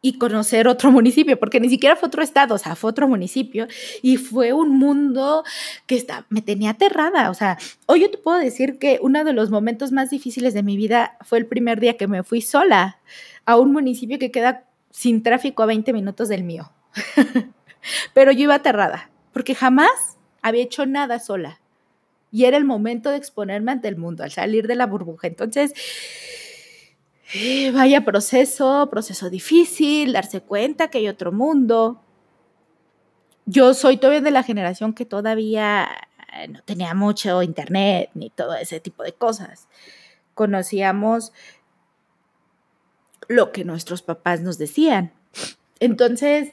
y 0.00 0.18
conocer 0.18 0.68
otro 0.68 0.90
municipio, 0.92 1.38
porque 1.38 1.60
ni 1.60 1.68
siquiera 1.68 1.96
fue 1.96 2.08
otro 2.08 2.22
estado, 2.22 2.54
o 2.54 2.58
sea, 2.58 2.76
fue 2.76 2.90
otro 2.90 3.08
municipio 3.08 3.66
y 4.02 4.16
fue 4.16 4.52
un 4.52 4.78
mundo 4.78 5.44
que 5.86 5.96
está, 5.96 6.26
me 6.28 6.42
tenía 6.42 6.70
aterrada, 6.70 7.30
o 7.30 7.34
sea, 7.34 7.58
hoy 7.86 8.02
yo 8.02 8.10
te 8.10 8.18
puedo 8.18 8.38
decir 8.38 8.78
que 8.78 8.98
uno 9.02 9.24
de 9.24 9.32
los 9.32 9.50
momentos 9.50 9.92
más 9.92 10.10
difíciles 10.10 10.54
de 10.54 10.62
mi 10.62 10.76
vida 10.76 11.16
fue 11.22 11.38
el 11.38 11.46
primer 11.46 11.80
día 11.80 11.96
que 11.96 12.06
me 12.06 12.22
fui 12.22 12.40
sola 12.40 12.98
a 13.44 13.56
un 13.56 13.72
municipio 13.72 14.18
que 14.18 14.30
queda 14.30 14.64
sin 14.90 15.22
tráfico 15.22 15.62
a 15.62 15.66
20 15.66 15.92
minutos 15.92 16.28
del 16.28 16.44
mío. 16.44 16.72
Pero 18.14 18.32
yo 18.32 18.44
iba 18.44 18.56
aterrada, 18.56 19.10
porque 19.32 19.54
jamás 19.54 20.18
había 20.42 20.62
hecho 20.62 20.86
nada 20.86 21.18
sola. 21.18 21.60
Y 22.30 22.44
era 22.44 22.56
el 22.56 22.64
momento 22.64 23.10
de 23.10 23.16
exponerme 23.16 23.72
ante 23.72 23.88
el 23.88 23.96
mundo, 23.96 24.22
al 24.22 24.30
salir 24.30 24.66
de 24.66 24.74
la 24.74 24.86
burbuja. 24.86 25.26
Entonces, 25.26 25.72
eh, 27.34 27.70
vaya 27.72 28.04
proceso, 28.04 28.88
proceso 28.90 29.30
difícil, 29.30 30.12
darse 30.12 30.40
cuenta 30.40 30.88
que 30.88 30.98
hay 30.98 31.08
otro 31.08 31.32
mundo. 31.32 32.02
Yo 33.46 33.74
soy 33.74 33.96
todavía 33.96 34.20
de 34.20 34.30
la 34.30 34.42
generación 34.42 34.92
que 34.92 35.04
todavía 35.04 35.88
eh, 36.34 36.48
no 36.48 36.62
tenía 36.62 36.94
mucho 36.94 37.42
internet 37.42 38.10
ni 38.14 38.30
todo 38.30 38.54
ese 38.54 38.80
tipo 38.80 39.02
de 39.02 39.12
cosas. 39.12 39.68
Conocíamos 40.34 41.32
lo 43.28 43.52
que 43.52 43.64
nuestros 43.64 44.02
papás 44.02 44.40
nos 44.40 44.58
decían. 44.58 45.12
Entonces, 45.80 46.52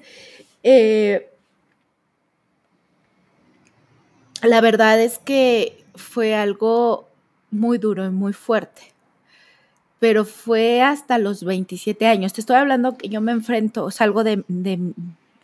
eh, 0.64 1.32
la 4.42 4.62
verdad 4.62 5.00
es 5.02 5.18
que 5.18 5.86
fue 5.96 6.36
algo 6.36 7.10
muy 7.52 7.78
duro 7.78 8.06
y 8.06 8.10
muy 8.10 8.34
fuerte, 8.34 8.94
pero 10.06 10.24
fue 10.24 10.84
hasta 10.84 11.18
los 11.18 11.44
27 11.44 12.06
años. 12.06 12.32
Te 12.32 12.40
estoy 12.40 12.58
hablando 12.58 12.96
que 12.96 13.10
yo 13.10 13.22
me 13.22 13.32
enfrento, 13.32 13.90
salgo 13.90 14.24
de, 14.24 14.44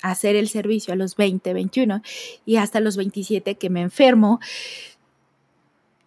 hacer 0.03 0.35
el 0.35 0.49
servicio 0.49 0.93
a 0.93 0.95
los 0.95 1.15
20, 1.15 1.51
21 1.51 2.03
y 2.45 2.57
hasta 2.57 2.79
los 2.79 2.95
27 2.95 3.55
que 3.55 3.71
me 3.71 3.81
enfermo, 3.81 4.39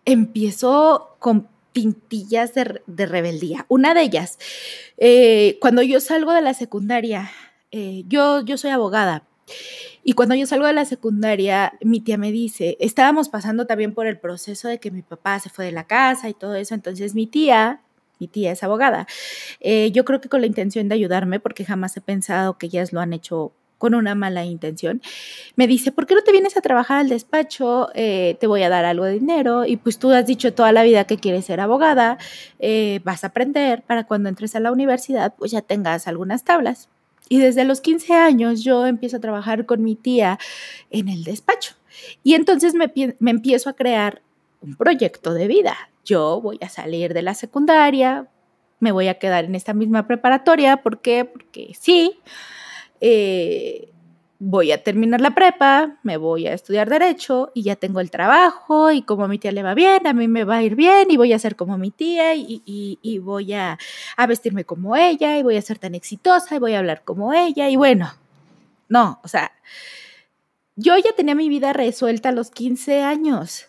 empiezo 0.05 1.17
con 1.19 1.49
pintillas 1.73 2.53
de, 2.55 3.07
rebeldía. 3.07 3.67
Una 3.69 3.93
de 3.93 4.03
ellas, 4.03 4.39
eh, 4.99 5.59
cuando 5.61 5.83
yo 5.83 5.99
salgo 5.99 6.33
de 6.33 6.43
la 6.43 6.55
secundaria, 6.55 7.33
eh, 7.73 8.05
yo, 8.07 8.41
yo 8.45 8.57
soy 8.57 8.71
abogada. 8.71 9.27
Y 10.05 10.13
cuando 10.13 10.37
yo 10.37 10.47
salgo 10.47 10.69
de 10.69 10.75
la 10.75 10.85
secundaria, 10.85 11.77
mi 11.81 12.01
tía 12.01 12.19
me 12.19 12.31
dice, 12.31 12.77
estábamos 12.79 13.29
pasando 13.29 13.67
también 13.67 13.95
por 13.95 14.07
el 14.07 14.21
proceso 14.21 14.69
de 14.69 14.79
que 14.79 14.93
mi 14.93 15.03
papá 15.03 15.41
se 15.41 15.51
fue 15.51 15.65
de 15.65 15.73
la 15.73 15.89
casa 15.89 16.29
y 16.29 16.35
todo 16.35 16.55
eso, 16.55 16.77
entonces 16.77 17.17
mi 17.17 17.27
tía, 17.27 17.81
mi 18.19 18.29
tía 18.29 18.53
es 18.53 18.63
abogada, 18.63 19.07
eh, 19.61 19.91
yo 19.93 20.05
creo 20.05 20.21
que 20.21 20.29
con 20.29 20.41
la 20.41 20.47
intención 20.47 20.89
de 20.89 20.95
ayudarme, 20.95 21.41
porque 21.41 21.65
jamás 21.65 21.97
he 21.97 22.01
pensado 22.01 22.59
que 22.59 22.67
ellas 22.67 22.93
lo 22.93 23.01
han 23.01 23.13
hecho 23.13 23.53
con 23.79 23.95
una 23.95 24.15
mala 24.15 24.45
intención, 24.45 25.03
me 25.57 25.67
dice, 25.67 25.93
¿por 25.93 26.07
qué 26.07 26.15
no 26.15 26.23
te 26.23 26.33
vienes 26.33 26.57
a 26.57 26.63
trabajar 26.63 26.99
al 27.01 27.09
despacho? 27.11 27.91
Eh, 27.95 28.37
te 28.41 28.47
voy 28.47 28.63
a 28.63 28.71
dar 28.71 28.85
algo 28.87 29.05
de 29.05 29.13
dinero 29.13 29.67
y 29.67 29.77
pues 29.77 29.99
tú 29.99 30.11
has 30.11 30.27
dicho 30.27 30.55
toda 30.55 30.73
la 30.73 30.85
vida 30.85 31.05
que 31.05 31.19
quieres 31.19 31.45
ser 31.45 31.61
abogada, 31.61 32.17
eh, 32.61 33.01
vas 33.05 33.25
a 33.25 33.27
aprender 33.27 33.83
para 33.83 34.05
cuando 34.05 34.31
entres 34.31 34.57
a 34.57 34.61
la 34.61 34.73
universidad, 34.73 35.35
pues 35.37 35.51
ya 35.51 35.61
tengas 35.61 36.09
algunas 36.09 36.45
tablas. 36.45 36.89
Y 37.29 37.39
desde 37.39 37.65
los 37.65 37.81
15 37.81 38.15
años 38.15 38.63
yo 38.63 38.87
empiezo 38.87 39.19
a 39.19 39.21
trabajar 39.21 39.67
con 39.67 39.83
mi 39.83 39.97
tía 39.97 40.39
en 40.91 41.09
el 41.09 41.25
despacho. 41.25 41.75
Y 42.23 42.35
entonces 42.35 42.73
me, 42.75 42.91
me 43.19 43.31
empiezo 43.31 43.69
a 43.69 43.75
crear 43.75 44.23
un 44.65 44.77
proyecto 44.77 45.35
de 45.35 45.47
vida. 45.47 45.77
Yo 46.05 46.41
voy 46.41 46.59
a 46.61 46.69
salir 46.69 47.15
de 47.15 47.23
la 47.23 47.35
secundaria, 47.35 48.29
me 48.81 48.93
voy 48.93 49.09
a 49.09 49.19
quedar 49.19 49.45
en 49.45 49.55
esta 49.55 49.75
misma 49.75 50.07
preparatoria. 50.07 50.79
¿Por 50.79 51.01
qué? 51.01 51.25
Porque 51.25 51.75
sí. 51.79 52.19
Eh, 53.01 53.91
voy 54.39 54.73
a 54.73 54.83
terminar 54.83 55.21
la 55.21 55.35
prepa, 55.35 55.99
me 56.03 56.17
voy 56.17 56.47
a 56.47 56.53
estudiar 56.53 56.91
derecho 56.91 57.51
y 57.55 57.63
ya 57.63 57.77
tengo 57.77 58.01
el 58.01 58.11
trabajo 58.11 58.91
y 58.91 59.03
como 59.03 59.25
a 59.25 59.29
mi 59.29 59.39
tía 59.39 59.53
le 59.53 59.63
va 59.63 59.75
bien, 59.75 60.07
a 60.07 60.13
mí 60.13 60.29
me 60.29 60.45
va 60.45 60.57
a 60.57 60.63
ir 60.63 60.75
bien 60.75 61.11
y 61.11 61.17
voy 61.17 61.33
a 61.33 61.39
ser 61.39 61.57
como 61.57 61.79
mi 61.79 61.91
tía 61.91 62.35
y, 62.35 63.19
voy 63.23 63.55
a, 63.55 63.79
a, 64.17 64.27
vestirme 64.27 64.65
como 64.65 64.97
ella 64.97 65.39
y 65.39 65.43
voy 65.43 65.57
a 65.57 65.63
ser 65.63 65.79
tan 65.79 65.95
exitosa 65.95 66.57
y 66.57 66.59
voy 66.59 66.75
a 66.75 66.81
hablar 66.81 67.05
como 67.05 67.33
ella 67.33 67.71
y 67.71 67.77
bueno, 67.77 68.13
no, 68.89 69.21
o 69.23 69.29
sea, 69.29 69.53
yo 70.77 70.99
ya 70.99 71.13
tenía 71.17 71.35
mi 71.35 71.49
vida 71.49 71.73
resuelta 71.73 72.31
a 72.31 72.33
los 72.33 72.51
15 72.51 73.03
años. 73.03 73.69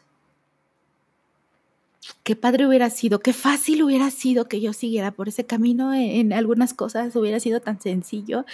Qué 2.24 2.36
padre 2.36 2.68
hubiera 2.68 2.90
sido, 2.90 3.20
qué 3.20 3.34
fácil 3.34 3.84
hubiera 3.84 4.12
sido 4.12 4.48
que 4.48 4.62
yo 4.62 4.74
siguiera 4.74 5.12
por 5.12 5.28
ese 5.28 5.46
camino 5.46 5.94
en, 5.94 6.34
algunas 6.34 6.74
cosas, 6.74 7.16
hubiera 7.16 7.40
sido 7.40 7.60
tan 7.62 7.80
sencillo. 7.82 8.46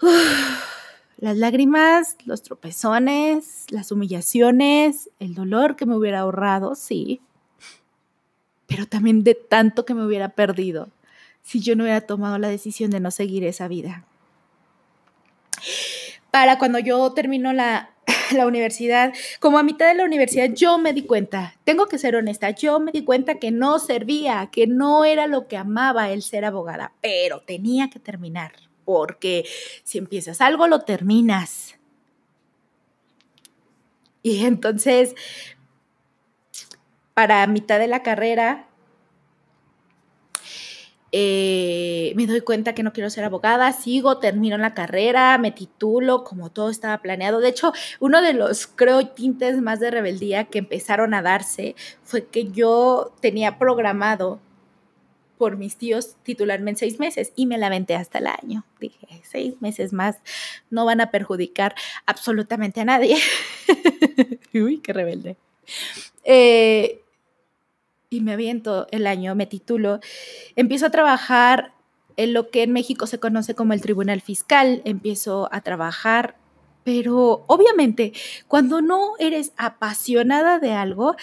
las 1.18 1.36
lágrimas, 1.36 2.16
los 2.24 2.42
tropezones, 2.42 3.66
las 3.70 3.92
humillaciones, 3.92 5.10
el 5.18 5.34
dolor 5.34 5.76
que 5.76 5.86
me 5.86 5.96
hubiera 5.96 6.20
ahorrado, 6.20 6.74
sí, 6.74 7.20
pero 8.66 8.86
también 8.86 9.24
de 9.24 9.34
tanto 9.34 9.84
que 9.84 9.94
me 9.94 10.04
hubiera 10.04 10.28
perdido 10.30 10.88
si 11.42 11.60
yo 11.60 11.74
no 11.74 11.84
hubiera 11.84 12.02
tomado 12.02 12.38
la 12.38 12.48
decisión 12.48 12.90
de 12.90 13.00
no 13.00 13.10
seguir 13.10 13.44
esa 13.44 13.68
vida. 13.68 14.04
Para 16.30 16.58
cuando 16.58 16.78
yo 16.78 17.10
termino 17.14 17.52
la, 17.54 17.90
la 18.36 18.46
universidad, 18.46 19.12
como 19.40 19.58
a 19.58 19.62
mitad 19.62 19.88
de 19.88 19.94
la 19.94 20.04
universidad, 20.04 20.50
yo 20.52 20.78
me 20.78 20.92
di 20.92 21.02
cuenta, 21.02 21.54
tengo 21.64 21.86
que 21.86 21.98
ser 21.98 22.16
honesta, 22.16 22.50
yo 22.50 22.80
me 22.80 22.92
di 22.92 23.04
cuenta 23.04 23.38
que 23.38 23.50
no 23.50 23.78
servía, 23.78 24.48
que 24.52 24.66
no 24.66 25.04
era 25.04 25.26
lo 25.26 25.48
que 25.48 25.56
amaba 25.56 26.10
el 26.10 26.22
ser 26.22 26.44
abogada, 26.44 26.92
pero 27.00 27.40
tenía 27.40 27.90
que 27.90 27.98
terminar, 27.98 28.52
porque 28.84 29.44
si 29.84 29.98
empiezas 29.98 30.40
algo, 30.40 30.66
lo 30.66 30.80
terminas. 30.80 31.76
Y 34.22 34.44
entonces, 34.44 35.14
para 37.14 37.46
mitad 37.46 37.78
de 37.78 37.88
la 37.88 38.02
carrera, 38.02 38.68
eh, 41.10 42.12
me 42.16 42.26
doy 42.26 42.42
cuenta 42.42 42.74
que 42.74 42.82
no 42.82 42.92
quiero 42.92 43.08
ser 43.10 43.24
abogada, 43.24 43.72
sigo, 43.72 44.18
termino 44.18 44.58
la 44.58 44.74
carrera, 44.74 45.38
me 45.38 45.52
titulo, 45.52 46.24
como 46.24 46.50
todo 46.50 46.70
estaba 46.70 46.98
planeado. 46.98 47.40
De 47.40 47.48
hecho, 47.48 47.72
uno 48.00 48.20
de 48.20 48.34
los, 48.34 48.66
creo, 48.66 49.06
tintes 49.08 49.60
más 49.60 49.80
de 49.80 49.90
rebeldía 49.90 50.44
que 50.44 50.58
empezaron 50.58 51.14
a 51.14 51.22
darse 51.22 51.74
fue 52.02 52.26
que 52.26 52.48
yo 52.50 53.12
tenía 53.20 53.58
programado 53.58 54.40
por 55.38 55.56
mis 55.56 55.76
tíos 55.76 56.16
titularme 56.24 56.72
en 56.72 56.76
seis 56.76 56.98
meses 56.98 57.32
y 57.36 57.46
me 57.46 57.58
la 57.58 57.68
aventé 57.68 57.94
hasta 57.94 58.18
el 58.18 58.26
año. 58.26 58.64
Dije, 58.80 59.06
seis 59.22 59.62
meses 59.62 59.92
más 59.92 60.16
no 60.68 60.84
van 60.84 61.00
a 61.00 61.10
perjudicar 61.10 61.74
absolutamente 62.04 62.80
a 62.80 62.84
nadie. 62.84 63.16
Uy, 64.52 64.80
qué 64.80 64.92
rebelde. 64.92 65.36
Eh, 66.24 67.02
y 68.10 68.20
me 68.20 68.32
aviento 68.32 68.86
el 68.90 69.06
año, 69.06 69.34
me 69.34 69.46
titulo, 69.46 70.00
empiezo 70.56 70.86
a 70.86 70.90
trabajar 70.90 71.72
en 72.16 72.32
lo 72.32 72.50
que 72.50 72.62
en 72.62 72.72
México 72.72 73.06
se 73.06 73.20
conoce 73.20 73.54
como 73.54 73.72
el 73.72 73.80
Tribunal 73.80 74.20
Fiscal, 74.20 74.82
empiezo 74.84 75.48
a 75.52 75.60
trabajar, 75.60 76.36
pero 76.84 77.44
obviamente 77.46 78.12
cuando 78.48 78.80
no 78.80 79.12
eres 79.18 79.52
apasionada 79.56 80.58
de 80.58 80.72
algo, 80.72 81.16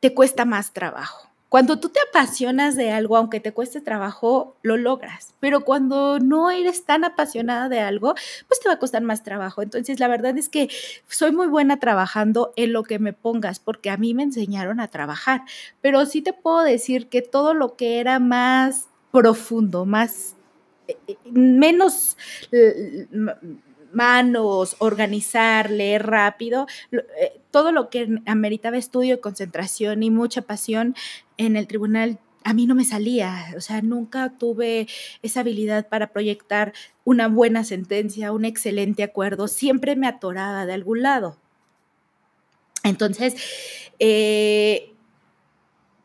te 0.00 0.14
cuesta 0.14 0.44
más 0.44 0.72
trabajo. 0.72 1.31
Cuando 1.52 1.78
tú 1.78 1.90
te 1.90 2.00
apasionas 2.00 2.76
de 2.76 2.92
algo, 2.92 3.14
aunque 3.14 3.38
te 3.38 3.52
cueste 3.52 3.82
trabajo, 3.82 4.56
lo 4.62 4.78
logras. 4.78 5.34
Pero 5.38 5.66
cuando 5.66 6.18
no 6.18 6.50
eres 6.50 6.86
tan 6.86 7.04
apasionada 7.04 7.68
de 7.68 7.78
algo, 7.78 8.14
pues 8.48 8.58
te 8.58 8.70
va 8.70 8.76
a 8.76 8.78
costar 8.78 9.02
más 9.02 9.22
trabajo. 9.22 9.60
Entonces, 9.60 10.00
la 10.00 10.08
verdad 10.08 10.38
es 10.38 10.48
que 10.48 10.70
soy 11.08 11.30
muy 11.30 11.48
buena 11.48 11.78
trabajando 11.78 12.54
en 12.56 12.72
lo 12.72 12.84
que 12.84 12.98
me 12.98 13.12
pongas, 13.12 13.60
porque 13.60 13.90
a 13.90 13.98
mí 13.98 14.14
me 14.14 14.22
enseñaron 14.22 14.80
a 14.80 14.88
trabajar. 14.88 15.42
Pero 15.82 16.06
sí 16.06 16.22
te 16.22 16.32
puedo 16.32 16.62
decir 16.62 17.08
que 17.10 17.20
todo 17.20 17.52
lo 17.52 17.76
que 17.76 18.00
era 18.00 18.18
más 18.18 18.88
profundo, 19.10 19.84
más 19.84 20.36
eh, 20.88 20.96
eh, 21.06 21.16
menos 21.30 22.16
manos, 23.92 24.76
organizar, 24.78 25.70
leer 25.70 26.06
rápido, 26.06 26.66
eh, 26.92 27.40
todo 27.50 27.72
lo 27.72 27.90
que 27.90 28.20
ameritaba 28.26 28.76
estudio, 28.76 29.20
concentración 29.20 30.02
y 30.02 30.10
mucha 30.10 30.42
pasión 30.42 30.94
en 31.36 31.56
el 31.56 31.66
tribunal 31.66 32.18
a 32.44 32.54
mí 32.54 32.66
no 32.66 32.74
me 32.74 32.84
salía, 32.84 33.54
o 33.56 33.60
sea, 33.60 33.82
nunca 33.82 34.36
tuve 34.36 34.88
esa 35.22 35.40
habilidad 35.40 35.88
para 35.88 36.08
proyectar 36.08 36.72
una 37.04 37.28
buena 37.28 37.64
sentencia, 37.64 38.32
un 38.32 38.44
excelente 38.44 39.02
acuerdo, 39.02 39.48
siempre 39.48 39.96
me 39.96 40.08
atoraba 40.08 40.66
de 40.66 40.72
algún 40.72 41.02
lado. 41.02 41.36
Entonces, 42.84 43.36
eh, 44.00 44.91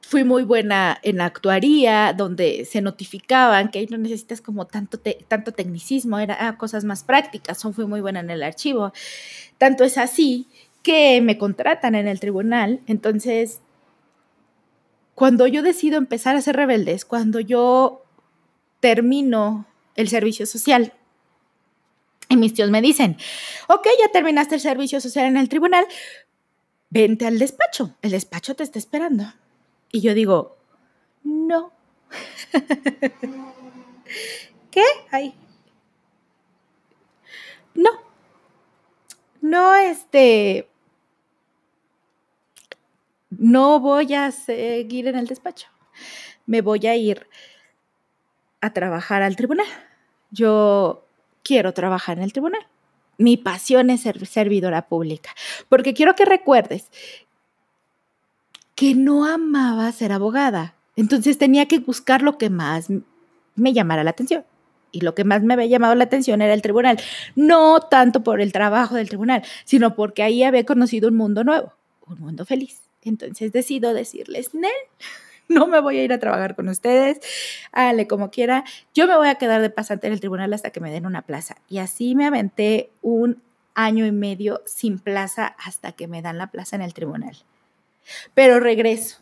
fui 0.08 0.24
muy 0.24 0.44
buena 0.44 0.98
en 1.04 1.20
actuaría, 1.20 2.14
donde 2.14 2.64
se 2.64 2.82
notificaban 2.82 3.70
que 3.70 3.80
ahí 3.80 3.88
no 3.92 3.98
necesitas 3.98 4.40
como 4.40 4.66
tanto, 4.66 4.98
tanto 5.28 5.52
tecnicismo, 5.52 6.18
eran 6.18 6.38
ah, 6.40 6.58
cosas 6.58 6.86
más 6.86 7.04
prácticas, 7.04 7.58
son, 7.58 7.74
fui 7.74 7.86
muy 7.86 8.00
buena 8.00 8.22
en 8.22 8.30
el 8.30 8.42
archivo. 8.42 8.94
Tanto 9.58 9.84
es 9.84 9.98
así 9.98 10.48
que 10.82 11.20
me 11.22 11.38
contratan 11.38 11.94
en 11.94 12.08
el 12.08 12.22
tribunal, 12.22 12.80
entonces, 12.88 13.60
cuando 15.14 15.46
yo 15.46 15.62
decido 15.62 15.98
empezar 15.98 16.38
a 16.38 16.42
ser 16.42 16.56
rebeldes, 16.56 17.04
cuando 17.04 17.42
yo 17.42 18.06
termino 18.80 19.66
el 19.98 20.08
servicio 20.08 20.46
social, 20.46 20.94
y 22.30 22.38
mis 22.38 22.54
tíos 22.54 22.70
me 22.70 22.82
dicen, 22.82 23.18
ok, 23.68 23.86
ya 24.00 24.10
terminaste 24.14 24.56
el 24.56 24.62
servicio 24.62 25.02
social 25.02 25.26
en 25.26 25.36
el 25.36 25.50
tribunal, 25.50 25.86
vente 26.90 27.28
al 27.28 27.40
despacho, 27.40 27.94
el 28.02 28.12
despacho 28.12 28.56
te 28.56 28.64
está 28.64 28.80
esperando. 28.80 29.34
Y 29.92 30.02
yo 30.02 30.14
digo, 30.14 30.58
no. 31.24 31.72
¿Qué? 34.72 34.84
Ay. 35.12 35.34
No. 37.74 37.92
No, 39.42 39.76
este. 39.76 40.70
No 43.30 43.80
voy 43.80 44.14
a 44.14 44.32
seguir 44.32 45.08
en 45.08 45.16
el 45.16 45.28
despacho. 45.28 45.68
Me 46.46 46.62
voy 46.62 46.88
a 46.88 46.96
ir 46.96 47.28
a 48.62 48.74
trabajar 48.74 49.22
al 49.22 49.36
tribunal. 49.36 49.68
Yo 50.32 51.06
quiero 51.44 51.74
trabajar 51.74 52.18
en 52.18 52.24
el 52.24 52.34
tribunal. 52.34 52.66
Mi 53.18 53.38
pasión 53.38 53.90
es 53.90 54.02
ser 54.02 54.26
servidora 54.28 54.88
pública, 54.88 55.32
porque 55.70 55.94
quiero 55.94 56.16
que 56.16 56.26
recuerdes 56.26 56.92
que 58.78 58.94
no 58.94 59.26
amaba 59.26 59.92
ser 59.92 60.12
abogada. 60.12 60.76
Entonces 60.96 61.40
tenía 61.40 61.66
que 61.66 61.80
buscar 61.80 62.22
lo 62.22 62.38
que 62.38 62.52
más 62.52 62.90
me 63.56 63.74
llamara 63.74 64.04
la 64.04 64.12
atención. 64.12 64.46
Y 64.92 65.02
lo 65.02 65.16
que 65.16 65.24
más 65.24 65.42
me 65.42 65.56
había 65.56 65.66
llamado 65.66 65.96
la 65.96 66.04
atención 66.04 66.44
era 66.44 66.54
el 66.54 66.62
tribunal. 66.62 67.00
No 67.36 67.80
tanto 67.80 68.24
por 68.24 68.40
el 68.40 68.54
trabajo 68.54 68.94
del 68.94 69.10
tribunal, 69.10 69.42
sino 69.66 69.96
porque 69.96 70.22
ahí 70.22 70.44
había 70.44 70.64
conocido 70.64 71.10
un 71.10 71.18
mundo 71.18 71.44
nuevo, 71.44 71.74
un 72.06 72.20
mundo 72.20 72.46
feliz. 72.46 72.82
Entonces 73.02 73.52
decido 73.52 73.96
decirles, 73.96 74.54
Nel, 74.54 74.70
no 75.50 75.66
me 75.66 75.82
voy 75.82 75.98
a 75.98 76.04
ir 76.04 76.14
a 76.14 76.20
trabajar 76.20 76.56
con 76.56 76.70
ustedes, 76.70 77.20
háganle 77.72 78.06
como 78.06 78.30
quiera, 78.30 78.64
yo 78.94 79.08
me 79.08 79.18
voy 79.18 79.30
a 79.30 79.36
quedar 79.36 79.60
de 79.64 79.72
pasante 79.72 80.06
en 80.06 80.14
el 80.14 80.20
tribunal 80.20 80.54
hasta 80.54 80.70
que 80.70 80.82
me 80.82 80.92
den 80.92 81.08
una 81.08 81.24
plaza. 81.24 81.58
Y 81.68 81.80
así 81.80 82.14
me 82.14 82.28
aventé 82.28 82.92
un 83.02 83.42
año 83.74 84.06
y 84.06 84.12
medio 84.12 84.62
sin 84.68 85.00
plaza 85.00 85.56
hasta 85.58 85.94
que 85.94 86.08
me 86.08 86.22
dan 86.22 86.38
la 86.38 86.52
plaza 86.52 86.76
en 86.76 86.84
el 86.84 86.94
tribunal. 86.94 87.38
Pero 88.34 88.60
regreso. 88.60 89.18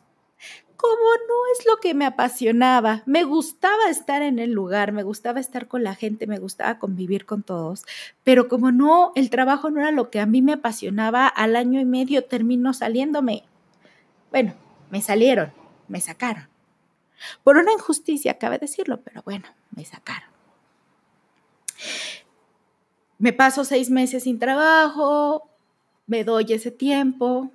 Como 0.77 0.93
no 0.93 1.35
es 1.53 1.65
lo 1.65 1.77
que 1.77 1.93
me 1.93 2.05
apasionaba, 2.05 3.01
me 3.05 3.23
gustaba 3.23 3.89
estar 3.89 4.21
en 4.21 4.39
el 4.39 4.51
lugar, 4.51 4.91
me 4.91 5.03
gustaba 5.03 5.39
estar 5.39 5.67
con 5.67 5.83
la 5.83 5.95
gente, 5.95 6.27
me 6.27 6.37
gustaba 6.37 6.79
convivir 6.79 7.25
con 7.25 7.43
todos, 7.43 7.85
pero 8.23 8.47
como 8.47 8.71
no, 8.71 9.11
el 9.15 9.29
trabajo 9.29 9.71
no 9.71 9.79
era 9.79 9.91
lo 9.91 10.11
que 10.11 10.19
a 10.19 10.25
mí 10.25 10.41
me 10.41 10.53
apasionaba, 10.53 11.27
al 11.27 11.55
año 11.55 11.79
y 11.79 11.85
medio 11.85 12.25
terminó 12.25 12.73
saliéndome. 12.73 13.45
Bueno, 14.31 14.53
me 14.91 15.01
salieron, 15.01 15.53
me 15.87 16.01
sacaron. 16.01 16.49
Por 17.43 17.57
una 17.57 17.71
injusticia, 17.71 18.37
cabe 18.37 18.57
decirlo, 18.57 19.01
pero 19.01 19.21
bueno, 19.23 19.47
me 19.71 19.85
sacaron. 19.85 20.29
Me 23.17 23.33
paso 23.33 23.63
seis 23.63 23.89
meses 23.89 24.23
sin 24.23 24.39
trabajo, 24.39 25.49
me 26.05 26.23
doy 26.23 26.45
ese 26.49 26.71
tiempo. 26.71 27.51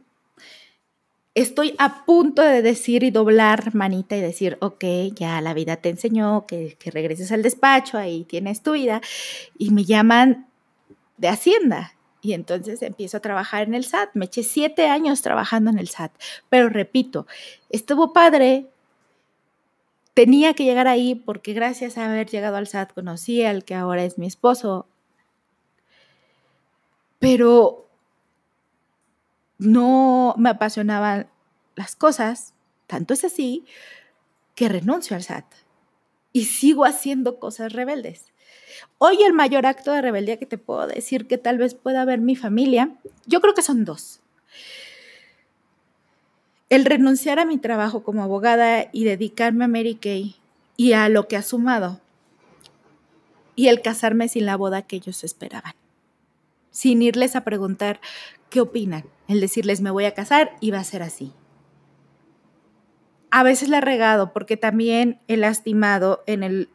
Estoy 1.35 1.77
a 1.79 2.05
punto 2.05 2.43
de 2.43 2.61
decir 2.61 3.05
y 3.05 3.13
doblar 3.13 3.73
manita 3.73 4.17
y 4.17 4.21
decir, 4.21 4.59
ok, 4.61 4.85
ya 5.15 5.41
la 5.41 5.55
vida 5.55 5.77
te 5.77 5.89
enseñó 5.89 6.45
que, 6.47 6.77
regreses 6.87 7.31
al 7.31 7.43
despacho, 7.43 7.99
ahí 7.99 8.25
tienes 8.25 8.63
tu 8.63 8.73
vida. 8.73 9.01
Y 9.57 9.71
me 9.71 9.85
llaman 9.85 10.49
de 11.19 11.29
Hacienda. 11.29 11.95
Y 12.21 12.33
entonces 12.33 12.83
empiezo 12.83 13.19
a 13.19 13.21
trabajar 13.21 13.63
en 13.63 13.75
el 13.75 13.85
SAT. 13.85 14.11
Me 14.15 14.25
eché 14.27 14.43
siete 14.43 14.89
años 14.89 15.23
trabajando 15.23 15.71
en 15.71 15.79
el 15.79 15.89
SAT. 15.89 16.13
Pero 16.49 16.69
repito, 16.69 17.27
estuvo 17.71 18.13
padre. 18.13 18.67
Tenía 20.15 20.55
que 20.55 20.65
llegar 20.65 20.89
ahí 20.89 21.15
porque 21.15 21.53
gracias 21.53 21.97
a 21.97 22.11
haber 22.11 22.29
llegado 22.29 22.57
al 22.57 22.67
SAT 22.67 22.93
conocí 22.93 23.45
al 23.45 23.65
que 23.65 23.77
ahora 23.77 24.03
es 24.03 24.19
mi 24.19 24.27
esposo. 24.27 24.87
Pero 27.21 27.90
no 29.61 30.35
me 30.39 30.49
apasionaban 30.49 31.29
las 31.77 31.95
cosas. 31.95 32.55
Tanto 32.87 33.15
es 33.15 33.25
así 33.25 33.65
que 34.57 34.69
renuncio 34.69 35.15
al 35.15 35.23
SAT 35.23 35.45
y 36.33 36.47
sigo 36.47 36.85
haciendo 36.85 37.39
cosas 37.39 37.73
rebeldes. 37.73 38.33
Hoy 38.99 39.23
el 39.23 39.33
mayor 39.33 39.67
acto 39.67 39.93
de 39.93 40.03
rebeldía 40.03 40.39
que 40.39 40.47
te 40.47 40.59
puedo 40.59 40.87
decir 40.87 41.27
que 41.27 41.39
tal 41.39 41.59
vez 41.59 41.75
pueda 41.75 42.03
haber 42.03 42.21
mi 42.21 42.37
familia, 42.37 42.97
yo 43.27 43.41
creo 43.41 43.55
que 43.55 43.63
son 43.63 43.85
dos. 43.85 44.21
El 46.71 46.85
renunciar 46.85 47.39
a 47.39 47.45
mi 47.45 47.59
trabajo 47.59 48.03
como 48.03 48.23
abogada 48.23 48.89
y 48.93 49.05
dedicarme 49.05 49.65
a 49.65 49.69
Mary 49.69 49.97
Kay 49.97 50.37
y 50.77 50.93
a 50.93 51.09
lo 51.09 51.29
que 51.29 51.37
ha 51.37 51.43
sumado. 51.43 52.01
Y 53.57 53.69
el 53.69 53.83
casarme 53.83 54.29
sin 54.29 54.47
la 54.47 54.57
boda 54.57 54.83
que 54.83 54.97
ellos 54.97 55.23
esperaban. 55.25 55.75
Sin 56.71 57.03
irles 57.03 57.37
a 57.37 57.45
preguntar 57.45 58.01
qué 58.49 58.61
opinan. 58.61 59.05
El 59.29 59.41
decirles 59.41 59.81
me 59.81 59.91
voy 59.91 60.05
a 60.05 60.15
casar 60.15 60.57
y 60.61 60.71
va 60.71 60.79
a 60.79 60.85
ser 60.85 61.03
así. 61.03 61.33
A 63.31 63.43
veces 63.43 63.69
la 63.69 63.79
he 63.79 63.83
regado 63.83 64.33
porque 64.33 64.57
también 64.57 65.21
he 65.29 65.37
lastimado 65.37 66.23
en 66.27 66.43
el 66.43 66.69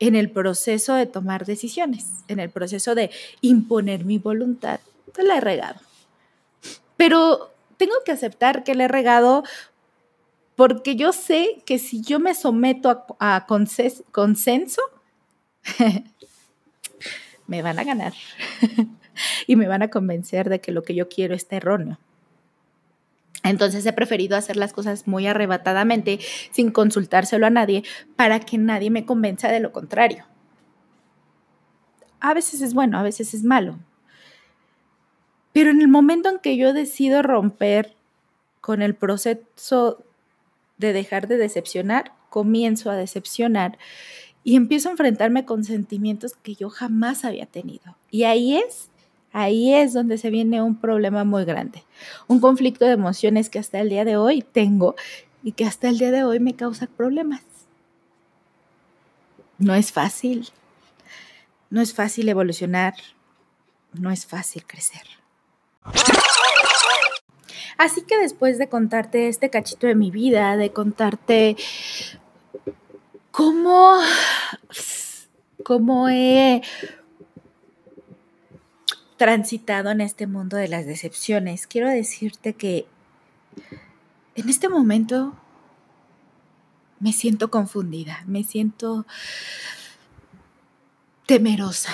en 0.00 0.16
el 0.16 0.30
proceso 0.30 0.94
de 0.94 1.06
tomar 1.06 1.46
decisiones, 1.46 2.10
en 2.28 2.40
el 2.40 2.50
proceso 2.50 2.94
de 2.94 3.10
imponer 3.40 4.04
mi 4.04 4.18
voluntad, 4.18 4.80
pues 5.14 5.26
la 5.26 5.36
he 5.36 5.40
regado. 5.40 5.80
Pero 6.96 7.52
tengo 7.76 7.94
que 8.04 8.12
aceptar 8.12 8.64
que 8.64 8.74
la 8.74 8.84
he 8.84 8.88
regado 8.88 9.44
porque 10.56 10.96
yo 10.96 11.12
sé 11.12 11.62
que 11.64 11.78
si 11.78 12.02
yo 12.02 12.20
me 12.20 12.34
someto 12.34 13.04
a, 13.18 13.46
consenso, 13.46 14.82
me 17.46 17.62
van 17.62 17.78
a 17.78 17.84
ganar 17.84 18.12
y 19.46 19.56
me 19.56 19.68
van 19.68 19.82
a 19.82 19.88
convencer 19.88 20.48
de 20.48 20.60
que 20.60 20.72
lo 20.72 20.82
que 20.82 20.94
yo 20.94 21.08
quiero 21.08 21.34
está 21.34 21.56
erróneo. 21.56 21.98
Entonces 23.42 23.84
he 23.84 23.92
preferido 23.92 24.36
hacer 24.36 24.56
las 24.56 24.72
cosas 24.72 25.06
muy 25.06 25.26
arrebatadamente, 25.26 26.18
sin 26.50 26.70
consultárselo 26.70 27.46
a 27.46 27.50
nadie, 27.50 27.84
para 28.16 28.40
que 28.40 28.56
nadie 28.56 28.90
me 28.90 29.04
convenza 29.04 29.48
de 29.48 29.60
lo 29.60 29.70
contrario. 29.70 30.24
A 32.20 32.32
veces 32.32 32.62
es 32.62 32.72
bueno, 32.72 32.98
a 32.98 33.02
veces 33.02 33.34
es 33.34 33.44
malo. 33.44 33.78
Pero 35.52 35.70
en 35.70 35.82
el 35.82 35.88
momento 35.88 36.30
en 36.30 36.38
que 36.38 36.56
yo 36.56 36.72
decido 36.72 37.22
romper 37.22 37.94
con 38.62 38.80
el 38.80 38.94
proceso 38.94 40.02
de 40.78 40.94
dejar 40.94 41.28
de 41.28 41.36
decepcionar, 41.36 42.12
comienzo 42.30 42.90
a 42.90 42.96
decepcionar 42.96 43.78
y 44.44 44.56
empiezo 44.56 44.88
a 44.88 44.92
enfrentarme 44.92 45.44
con 45.44 45.64
sentimientos 45.64 46.34
que 46.42 46.54
yo 46.54 46.70
jamás 46.70 47.24
había 47.24 47.46
tenido. 47.46 47.96
Y 48.10 48.24
ahí 48.24 48.56
es 48.56 48.90
Ahí 49.36 49.74
es 49.74 49.92
donde 49.92 50.16
se 50.16 50.30
viene 50.30 50.62
un 50.62 50.76
problema 50.76 51.24
muy 51.24 51.44
grande, 51.44 51.82
un 52.28 52.38
conflicto 52.38 52.84
de 52.84 52.92
emociones 52.92 53.50
que 53.50 53.58
hasta 53.58 53.80
el 53.80 53.88
día 53.88 54.04
de 54.04 54.16
hoy 54.16 54.42
tengo 54.42 54.94
y 55.42 55.50
que 55.50 55.64
hasta 55.64 55.88
el 55.88 55.98
día 55.98 56.12
de 56.12 56.22
hoy 56.22 56.38
me 56.38 56.54
causa 56.54 56.86
problemas. 56.86 57.42
No 59.58 59.74
es 59.74 59.90
fácil, 59.90 60.50
no 61.68 61.80
es 61.80 61.94
fácil 61.94 62.28
evolucionar, 62.28 62.94
no 63.92 64.12
es 64.12 64.24
fácil 64.24 64.64
crecer. 64.64 65.02
Así 67.76 68.02
que 68.02 68.16
después 68.16 68.56
de 68.56 68.68
contarte 68.68 69.26
este 69.26 69.50
cachito 69.50 69.88
de 69.88 69.96
mi 69.96 70.12
vida, 70.12 70.56
de 70.56 70.70
contarte 70.70 71.56
cómo, 73.34 73.98
cómo 75.64 76.08
he 76.08 76.62
transitado 79.16 79.90
en 79.90 80.00
este 80.00 80.28
mundo 80.28 80.56
de 80.56 80.68
las 80.68 80.86
decepciones, 80.86 81.66
quiero 81.66 81.88
decirte 81.88 82.52
que 82.54 82.86
en 84.36 84.48
este 84.48 84.68
momento 84.68 85.34
me 87.00 87.12
siento 87.12 87.50
confundida, 87.50 88.22
me 88.28 88.44
siento 88.44 89.04
temerosa. 91.26 91.92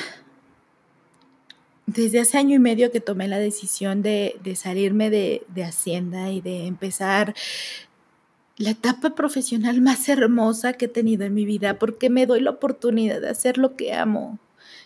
Desde 1.87 2.21
hace 2.21 2.37
año 2.37 2.55
y 2.55 2.59
medio 2.59 2.93
que 2.93 3.01
tomé 3.01 3.29
la 3.29 3.39
decisión 3.39 4.03
de, 4.03 4.39
salirme 4.57 5.09
de, 5.09 5.47
de 5.49 5.65
Hacienda 5.65 6.31
y 6.31 6.43
de 6.43 6.67
empezar 6.67 7.35
la 8.61 8.71
etapa 8.73 9.15
profesional 9.15 9.81
más 9.81 10.07
hermosa 10.11 10.75
que 10.75 10.85
he 10.85 10.89
tenido 10.89 11.25
en 11.25 11.33
mi 11.33 11.47
vida, 11.47 11.79
porque 11.79 12.11
me 12.11 12.27
doy 12.27 12.43
la 12.43 12.51
oportunidad 12.51 13.23
de 13.23 13.31
hacer 13.31 13.57
lo 13.57 13.75
que 13.75 13.95
amo, 13.95 14.39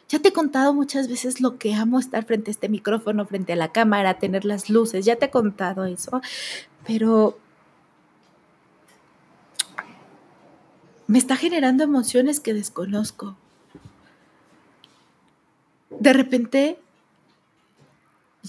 ya 0.09 0.21
te 0.21 0.29
he 0.29 0.33
contado 0.33 0.73
muchas 0.73 1.09
veces 1.09 1.41
lo 1.41 1.59
que 1.59 1.75
amo 1.75 1.99
estar 1.99 2.25
frente 2.25 2.51
a 2.51 2.53
este 2.53 2.69
micrófono, 2.69 3.27
frente 3.27 3.55
a 3.55 3.57
la 3.57 3.73
cámara, 3.73 4.21
tener 4.21 4.45
las 4.45 4.71
luces, 4.71 5.05
ya 5.05 5.17
te 5.17 5.27
he 5.27 5.31
contado 5.31 5.87
eso, 5.87 6.23
pero 6.87 7.37
me 11.09 11.19
está 11.19 11.35
generando 11.35 11.83
emociones 11.83 12.39
que 12.39 12.55
desconozco. 12.55 13.37
De 15.91 16.13
repente 16.13 16.79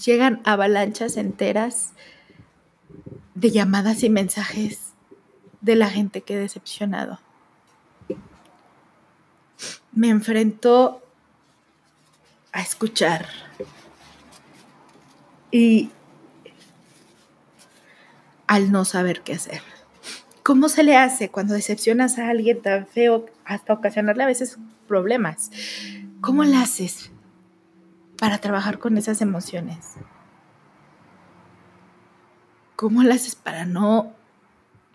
llegan 0.04 0.40
avalanchas 0.44 1.16
enteras 1.16 1.94
de 3.34 3.50
llamadas 3.50 4.04
y 4.04 4.08
mensajes 4.08 4.85
de 5.66 5.74
la 5.74 5.90
gente 5.90 6.20
que 6.20 6.34
he 6.34 6.38
decepcionado. 6.38 7.18
Me 9.90 10.10
enfrento 10.10 11.02
a 12.52 12.60
escuchar. 12.60 13.26
Y 15.50 15.90
al 18.46 18.70
no 18.70 18.84
saber 18.84 19.22
qué 19.22 19.32
hacer. 19.32 19.60
¿Cómo 20.44 20.68
se 20.68 20.84
le 20.84 20.96
hace 20.96 21.30
cuando 21.30 21.54
decepcionas 21.54 22.18
a 22.18 22.28
alguien 22.28 22.62
tan 22.62 22.86
feo 22.86 23.26
hasta 23.44 23.72
ocasionarle 23.72 24.22
a 24.22 24.26
veces 24.26 24.58
problemas? 24.86 25.50
¿Cómo 26.20 26.44
le 26.44 26.56
haces 26.58 27.10
para 28.16 28.38
trabajar 28.38 28.78
con 28.78 28.96
esas 28.98 29.20
emociones? 29.20 29.94
¿Cómo 32.76 33.02
le 33.02 33.14
haces 33.14 33.34
para 33.34 33.66
no 33.66 34.15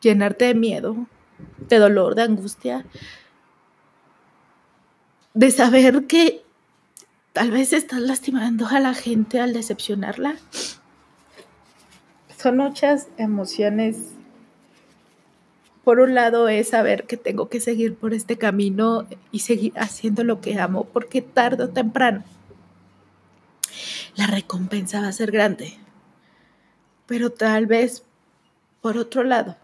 llenarte 0.02 0.46
de 0.46 0.56
miedo, 0.56 1.08
de 1.70 1.78
dolor, 1.78 2.16
de 2.16 2.24
angustia? 2.24 2.86
De 5.34 5.52
saber 5.52 6.08
que 6.08 6.44
tal 7.34 7.52
vez 7.52 7.74
estás 7.74 8.02
lastimando 8.02 8.68
a 8.68 8.80
la 8.80 8.94
gente 8.94 9.40
al 9.40 9.54
decepcionarla. 9.54 10.36
Son 12.38 12.58
muchas 12.58 13.08
emociones 13.18 13.98
por 15.84 16.00
un 16.00 16.14
lado 16.14 16.48
es 16.48 16.70
saber 16.70 17.06
que 17.08 17.18
tengo 17.18 17.50
que 17.50 17.60
seguir 17.60 17.96
por 17.96 18.14
este 18.14 18.38
camino 18.38 19.08
y 19.32 19.40
seguir 19.40 19.74
haciendo 19.78 20.24
lo 20.24 20.40
que 20.40 20.60
amo, 20.60 20.84
porque 20.84 21.24
tarde 21.24 21.64
o 21.64 21.70
temprano 21.70 22.24
la 24.16 24.28
recompensa 24.28 25.02
va 25.02 25.08
a 25.08 25.14
ser 25.14 25.32
grande. 25.32 25.74
Pero 27.08 27.32
tal 27.32 27.66
vez, 27.66 28.04
por 28.82 28.98
otro 28.98 29.24
lado, 29.24 29.58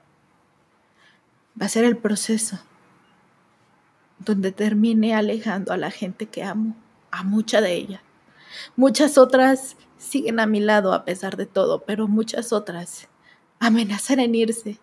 va 1.59 1.65
a 1.65 1.69
ser 1.69 1.83
el 1.83 1.97
proceso 1.97 2.59
donde 4.19 4.51
termine 4.51 5.15
alejando 5.15 5.73
a 5.73 5.77
la 5.77 5.91
gente 5.91 6.27
que 6.27 6.43
amo, 6.43 6.75
a 7.11 7.23
mucha 7.23 7.61
de 7.61 7.73
ella. 7.73 8.01
Muchas 8.75 9.17
otras 9.17 9.77
siguen 9.97 10.39
a 10.39 10.45
mi 10.45 10.59
lado 10.59 10.93
a 10.93 11.05
pesar 11.05 11.37
de 11.37 11.45
todo, 11.45 11.83
pero 11.85 12.07
muchas 12.07 12.53
otras 12.53 13.07
amenazan 13.59 14.19
en 14.19 14.35
irse 14.35 14.79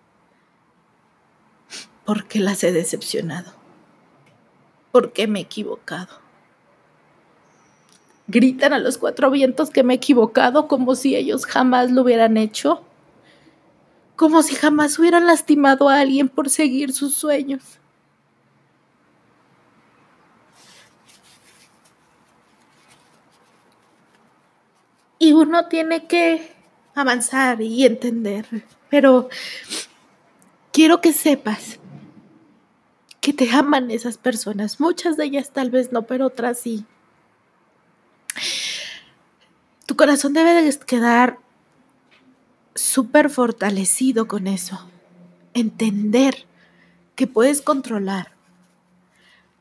porque 2.04 2.38
las 2.38 2.62
he 2.64 2.72
decepcionado, 2.72 3.52
porque 4.92 5.26
me 5.26 5.40
he 5.40 5.42
equivocado. 5.42 6.22
Gritan 8.26 8.72
a 8.72 8.78
los 8.78 8.98
cuatro 8.98 9.30
vientos 9.30 9.70
que 9.70 9.82
me 9.82 9.94
he 9.94 9.96
equivocado 9.96 10.68
como 10.68 10.94
si 10.94 11.16
ellos 11.16 11.46
jamás 11.46 11.90
lo 11.90 12.02
hubieran 12.02 12.36
hecho, 12.36 12.82
como 14.16 14.42
si 14.42 14.54
jamás 14.54 14.98
hubieran 14.98 15.26
lastimado 15.26 15.88
a 15.88 16.00
alguien 16.00 16.28
por 16.28 16.50
seguir 16.50 16.92
sus 16.92 17.14
sueños. 17.14 17.62
Y 25.18 25.32
uno 25.32 25.68
tiene 25.68 26.06
que 26.06 26.54
avanzar 26.94 27.60
y 27.62 27.84
entender, 27.84 28.46
pero 28.90 29.28
quiero 30.72 31.00
que 31.00 31.12
sepas 31.12 31.78
que 33.20 33.32
te 33.32 33.50
aman 33.50 33.90
esas 33.90 34.18
personas. 34.18 34.80
Muchas 34.80 35.16
de 35.16 35.24
ellas 35.24 35.50
tal 35.50 35.70
vez 35.70 35.92
no, 35.92 36.02
pero 36.02 36.26
otras 36.26 36.58
sí. 36.58 36.84
Tu 39.86 39.96
corazón 39.96 40.34
debe 40.34 40.52
de 40.52 40.78
quedar 40.80 41.38
súper 42.74 43.30
fortalecido 43.30 44.26
con 44.26 44.46
eso. 44.46 44.88
Entender 45.54 46.46
que 47.14 47.26
puedes 47.26 47.62
controlar 47.62 48.32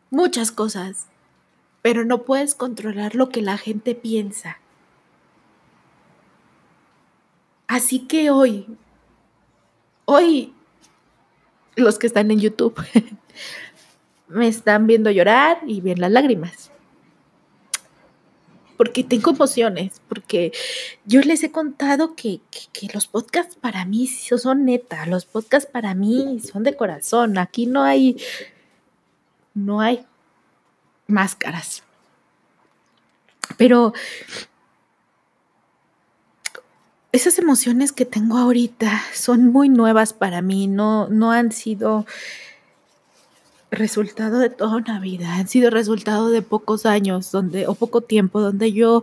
muchas 0.10 0.52
cosas, 0.52 1.08
pero 1.82 2.06
no 2.06 2.24
puedes 2.24 2.56
controlar 2.56 3.16
lo 3.16 3.30
que 3.30 3.42
la 3.42 3.58
gente 3.58 3.96
piensa. 3.96 4.58
Así 7.68 8.02
que 8.02 8.30
hoy, 8.30 8.68
hoy, 10.06 10.54
los 11.76 11.98
que 11.98 12.08
están 12.08 12.30
en 12.32 12.40
YouTube, 12.40 12.76
me 14.28 14.48
están 14.48 14.88
viendo 14.88 15.10
llorar 15.12 15.60
y 15.66 15.82
ven 15.82 16.00
las 16.00 16.12
lágrimas. 16.12 16.73
Porque 18.78 19.04
tengo 19.04 19.32
emociones, 19.32 20.02
porque 20.10 20.52
yo 21.06 21.22
les 21.22 21.44
he 21.44 21.52
contado 21.52 22.16
que, 22.16 22.42
los 22.94 23.08
podcasts 23.08 23.56
para 23.56 23.86
mí 23.86 24.08
son 24.08 24.66
neta, 24.66 25.06
los 25.06 25.26
podcasts 25.26 25.70
para 25.70 25.94
mí 25.94 26.40
son 26.40 26.64
de 26.64 26.76
corazón, 26.76 27.38
aquí 27.38 27.66
no 27.66 27.84
hay, 27.84 28.18
no 29.54 29.80
hay 29.80 30.06
máscaras. 31.08 31.84
Pero 33.58 33.94
esas 37.12 37.38
emociones 37.38 37.92
que 37.92 38.06
tengo 38.06 38.38
ahorita 38.38 39.04
son 39.14 39.48
muy 39.48 39.70
nuevas 39.70 40.14
para 40.14 40.42
mí, 40.42 40.68
no, 40.68 41.08
no 41.10 41.32
han 41.32 41.52
sido 41.52 42.08
resultado 43.76 44.40
de 44.40 44.50
toda 44.50 44.78
una 44.78 45.00
vida, 45.00 45.36
han 45.36 45.48
sido 45.48 45.70
resultado 45.70 46.30
de 46.30 46.42
pocos 46.42 46.86
años 46.86 47.32
donde, 47.32 47.68
o 47.68 47.76
poco 47.76 48.02
tiempo, 48.02 48.42
donde 48.42 48.72
yo 48.72 49.02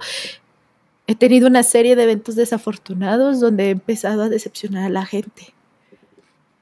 he 1.07 1.15
tenido 1.15 1.49
una 1.49 1.63
serie 1.63 1.97
de 1.97 2.05
eventos 2.05 2.37
desafortunados 2.37 3.41
donde 3.41 3.67
he 3.67 3.71
empezado 3.71 4.23
a 4.23 4.29
decepcionar 4.29 4.85
a 4.85 4.91
la 4.91 5.05
gente. 5.05 5.53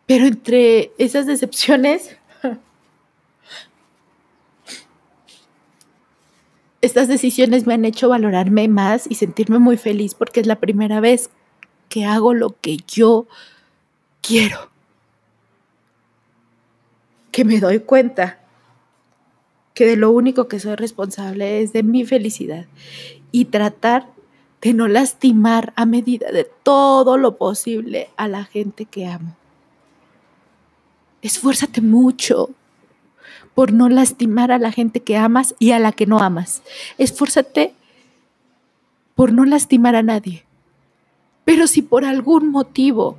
Pero 0.06 0.26
entre 0.26 0.90
esas 0.96 1.26
decepciones, 1.26 2.16
estas 6.80 7.08
decisiones 7.08 7.66
me 7.66 7.74
han 7.74 7.84
hecho 7.84 8.08
valorarme 8.08 8.68
más 8.68 9.06
y 9.10 9.16
sentirme 9.16 9.58
muy 9.58 9.76
feliz 9.76 10.14
porque 10.14 10.40
es 10.40 10.46
la 10.46 10.56
primera 10.56 11.00
vez 11.00 11.30
que 11.88 12.04
hago 12.04 12.32
lo 12.32 12.56
que 12.60 12.78
yo 12.86 13.26
quiero 14.22 14.70
que 17.38 17.44
me 17.44 17.60
doy 17.60 17.78
cuenta 17.78 18.40
que 19.72 19.86
de 19.86 19.94
lo 19.94 20.10
único 20.10 20.48
que 20.48 20.58
soy 20.58 20.74
responsable 20.74 21.62
es 21.62 21.72
de 21.72 21.84
mi 21.84 22.04
felicidad 22.04 22.66
y 23.30 23.44
tratar 23.44 24.08
de 24.60 24.74
no 24.74 24.88
lastimar 24.88 25.72
a 25.76 25.86
medida 25.86 26.32
de 26.32 26.50
todo 26.64 27.16
lo 27.16 27.36
posible 27.36 28.10
a 28.16 28.26
la 28.26 28.44
gente 28.44 28.86
que 28.86 29.06
amo. 29.06 29.36
Esfuérzate 31.22 31.80
mucho 31.80 32.50
por 33.54 33.72
no 33.72 33.88
lastimar 33.88 34.50
a 34.50 34.58
la 34.58 34.72
gente 34.72 34.98
que 34.98 35.16
amas 35.16 35.54
y 35.60 35.70
a 35.70 35.78
la 35.78 35.92
que 35.92 36.06
no 36.06 36.18
amas. 36.18 36.64
Esfuérzate 36.98 37.72
por 39.14 39.32
no 39.32 39.44
lastimar 39.44 39.94
a 39.94 40.02
nadie. 40.02 40.44
Pero 41.44 41.68
si 41.68 41.82
por 41.82 42.04
algún 42.04 42.50
motivo 42.50 43.16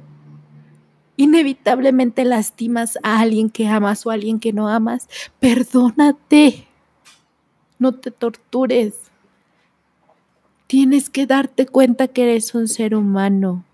inevitablemente 1.20 2.24
lastimas 2.24 2.98
a 3.04 3.20
alguien 3.20 3.50
que 3.50 3.68
amas 3.68 4.06
o 4.06 4.10
a 4.10 4.14
alguien 4.14 4.40
que 4.40 4.54
no 4.54 4.70
amas, 4.70 5.10
perdónate. 5.42 6.66
No 7.78 7.94
te 7.94 8.10
tortures. 8.10 8.94
Tienes 10.68 11.10
que 11.10 11.26
darte 11.26 11.66
cuenta 11.66 12.08
que 12.08 12.24
eres 12.24 12.56
un 12.56 12.70
ser 12.70 12.96
humano, 12.96 13.66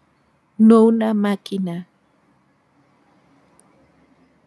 no 0.58 0.86
una 0.86 1.14
máquina. 1.14 1.88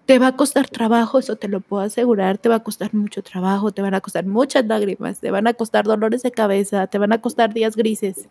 Te 0.06 0.18
va 0.18 0.28
a 0.28 0.36
costar 0.36 0.68
trabajo, 0.68 1.20
eso 1.20 1.36
te 1.36 1.46
lo 1.46 1.60
puedo 1.60 1.84
asegurar, 1.84 2.38
te 2.38 2.48
va 2.48 2.56
a 2.56 2.64
costar 2.64 2.94
mucho 2.94 3.22
trabajo, 3.22 3.70
te 3.70 3.80
van 3.80 3.94
a 3.94 4.00
costar 4.00 4.26
muchas 4.26 4.66
lágrimas, 4.66 5.20
te 5.20 5.30
van 5.30 5.46
a 5.46 5.54
costar 5.54 5.84
dolores 5.84 6.24
de 6.24 6.32
cabeza, 6.32 6.88
te 6.88 6.98
van 6.98 7.12
a 7.12 7.20
costar 7.20 7.54
días 7.54 7.76
grises. 7.76 8.28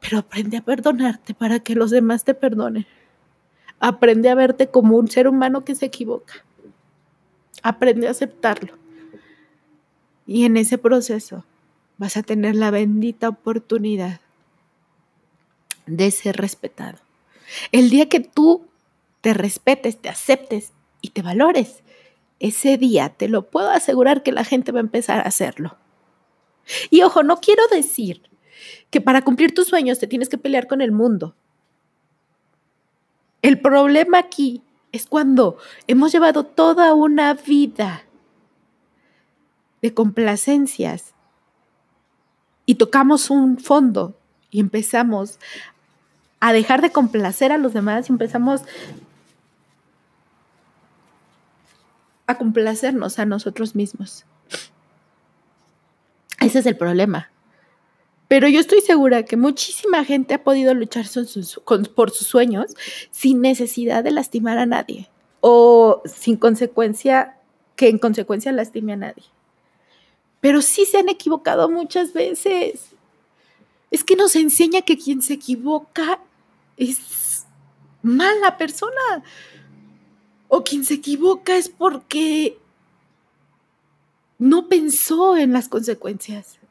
Pero 0.00 0.20
aprende 0.20 0.56
a 0.56 0.62
perdonarte 0.62 1.34
para 1.34 1.60
que 1.60 1.74
los 1.74 1.90
demás 1.90 2.24
te 2.24 2.32
perdonen. 2.32 2.86
Aprende 3.84 4.30
a 4.30 4.36
verte 4.36 4.68
como 4.68 4.96
un 4.96 5.10
ser 5.10 5.26
humano 5.26 5.64
que 5.64 5.74
se 5.74 5.86
equivoca. 5.86 6.34
Aprende 7.64 8.06
a 8.06 8.12
aceptarlo. 8.12 8.74
Y 10.24 10.44
en 10.44 10.56
ese 10.56 10.78
proceso 10.78 11.44
vas 11.98 12.16
a 12.16 12.22
tener 12.22 12.54
la 12.54 12.70
bendita 12.70 13.28
oportunidad 13.28 14.20
de 15.86 16.12
ser 16.12 16.36
respetado. 16.36 16.98
El 17.72 17.90
día 17.90 18.08
que 18.08 18.20
tú 18.20 18.68
te 19.20 19.34
respetes, 19.34 20.00
te 20.00 20.08
aceptes 20.08 20.72
y 21.00 21.08
te 21.10 21.22
valores, 21.22 21.82
ese 22.38 22.78
día 22.78 23.08
te 23.08 23.28
lo 23.28 23.50
puedo 23.50 23.70
asegurar 23.70 24.22
que 24.22 24.30
la 24.30 24.44
gente 24.44 24.70
va 24.70 24.78
a 24.78 24.82
empezar 24.82 25.18
a 25.18 25.28
hacerlo. 25.28 25.76
Y 26.88 27.02
ojo, 27.02 27.24
no 27.24 27.40
quiero 27.40 27.66
decir 27.66 28.22
que 28.90 29.00
para 29.00 29.22
cumplir 29.22 29.52
tus 29.52 29.66
sueños 29.66 29.98
te 29.98 30.06
tienes 30.06 30.28
que 30.28 30.38
pelear 30.38 30.68
con 30.68 30.82
el 30.82 30.92
mundo. 30.92 31.34
El 33.42 33.60
problema 33.60 34.18
aquí 34.18 34.62
es 34.92 35.06
cuando 35.06 35.58
hemos 35.88 36.12
llevado 36.12 36.44
toda 36.44 36.94
una 36.94 37.34
vida 37.34 38.04
de 39.82 39.92
complacencias 39.92 41.12
y 42.66 42.76
tocamos 42.76 43.30
un 43.30 43.58
fondo 43.58 44.16
y 44.50 44.60
empezamos 44.60 45.40
a 46.38 46.52
dejar 46.52 46.82
de 46.82 46.92
complacer 46.92 47.50
a 47.50 47.58
los 47.58 47.72
demás 47.72 48.08
y 48.08 48.12
empezamos 48.12 48.62
a 52.28 52.38
complacernos 52.38 53.18
a 53.18 53.26
nosotros 53.26 53.74
mismos. 53.74 54.24
Ese 56.38 56.60
es 56.60 56.66
el 56.66 56.76
problema. 56.76 57.31
Pero 58.32 58.48
yo 58.48 58.60
estoy 58.60 58.80
segura 58.80 59.24
que 59.24 59.36
muchísima 59.36 60.06
gente 60.06 60.32
ha 60.32 60.42
podido 60.42 60.72
luchar 60.72 61.04
por 61.94 62.10
sus 62.12 62.26
sueños 62.26 62.74
sin 63.10 63.42
necesidad 63.42 64.02
de 64.02 64.10
lastimar 64.10 64.56
a 64.56 64.64
nadie 64.64 65.10
o 65.42 66.00
sin 66.06 66.38
consecuencia, 66.38 67.36
que 67.76 67.90
en 67.90 67.98
consecuencia 67.98 68.50
lastime 68.50 68.94
a 68.94 68.96
nadie. 68.96 69.24
Pero 70.40 70.62
sí 70.62 70.86
se 70.86 70.96
han 70.96 71.10
equivocado 71.10 71.68
muchas 71.68 72.14
veces. 72.14 72.92
Es 73.90 74.02
que 74.02 74.16
nos 74.16 74.34
enseña 74.34 74.80
que 74.80 74.96
quien 74.96 75.20
se 75.20 75.34
equivoca 75.34 76.18
es 76.78 77.44
mala 78.00 78.56
persona. 78.56 79.22
O 80.48 80.64
quien 80.64 80.86
se 80.86 80.94
equivoca 80.94 81.54
es 81.54 81.68
porque 81.68 82.56
no 84.38 84.70
pensó 84.70 85.36
en 85.36 85.52
las 85.52 85.68
consecuencias. 85.68 86.61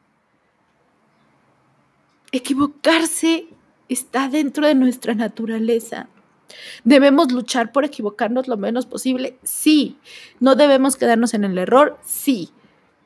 Equivocarse 2.32 3.46
está 3.88 4.28
dentro 4.28 4.66
de 4.66 4.74
nuestra 4.74 5.14
naturaleza. 5.14 6.08
¿Debemos 6.84 7.30
luchar 7.32 7.72
por 7.72 7.84
equivocarnos 7.84 8.48
lo 8.48 8.56
menos 8.56 8.86
posible? 8.86 9.38
Sí. 9.42 9.98
¿No 10.40 10.54
debemos 10.54 10.96
quedarnos 10.96 11.34
en 11.34 11.44
el 11.44 11.58
error? 11.58 11.98
Sí. 12.04 12.50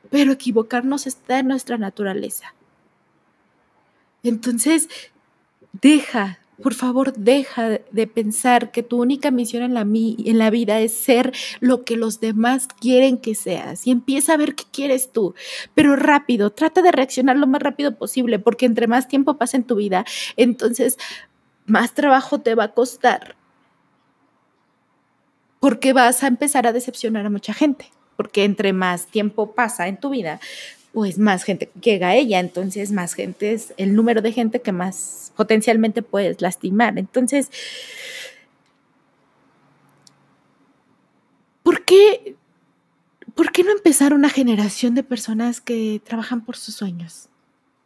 Pero 0.09 0.31
equivocarnos 0.31 1.07
está 1.07 1.39
en 1.39 1.49
nuestra 1.49 1.77
naturaleza. 1.77 2.53
Entonces, 4.23 4.89
deja 5.73 6.39
por 6.61 6.73
favor, 6.73 7.13
deja 7.13 7.79
de 7.91 8.07
pensar 8.07 8.71
que 8.71 8.83
tu 8.83 9.01
única 9.01 9.31
misión 9.31 9.63
en 9.63 9.73
la, 9.73 9.81
en 9.81 10.37
la 10.37 10.49
vida 10.49 10.79
es 10.79 10.93
ser 10.93 11.33
lo 11.59 11.83
que 11.83 11.95
los 11.95 12.19
demás 12.19 12.67
quieren 12.79 13.17
que 13.17 13.35
seas 13.35 13.85
y 13.85 13.91
empieza 13.91 14.33
a 14.33 14.37
ver 14.37 14.55
qué 14.55 14.63
quieres 14.71 15.11
tú. 15.11 15.35
Pero 15.75 15.95
rápido, 15.95 16.51
trata 16.51 16.81
de 16.81 16.91
reaccionar 16.91 17.37
lo 17.37 17.47
más 17.47 17.61
rápido 17.61 17.95
posible 17.95 18.39
porque 18.39 18.65
entre 18.65 18.87
más 18.87 19.07
tiempo 19.07 19.37
pasa 19.37 19.57
en 19.57 19.63
tu 19.63 19.75
vida, 19.75 20.05
entonces 20.35 20.97
más 21.65 21.93
trabajo 21.93 22.39
te 22.39 22.55
va 22.55 22.65
a 22.65 22.73
costar 22.73 23.35
porque 25.59 25.93
vas 25.93 26.23
a 26.23 26.27
empezar 26.27 26.67
a 26.67 26.73
decepcionar 26.73 27.25
a 27.25 27.29
mucha 27.29 27.53
gente. 27.53 27.91
Porque 28.15 28.45
entre 28.45 28.73
más 28.73 29.05
tiempo 29.05 29.53
pasa 29.53 29.87
en 29.87 29.99
tu 29.99 30.09
vida, 30.09 30.39
pues 30.93 31.19
más 31.19 31.43
gente 31.43 31.69
llega 31.81 32.09
a 32.09 32.15
ella, 32.15 32.39
entonces 32.39 32.91
más 32.91 33.13
gente 33.13 33.53
es 33.53 33.73
el 33.77 33.95
número 33.95 34.21
de 34.21 34.31
gente 34.31 34.61
que 34.61 34.71
más 34.71 35.31
potencialmente 35.35 36.01
puedes 36.01 36.41
lastimar. 36.41 36.97
Entonces, 36.97 37.51
¿por 41.63 41.85
qué, 41.85 42.35
¿por 43.35 43.51
qué 43.51 43.63
no 43.63 43.71
empezar 43.71 44.13
una 44.13 44.29
generación 44.29 44.95
de 44.95 45.03
personas 45.03 45.61
que 45.61 46.01
trabajan 46.03 46.43
por 46.43 46.57
sus 46.57 46.75
sueños? 46.75 47.29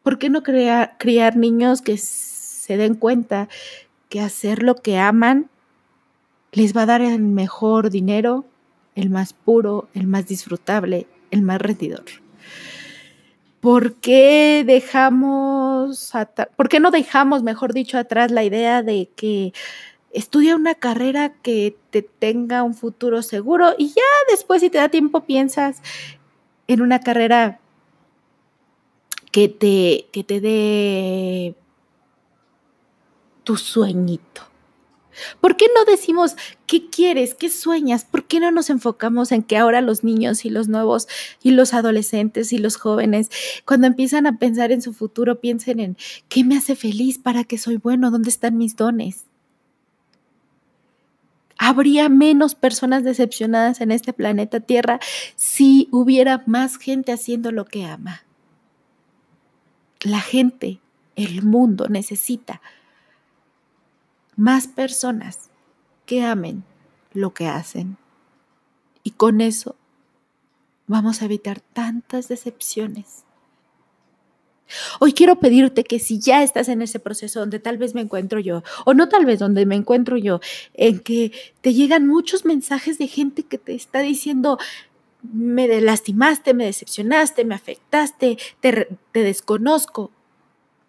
¿Por 0.03 0.17
qué 0.17 0.29
no 0.29 0.41
crear, 0.41 0.95
criar 0.97 1.35
niños 1.35 1.81
que 1.81 1.97
se 1.97 2.77
den 2.77 2.95
cuenta 2.95 3.49
que 4.09 4.21
hacer 4.21 4.63
lo 4.63 4.75
que 4.75 4.97
aman 4.97 5.49
les 6.53 6.75
va 6.75 6.83
a 6.83 6.85
dar 6.85 7.01
el 7.01 7.19
mejor 7.19 7.89
dinero, 7.89 8.45
el 8.95 9.09
más 9.09 9.33
puro, 9.33 9.89
el 9.93 10.07
más 10.07 10.27
disfrutable, 10.27 11.07
el 11.29 11.41
más 11.41 11.61
rendidor? 11.61 12.03
¿Por 13.61 13.93
qué 13.93 14.63
dejamos, 14.65 16.11
por 16.55 16.67
qué 16.67 16.79
no 16.79 16.89
dejamos, 16.89 17.43
mejor 17.43 17.73
dicho, 17.73 17.99
atrás 17.99 18.31
la 18.31 18.43
idea 18.43 18.81
de 18.81 19.07
que 19.15 19.53
estudia 20.11 20.55
una 20.55 20.73
carrera 20.73 21.33
que 21.43 21.77
te 21.91 22.01
tenga 22.01 22.63
un 22.63 22.73
futuro 22.73 23.21
seguro 23.21 23.75
y 23.77 23.89
ya 23.89 24.01
después, 24.31 24.61
si 24.61 24.71
te 24.71 24.79
da 24.79 24.89
tiempo, 24.89 25.25
piensas 25.25 25.81
en 26.67 26.81
una 26.81 27.01
carrera 27.01 27.59
que 29.31 29.47
te, 29.47 30.07
que 30.11 30.23
te 30.23 30.41
dé 30.41 31.55
tu 33.43 33.57
sueñito? 33.57 34.50
¿Por 35.39 35.57
qué 35.57 35.65
no 35.75 35.85
decimos 35.85 36.35
qué 36.67 36.89
quieres, 36.89 37.35
qué 37.35 37.49
sueñas? 37.49 38.05
¿Por 38.05 38.25
qué 38.25 38.39
no 38.39 38.51
nos 38.51 38.69
enfocamos 38.69 39.31
en 39.31 39.43
que 39.43 39.57
ahora 39.57 39.81
los 39.81 40.03
niños 40.03 40.45
y 40.45 40.49
los 40.49 40.67
nuevos 40.67 41.07
y 41.41 41.51
los 41.51 41.73
adolescentes 41.73 42.53
y 42.53 42.57
los 42.57 42.77
jóvenes, 42.77 43.29
cuando 43.65 43.87
empiezan 43.87 44.27
a 44.27 44.37
pensar 44.37 44.71
en 44.71 44.81
su 44.81 44.93
futuro, 44.93 45.39
piensen 45.39 45.79
en 45.79 45.97
qué 46.29 46.43
me 46.43 46.57
hace 46.57 46.75
feliz, 46.75 47.17
para 47.19 47.43
qué 47.43 47.57
soy 47.57 47.77
bueno, 47.77 48.11
dónde 48.11 48.29
están 48.29 48.57
mis 48.57 48.75
dones? 48.75 49.25
Habría 51.57 52.09
menos 52.09 52.55
personas 52.55 53.03
decepcionadas 53.03 53.81
en 53.81 53.91
este 53.91 54.13
planeta 54.13 54.61
Tierra 54.61 54.99
si 55.35 55.87
hubiera 55.91 56.41
más 56.47 56.77
gente 56.77 57.11
haciendo 57.11 57.51
lo 57.51 57.65
que 57.65 57.85
ama. 57.85 58.23
La 60.01 60.21
gente, 60.21 60.79
el 61.15 61.43
mundo 61.43 61.87
necesita 61.87 62.61
más 64.41 64.67
personas 64.67 65.51
que 66.07 66.23
amen 66.23 66.63
lo 67.13 67.31
que 67.31 67.45
hacen. 67.45 67.97
Y 69.03 69.11
con 69.11 69.39
eso 69.39 69.75
vamos 70.87 71.21
a 71.21 71.25
evitar 71.25 71.59
tantas 71.59 72.27
decepciones. 72.27 73.23
Hoy 74.99 75.13
quiero 75.13 75.35
pedirte 75.39 75.83
que 75.83 75.99
si 75.99 76.19
ya 76.19 76.41
estás 76.41 76.69
en 76.69 76.81
ese 76.81 76.99
proceso 76.99 77.39
donde 77.39 77.59
tal 77.59 77.77
vez 77.77 77.93
me 77.93 78.01
encuentro 78.01 78.39
yo, 78.39 78.63
o 78.83 78.95
no 78.95 79.09
tal 79.09 79.25
vez 79.25 79.37
donde 79.37 79.67
me 79.67 79.75
encuentro 79.75 80.17
yo, 80.17 80.39
en 80.73 81.01
que 81.01 81.31
te 81.61 81.75
llegan 81.75 82.07
muchos 82.07 82.43
mensajes 82.43 82.97
de 82.97 83.07
gente 83.07 83.43
que 83.43 83.59
te 83.59 83.75
está 83.75 83.99
diciendo, 83.99 84.57
me 85.21 85.67
lastimaste, 85.81 86.55
me 86.55 86.65
decepcionaste, 86.65 87.45
me 87.45 87.53
afectaste, 87.53 88.39
te, 88.59 88.87
te 89.11 89.23
desconozco, 89.23 90.09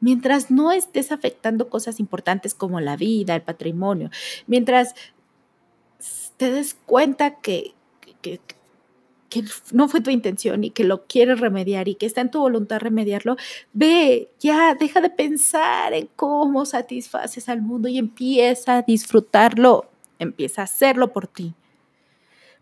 mientras 0.03 0.51
no 0.51 0.73
estés 0.73 1.13
afectando 1.13 1.71
cosas 1.71 2.01
importantes 2.01 2.53
como 2.55 2.81
la 2.81 2.97
vida, 2.97 3.35
el 3.35 3.43
patrimonio, 3.43 4.11
mientras 4.47 4.95
te 6.37 6.51
des 6.51 6.75
cuenta 6.75 7.37
que, 7.37 7.75
que, 8.21 8.41
no 9.73 9.89
fue 9.89 10.03
tu 10.03 10.11
intención 10.11 10.65
y 10.65 10.71
que 10.71 10.85
lo 10.85 11.07
quieres 11.07 11.41
remediar 11.41 11.89
y 11.89 11.95
que 11.95 12.05
está 12.05 12.21
en 12.21 12.31
tu 12.31 12.41
voluntad 12.41 12.81
remediarlo, 12.81 13.37
ve, 13.73 14.29
ya, 14.41 14.75
deja 14.75 15.01
de 15.01 15.09
pensar 15.09 15.95
en 15.95 16.11
cómo 16.17 16.67
satisfaces 16.67 17.49
al 17.49 17.63
mundo 17.63 17.89
y 17.89 17.97
empieza 17.97 18.79
a 18.79 18.83
disfrutarlo, 18.83 19.89
empieza 20.19 20.61
a 20.61 20.65
hacerlo 20.65 21.13
por 21.13 21.29
ti, 21.29 21.55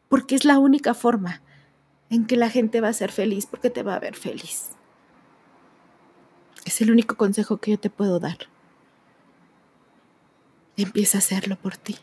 porque 0.09 0.37
es 0.37 0.45
la 0.45 0.59
única 0.59 0.95
forma 0.95 1.43
en 2.11 2.27
que 2.27 2.37
la 2.37 2.51
gente 2.51 2.81
va 2.81 2.89
a 2.89 2.93
ser 2.93 3.11
feliz, 3.11 3.47
porque 3.47 3.71
te 3.71 3.83
va 3.83 3.95
a 3.95 4.01
ver 4.01 4.15
feliz. 4.15 4.77
Es 6.71 6.81
el 6.81 6.93
único 6.93 7.17
consejo 7.17 7.57
que 7.57 7.73
yo 7.73 7.81
te 7.81 7.91
puedo 7.91 8.21
dar. 8.21 8.39
Empieza 10.77 11.19
a 11.19 11.21
hacerlo 11.21 11.57
por 11.57 11.77
ti. 11.77 11.97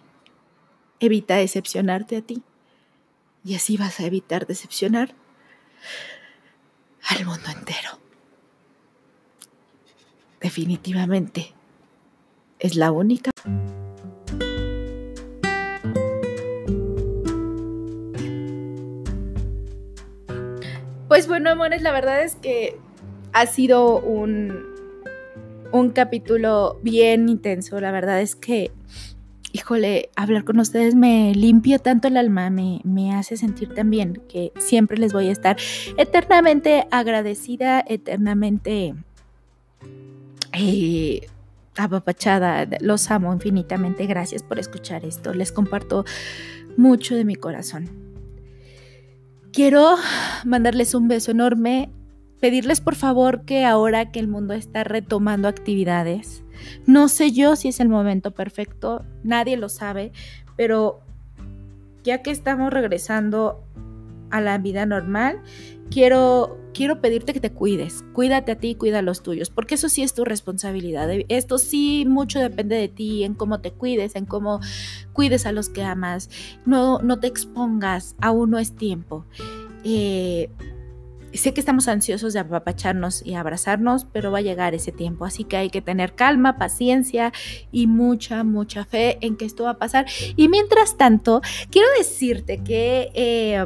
Evita 0.99 1.37
decepcionarte 1.37 2.17
a 2.17 2.21
ti. 2.21 2.43
Y 3.45 3.55
así 3.55 3.77
vas 3.77 4.01
a 4.01 4.05
evitar 4.05 4.45
decepcionar 4.45 5.15
al 7.07 7.25
mundo 7.25 7.49
entero. 7.49 7.91
Definitivamente 10.41 11.53
es 12.59 12.75
la 12.75 12.91
única. 12.91 13.31
Pues 21.07 21.29
bueno, 21.29 21.51
amores, 21.51 21.81
la 21.81 21.93
verdad 21.93 22.21
es 22.21 22.35
que 22.35 22.77
ha 23.37 23.45
sido 23.45 23.99
un, 23.99 24.65
un 25.71 25.91
capítulo 25.91 26.79
bien 26.81 27.29
intenso. 27.29 27.79
La 27.79 27.91
verdad 27.91 28.19
es 28.19 28.35
que, 28.35 28.71
híjole, 29.51 30.09
hablar 30.15 30.43
con 30.43 30.59
ustedes 30.59 30.95
me 30.95 31.35
limpia 31.35 31.77
tanto 31.77 32.07
el 32.07 32.17
alma, 32.17 32.49
me, 32.49 32.81
me 32.83 33.13
hace 33.13 33.37
sentir 33.37 33.75
también 33.75 34.23
que 34.27 34.51
siempre 34.57 34.97
les 34.97 35.13
voy 35.13 35.27
a 35.27 35.31
estar 35.31 35.55
eternamente 35.97 36.87
agradecida, 36.89 37.83
eternamente 37.87 38.95
eh, 40.53 41.27
apapachada. 41.75 42.67
Los 42.79 43.11
amo 43.11 43.31
infinitamente. 43.31 44.07
Gracias 44.07 44.41
por 44.41 44.57
escuchar 44.57 45.05
esto. 45.05 45.35
Les 45.35 45.51
comparto 45.51 46.05
mucho 46.75 47.13
de 47.13 47.23
mi 47.23 47.35
corazón. 47.35 47.87
Quiero 49.53 49.95
mandarles 50.43 50.95
un 50.95 51.07
beso 51.07 51.29
enorme 51.29 51.91
pedirles 52.39 52.81
por 52.81 52.95
favor 52.95 53.43
que 53.45 53.65
ahora 53.65 54.11
que 54.11 54.19
el 54.19 54.27
mundo 54.27 54.53
está 54.53 54.83
retomando 54.83 55.47
actividades, 55.47 56.43
no 56.85 57.07
sé 57.07 57.31
yo 57.31 57.55
si 57.55 57.69
es 57.69 57.79
el 57.79 57.89
momento 57.89 58.31
perfecto, 58.31 59.05
nadie 59.23 59.57
lo 59.57 59.69
sabe, 59.69 60.11
pero 60.55 61.01
ya 62.03 62.21
que 62.21 62.31
estamos 62.31 62.71
regresando 62.71 63.63
a 64.29 64.41
la 64.41 64.57
vida 64.57 64.85
normal, 64.85 65.41
quiero, 65.89 66.57
quiero 66.73 67.01
pedirte 67.01 67.33
que 67.33 67.39
te 67.39 67.51
cuides, 67.51 68.03
cuídate 68.13 68.51
a 68.51 68.57
ti, 68.57 68.75
cuida 68.75 68.99
a 68.99 69.01
los 69.01 69.23
tuyos, 69.23 69.49
porque 69.49 69.75
eso 69.75 69.89
sí 69.89 70.03
es 70.03 70.13
tu 70.13 70.25
responsabilidad. 70.25 71.09
Esto 71.29 71.57
sí 71.57 72.05
mucho 72.07 72.39
depende 72.39 72.75
de 72.75 72.87
ti, 72.87 73.23
en 73.23 73.33
cómo 73.33 73.59
te 73.59 73.71
cuides, 73.71 74.15
en 74.15 74.25
cómo 74.25 74.59
cuides 75.13 75.45
a 75.45 75.51
los 75.51 75.69
que 75.69 75.83
amas. 75.83 76.29
No, 76.65 76.99
no 76.99 77.19
te 77.19 77.27
expongas, 77.27 78.15
aún 78.21 78.51
no 78.51 78.59
es 78.59 78.75
tiempo. 78.75 79.25
Eh, 79.83 80.49
sé 81.37 81.53
que 81.53 81.59
estamos 81.59 81.87
ansiosos 81.87 82.33
de 82.33 82.39
apapacharnos 82.39 83.25
y 83.25 83.35
abrazarnos, 83.35 84.05
pero 84.05 84.31
va 84.31 84.39
a 84.39 84.41
llegar 84.41 84.73
ese 84.73 84.91
tiempo, 84.91 85.25
así 85.25 85.43
que 85.43 85.57
hay 85.57 85.69
que 85.69 85.81
tener 85.81 86.15
calma, 86.15 86.57
paciencia 86.57 87.31
y 87.71 87.87
mucha, 87.87 88.43
mucha 88.43 88.85
fe 88.85 89.17
en 89.21 89.37
que 89.37 89.45
esto 89.45 89.63
va 89.63 89.71
a 89.71 89.77
pasar. 89.77 90.05
Y 90.35 90.49
mientras 90.49 90.97
tanto, 90.97 91.41
quiero 91.69 91.87
decirte 91.97 92.63
que... 92.63 93.09
Eh, 93.13 93.65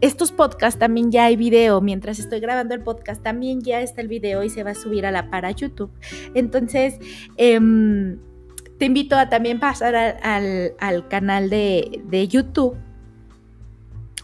estos 0.00 0.32
podcasts 0.32 0.78
también 0.78 1.12
ya 1.12 1.26
hay 1.26 1.36
video. 1.36 1.82
Mientras 1.82 2.18
estoy 2.18 2.40
grabando 2.40 2.74
el 2.74 2.82
podcast, 2.82 3.22
también 3.22 3.60
ya 3.60 3.82
está 3.82 4.00
el 4.00 4.08
video 4.08 4.42
y 4.42 4.48
se 4.48 4.62
va 4.62 4.70
a 4.70 4.74
subir 4.74 5.04
a 5.04 5.10
la 5.10 5.28
para 5.28 5.50
YouTube. 5.50 5.90
Entonces, 6.34 6.98
em, 7.36 8.18
te 8.78 8.86
invito 8.86 9.16
a 9.16 9.28
también 9.28 9.60
pasar 9.60 9.94
al, 9.94 11.08
canal 11.08 11.50
de, 11.50 12.00
de 12.06 12.28
YouTube 12.28 12.78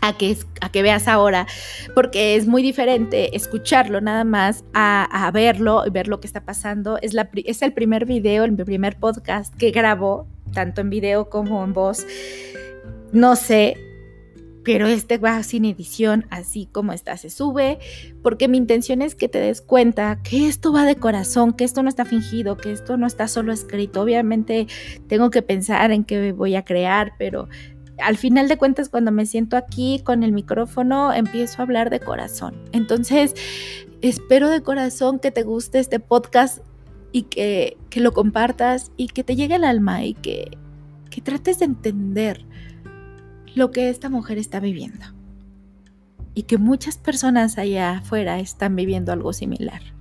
a 0.09 0.17
que, 0.17 0.37
que 0.73 0.83
veas 0.83 1.09
ahora, 1.09 1.47
porque 1.95 2.37
es 2.37 2.47
muy 2.47 2.63
diferente 2.63 3.37
escucharlo 3.37 4.01
nada 4.01 4.25
más 4.25 4.65
a, 4.75 5.31
verlo 5.33 5.85
y 5.87 5.91
ver 5.91 6.09
lo 6.09 6.21
que 6.21 6.27
está 6.27 6.45
pasando. 6.45 6.99
Es, 7.03 7.15
es 7.45 7.63
el 7.63 7.73
primer 7.73 8.07
video, 8.07 8.45
el 8.45 8.57
primer 8.57 8.97
podcast 8.97 9.55
que 9.57 9.71
grabo, 9.71 10.27
tanto 10.53 10.81
en 10.81 10.91
video 10.91 11.29
como 11.29 11.65
en 11.65 11.73
voz. 11.73 12.07
No 13.13 13.37
sé, 13.37 13.77
pero 14.67 14.89
este 14.89 15.19
va 15.19 15.41
sin 15.45 15.65
edición, 15.65 16.27
así 16.29 16.69
como 16.73 16.93
está, 16.93 17.17
se 17.17 17.31
sube, 17.31 17.79
porque 18.21 18.49
mi 18.49 18.59
intención 18.59 19.01
es 19.01 19.15
que 19.15 19.29
te 19.29 19.39
des 19.39 19.61
cuenta 19.61 20.21
que 20.25 20.49
esto 20.49 20.73
va 20.73 20.85
de 20.85 20.97
corazón, 20.97 21.53
que 21.53 21.63
esto 21.63 21.85
no 21.85 21.89
está 21.89 22.05
fingido, 22.05 22.57
que 22.57 22.73
esto 22.73 22.97
no 22.97 23.07
está 23.07 23.29
solo 23.29 23.53
escrito. 23.53 24.01
Obviamente 24.01 24.67
tengo 25.07 25.31
que 25.31 25.43
pensar 25.43 25.93
en 25.93 26.03
qué 26.03 26.33
voy 26.33 26.57
a 26.57 26.65
crear, 26.65 27.13
pero 27.17 27.49
al 27.99 28.17
final 28.17 28.49
de 28.49 28.59
cuentas 28.59 28.89
cuando 28.89 29.13
me 29.13 29.27
siento 29.27 29.57
aquí 29.57 30.01
con 30.05 30.23
el 30.23 30.33
micrófono 30.33 31.13
empiezo 31.13 31.61
a 31.61 31.63
hablar 31.63 31.91
de 31.91 32.01
corazón. 32.01 32.55
Entonces, 32.73 33.35
espero 34.03 34.49
de 34.49 34.63
corazón 34.63 35.19
que 35.19 35.31
te 35.31 35.43
guste 35.43 35.79
este 35.79 36.01
podcast 36.01 36.59
y 37.13 37.23
que, 37.23 37.77
lo 37.95 38.13
compartas 38.13 38.93
y 38.97 39.09
que 39.09 39.25
te 39.25 39.37
llegue 39.37 39.55
al 39.55 39.65
alma 39.65 40.05
y 40.05 40.15
que, 40.15 40.59
que 41.11 41.23
trates 41.23 41.59
de 41.61 41.65
entender 41.65 42.45
lo 43.55 43.71
que 43.71 43.89
esta 43.89 44.11
mujer 44.11 44.37
está 44.37 44.61
viviendo. 44.61 45.07
Y 46.35 46.43
que 46.43 46.59
muchas 46.59 46.99
personas 46.99 47.57
allá 47.57 47.99
afuera 47.99 48.39
están 48.39 48.77
viviendo 48.77 49.13
algo 49.13 49.33
similar. 49.33 49.96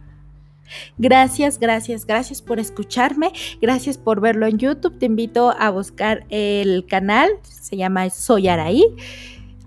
Gracias, 0.97 1.59
gracias, 1.59 2.05
gracias 2.05 2.41
por 2.41 2.59
escucharme, 2.59 3.31
gracias 3.61 3.97
por 3.97 4.21
verlo 4.21 4.47
en 4.47 4.57
YouTube. 4.57 4.97
Te 4.97 5.05
invito 5.05 5.53
a 5.57 5.69
buscar 5.69 6.25
el 6.29 6.85
canal, 6.87 7.29
se 7.43 7.77
llama 7.77 8.09
Soy 8.09 8.47
Araí, 8.47 8.83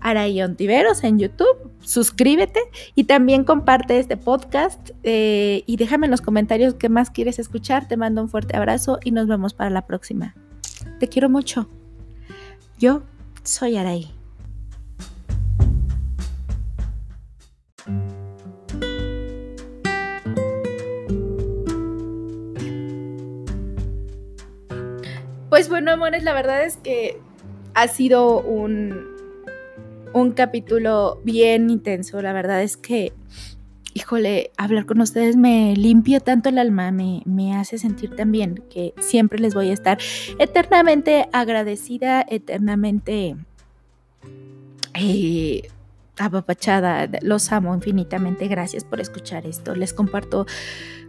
Araí 0.01 0.41
Ontiveros 0.41 1.03
en 1.03 1.19
YouTube. 1.19 1.71
Suscríbete 1.81 2.59
y 2.95 3.05
también 3.05 3.43
comparte 3.43 3.99
este 3.99 4.17
podcast 4.17 4.91
eh, 5.03 5.63
y 5.65 5.77
déjame 5.77 6.07
en 6.07 6.11
los 6.11 6.21
comentarios 6.21 6.75
qué 6.75 6.89
más 6.89 7.09
quieres 7.09 7.39
escuchar. 7.39 7.87
Te 7.87 7.97
mando 7.97 8.21
un 8.21 8.29
fuerte 8.29 8.55
abrazo 8.55 8.99
y 9.03 9.11
nos 9.11 9.27
vemos 9.27 9.53
para 9.53 9.69
la 9.69 9.85
próxima. 9.85 10.35
Te 10.99 11.07
quiero 11.07 11.29
mucho. 11.29 11.69
Yo 12.77 13.03
soy 13.43 13.77
Araí. 13.77 14.18
Pues 25.59 25.67
bueno, 25.67 25.91
amores, 25.91 26.23
la 26.23 26.31
verdad 26.31 26.63
es 26.63 26.77
que 26.77 27.19
ha 27.73 27.89
sido 27.89 28.39
un, 28.39 29.07
un 30.13 30.31
capítulo 30.31 31.19
bien 31.25 31.69
intenso. 31.69 32.21
La 32.21 32.31
verdad 32.31 32.63
es 32.63 32.77
que, 32.77 33.11
híjole, 33.93 34.51
hablar 34.55 34.85
con 34.85 35.01
ustedes 35.01 35.35
me 35.35 35.75
limpia 35.75 36.21
tanto 36.21 36.47
el 36.47 36.59
alma, 36.59 36.91
me, 36.91 37.23
me 37.25 37.57
hace 37.57 37.77
sentir 37.77 38.15
tan 38.15 38.31
bien 38.31 38.63
que 38.69 38.93
siempre 39.01 39.39
les 39.39 39.53
voy 39.53 39.69
a 39.69 39.73
estar 39.73 39.97
eternamente 40.39 41.27
agradecida, 41.33 42.25
eternamente 42.29 43.35
eh, 44.93 45.63
apapachada. 46.17 47.09
Los 47.21 47.51
amo 47.51 47.75
infinitamente. 47.75 48.47
Gracias 48.47 48.85
por 48.85 49.01
escuchar 49.01 49.45
esto. 49.45 49.75
Les 49.75 49.91
comparto 49.91 50.45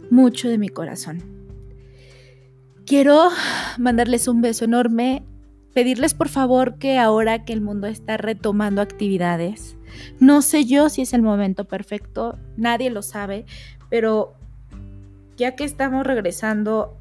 mucho 0.09 0.49
de 0.49 0.57
mi 0.57 0.67
corazón. 0.67 1.40
Quiero 2.91 3.29
mandarles 3.77 4.27
un 4.27 4.41
beso 4.41 4.65
enorme, 4.65 5.23
pedirles 5.73 6.13
por 6.13 6.27
favor 6.27 6.77
que 6.77 6.99
ahora 6.99 7.45
que 7.45 7.53
el 7.53 7.61
mundo 7.61 7.87
está 7.87 8.17
retomando 8.17 8.81
actividades, 8.81 9.77
no 10.19 10.41
sé 10.41 10.65
yo 10.65 10.89
si 10.89 11.03
es 11.03 11.13
el 11.13 11.21
momento 11.21 11.63
perfecto, 11.63 12.37
nadie 12.57 12.89
lo 12.89 13.01
sabe, 13.01 13.45
pero 13.89 14.33
ya 15.37 15.55
que 15.55 15.63
estamos 15.63 16.05
regresando 16.05 16.97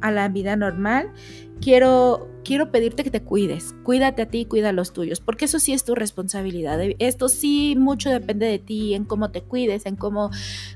a 0.00 0.10
la 0.10 0.30
vida 0.30 0.56
normal, 0.56 1.12
quiero, 1.60 2.26
quiero 2.48 2.70
pedirte 2.70 3.04
que 3.04 3.10
te 3.10 3.22
cuides. 3.22 3.74
Cuídate 3.82 4.22
a 4.22 4.26
ti, 4.30 4.46
cuida 4.46 4.70
a 4.70 4.72
los 4.72 4.94
tuyos, 4.94 5.20
porque 5.20 5.44
eso 5.44 5.58
sí 5.58 5.74
es 5.74 5.84
tu 5.84 5.94
responsabilidad. 5.94 6.80
Esto 6.98 7.28
sí 7.28 7.76
mucho 7.78 8.08
depende 8.08 8.46
de 8.46 8.58
ti, 8.58 8.94
en 8.94 9.04
cómo 9.04 9.30
te 9.30 9.42
cuides, 9.42 9.84
en 9.84 9.96
cómo 9.96 10.30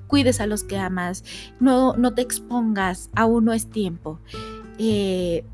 cuides 0.06 0.42
a 0.42 0.46
los 0.46 0.64
que 0.64 0.76
amas. 0.76 1.24
No, 1.60 1.96
no 1.96 2.12
te 2.12 2.20
expongas, 2.20 3.08
aún 3.14 3.46
no 3.46 3.54
es 3.54 3.70
tiempo. 3.70 4.20
Eh, 4.76 5.46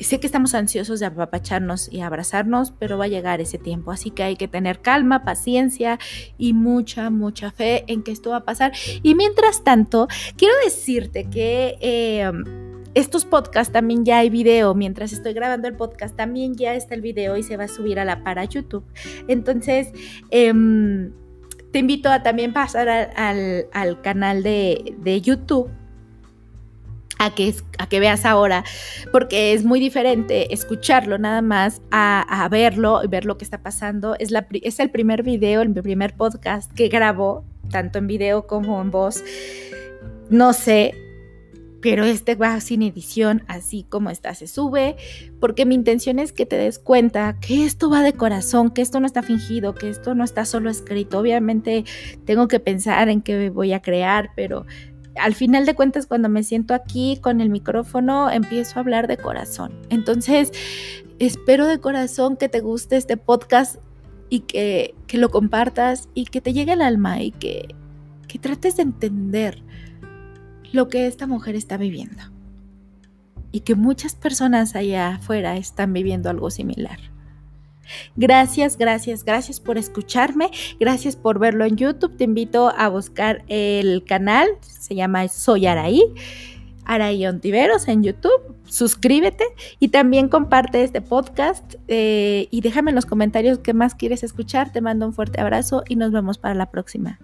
sé 0.00 0.18
que 0.18 0.26
estamos 0.26 0.54
ansiosos 0.54 0.98
de 1.00 1.06
apapacharnos 1.06 1.92
y 1.92 2.00
abrazarnos, 2.00 2.72
pero 2.78 2.96
va 2.96 3.04
a 3.04 3.08
llegar 3.08 3.42
ese 3.42 3.58
tiempo, 3.58 3.90
así 3.90 4.10
que 4.10 4.22
hay 4.22 4.36
que 4.36 4.48
tener 4.48 4.80
calma, 4.80 5.24
paciencia 5.24 5.98
y 6.38 6.54
mucha, 6.54 7.10
mucha 7.10 7.50
fe 7.50 7.84
en 7.88 8.02
que 8.02 8.12
esto 8.12 8.30
va 8.30 8.38
a 8.38 8.44
pasar. 8.46 8.72
Y 9.02 9.14
mientras 9.14 9.62
tanto, 9.62 10.08
quiero 10.38 10.54
decirte 10.64 11.28
que... 11.28 11.76
Eh, 11.82 12.32
estos 12.94 13.24
podcasts 13.24 13.72
también 13.72 14.04
ya 14.04 14.18
hay 14.18 14.30
video. 14.30 14.74
Mientras 14.74 15.12
estoy 15.12 15.32
grabando 15.32 15.68
el 15.68 15.74
podcast, 15.74 16.16
también 16.16 16.54
ya 16.54 16.74
está 16.74 16.94
el 16.94 17.00
video 17.00 17.36
y 17.36 17.42
se 17.42 17.56
va 17.56 17.64
a 17.64 17.68
subir 17.68 17.98
a 17.98 18.04
la 18.04 18.22
para 18.22 18.44
YouTube. 18.44 18.84
Entonces, 19.28 19.92
em, 20.30 21.12
te 21.72 21.80
invito 21.80 22.08
a 22.10 22.22
también 22.22 22.52
pasar 22.52 22.88
al, 22.88 24.00
canal 24.02 24.42
de, 24.42 24.94
de 24.98 25.20
YouTube 25.20 25.70
a 27.18 27.34
que, 27.34 27.54
a 27.78 27.88
que 27.88 28.00
veas 28.00 28.24
ahora, 28.24 28.64
porque 29.12 29.52
es 29.52 29.64
muy 29.64 29.80
diferente 29.80 30.52
escucharlo 30.52 31.18
nada 31.18 31.42
más 31.42 31.80
a, 31.90 32.48
verlo 32.50 33.02
y 33.02 33.08
ver 33.08 33.24
lo 33.24 33.38
que 33.38 33.44
está 33.44 33.62
pasando. 33.62 34.16
Es, 34.18 34.30
la, 34.30 34.46
es 34.50 34.80
el 34.80 34.90
primer 34.90 35.22
video, 35.22 35.62
el 35.62 35.72
primer 35.72 36.14
podcast 36.14 36.72
que 36.72 36.88
grabo, 36.88 37.44
tanto 37.70 37.98
en 37.98 38.06
video 38.06 38.46
como 38.46 38.80
en 38.80 38.90
voz. 38.90 39.22
No 40.30 40.52
sé, 40.52 40.94
pero 41.84 42.04
este 42.04 42.34
va 42.34 42.58
sin 42.60 42.80
edición, 42.80 43.42
así 43.46 43.84
como 43.86 44.08
está, 44.08 44.34
se 44.34 44.46
sube, 44.46 44.96
porque 45.38 45.66
mi 45.66 45.74
intención 45.74 46.18
es 46.18 46.32
que 46.32 46.46
te 46.46 46.56
des 46.56 46.78
cuenta 46.78 47.38
que 47.40 47.66
esto 47.66 47.90
va 47.90 48.00
de 48.00 48.14
corazón, 48.14 48.70
que 48.70 48.80
esto 48.80 49.00
no 49.00 49.06
está 49.06 49.22
fingido, 49.22 49.74
que 49.74 49.90
esto 49.90 50.14
no 50.14 50.24
está 50.24 50.46
solo 50.46 50.70
escrito. 50.70 51.18
Obviamente 51.18 51.84
tengo 52.24 52.48
que 52.48 52.58
pensar 52.58 53.10
en 53.10 53.20
qué 53.20 53.50
voy 53.50 53.74
a 53.74 53.82
crear, 53.82 54.30
pero 54.34 54.64
al 55.16 55.34
final 55.34 55.66
de 55.66 55.74
cuentas 55.74 56.06
cuando 56.06 56.30
me 56.30 56.42
siento 56.42 56.72
aquí 56.72 57.18
con 57.20 57.42
el 57.42 57.50
micrófono 57.50 58.30
empiezo 58.30 58.78
a 58.78 58.80
hablar 58.80 59.06
de 59.06 59.18
corazón. 59.18 59.78
Entonces, 59.90 60.52
espero 61.18 61.66
de 61.66 61.80
corazón 61.80 62.38
que 62.38 62.48
te 62.48 62.60
guste 62.60 62.96
este 62.96 63.18
podcast 63.18 63.76
y 64.30 64.40
que, 64.40 64.94
lo 65.12 65.28
compartas 65.28 66.08
y 66.14 66.24
que 66.24 66.40
te 66.40 66.54
llegue 66.54 66.72
al 66.72 66.80
alma 66.80 67.20
y 67.20 67.30
que, 67.30 67.74
que 68.26 68.38
trates 68.38 68.76
de 68.76 68.84
entender 68.84 69.62
lo 70.74 70.88
que 70.88 71.06
esta 71.06 71.26
mujer 71.26 71.54
está 71.54 71.76
viviendo. 71.76 72.22
Y 73.52 73.60
que 73.60 73.76
muchas 73.76 74.16
personas 74.16 74.74
allá 74.74 75.14
afuera 75.14 75.56
están 75.56 75.92
viviendo 75.92 76.28
algo 76.28 76.50
similar. 76.50 76.98
Gracias, 78.16 78.76
gracias, 78.76 79.24
gracias 79.24 79.60
por 79.60 79.78
escucharme, 79.78 80.50
gracias 80.80 81.16
por 81.16 81.38
verlo 81.38 81.64
en 81.64 81.76
YouTube. 81.76 82.16
Te 82.16 82.24
invito 82.24 82.72
a 82.76 82.88
buscar 82.88 83.44
el 83.48 84.04
canal, 84.04 84.48
se 84.60 84.96
llama 84.96 85.28
Soy 85.28 85.66
Araí, 85.66 86.02
Araí 86.84 87.24
Ontiveros 87.26 87.86
en 87.86 88.02
YouTube. 88.02 88.56
Suscríbete 88.64 89.44
y 89.78 89.88
también 89.88 90.28
comparte 90.28 90.82
este 90.82 91.00
podcast 91.00 91.74
eh, 91.86 92.48
y 92.50 92.62
déjame 92.62 92.90
en 92.90 92.96
los 92.96 93.06
comentarios 93.06 93.58
qué 93.58 93.74
más 93.74 93.94
quieres 93.94 94.24
escuchar. 94.24 94.72
Te 94.72 94.80
mando 94.80 95.06
un 95.06 95.12
fuerte 95.12 95.40
abrazo 95.40 95.84
y 95.88 95.94
nos 95.94 96.10
vemos 96.10 96.38
para 96.38 96.54
la 96.54 96.70
próxima. 96.70 97.20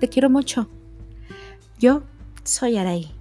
Te 0.00 0.08
quiero 0.08 0.28
mucho. 0.28 0.68
Yo 1.78 2.02
soy 2.50 2.76
Araí. 2.76 3.19